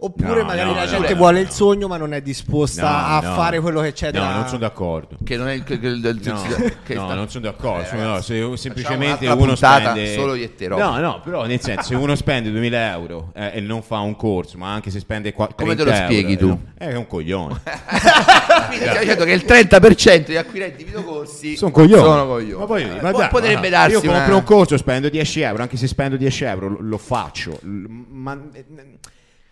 [0.00, 1.44] Oppure No, magari no, la no, gente no, vuole no.
[1.46, 3.34] il sogno ma non è disposta No, a no.
[3.34, 4.34] fare quello che c'è No, da...
[4.36, 5.16] non sono d'accordo.
[5.22, 5.62] Che non è il...
[5.64, 6.42] che- che- del- No,
[6.84, 7.88] che no, sta- non sono d'accordo.
[7.88, 10.78] Eh, no, ragazzi, se semplicemente uno spende solo e te, Rob.
[10.78, 14.16] No, no, però nel senso, se uno spende 2000 euro eh, e non fa un
[14.16, 16.60] corso, ma anche se spende qua- Come te 30 lo spieghi euro, tu?
[16.78, 17.60] eh, È un coglione.
[18.68, 22.02] Quindi stiamo dicendo che il 30% degli acquirenti di videocorsi Sono coglioni.
[22.02, 22.58] Sono coglioni.
[22.60, 25.62] Ma poi, Eh, ma dai, potrebbe darsi Io compro una- un corso, spendo 10 euro,
[25.62, 27.58] anche se spendo 10 euro lo, lo faccio.
[27.62, 28.64] Ma, eh,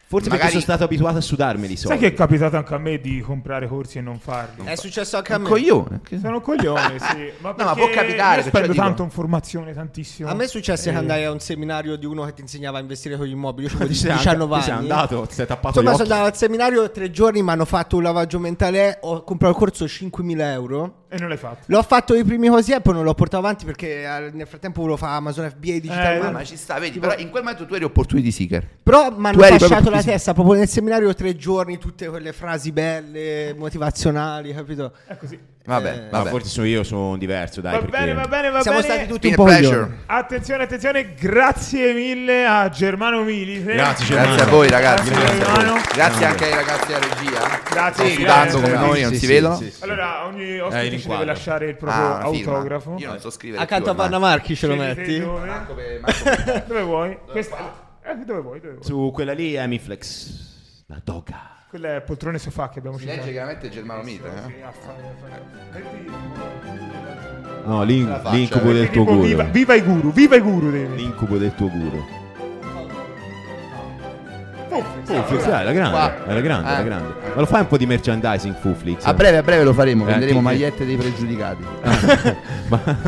[0.09, 1.99] forse Magari- perché sono stato abituato a sudarmi di Sai soldi.
[2.01, 4.65] che è capitato anche a me di comprare corsi e non farli?
[4.65, 5.49] È successo anche a un me.
[5.49, 6.01] coglione.
[6.21, 7.31] Sono un coglione, sì.
[7.41, 10.29] Ma, ma perché può capitare, Io perciò spendo dico- tanto in formazione, tantissimo.
[10.29, 10.93] A me è successo Eh.
[10.93, 13.67] che andai a un seminario di uno che ti insegnava a investire con gli immobili.
[13.69, 14.81] Io avevo Ti sei 19 andato- anni.
[14.81, 17.65] ti sei andato, ti sei tappato Insomma, sono andato al seminario tre giorni, mi hanno
[17.65, 18.99] fatto un lavaggio mentale.
[19.03, 21.05] Ho comprato il corso 5.000 euro.
[21.09, 21.59] E non l'hai fatto.
[21.67, 24.81] L'ho fatto i primi così e poi non l'ho portato avanti perché eh, nel frattempo
[24.81, 27.65] volevo fare Amazon FBA Digital Eh, Ma, ma ci sta, vedi, però in quel momento
[27.65, 28.67] tu eri opportunity seeker.
[28.83, 33.55] Però mi hanno proprio la testa proprio nel seminario tre giorni, tutte quelle frasi belle,
[33.57, 34.93] motivazionali, capito?
[35.07, 35.39] È così.
[35.67, 36.31] Vabbè, Eh, Ma vabbè.
[36.31, 37.73] forse sono io, sono diverso, dai.
[37.73, 38.93] va perché- bene, va bene, va Siamo bene.
[38.95, 39.97] stati tutti Been un po' pleasure.
[40.07, 43.73] Attenzione, attenzione, grazie mille a Germano Milite.
[43.75, 44.43] Grazie, Grazie Germano.
[44.43, 45.57] a voi ragazzi, Grazie, grazie, a voi.
[45.65, 45.81] Germano.
[45.93, 47.61] Grazie anche ai ragazzi della regia.
[47.69, 48.61] Grazie, Sto sudando grazie.
[48.61, 49.57] come noi, non Sì, si sì, vedono.
[49.57, 49.83] sì, sì.
[49.83, 52.97] Allora, ogni Eh, ospite ci deve lasciare il proprio Ah, autografo.
[52.99, 54.19] Io non so scrivere Accanto a più, ormai.
[54.19, 55.19] Vanna Marchi ce lo metti?
[55.19, 55.47] Dove?
[55.47, 57.19] Manco per- manco per- Dove vuoi?
[57.31, 57.85] Questa...
[58.03, 58.61] Eh, dove vuoi?
[58.61, 58.85] Dove vuoi?
[58.85, 60.85] Su quella lì è Miflex.
[60.87, 61.55] La doga.
[61.69, 64.29] Quelle poltrone sofà che abbiamo Si legge chiaramente Germano Mite.
[64.29, 64.65] Eh?
[67.65, 68.75] No, l'in- l'incubo eh.
[68.75, 69.23] del tuo guru.
[69.23, 70.71] Viva, viva i guru, viva i guru.
[70.95, 72.05] L'incubo del tuo guru.
[74.83, 75.97] Fuflix, Fuflix, dai, era grande,
[76.29, 76.83] era grande, era Ah.
[76.83, 77.15] grande.
[77.35, 79.05] Ma lo fai un po' di merchandising Fuflix?
[79.05, 81.65] A breve, a breve lo faremo, Eh, venderemo chi- magliette dei pregiudicati.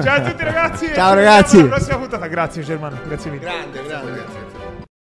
[0.03, 0.91] Ciao a tutti ragazzi.
[0.95, 1.59] Ciao, ragazzi.
[1.59, 2.27] alla prossima puntata.
[2.27, 3.43] Grazie Germano, grazie mille.
[3.45, 4.48] Grande, grande.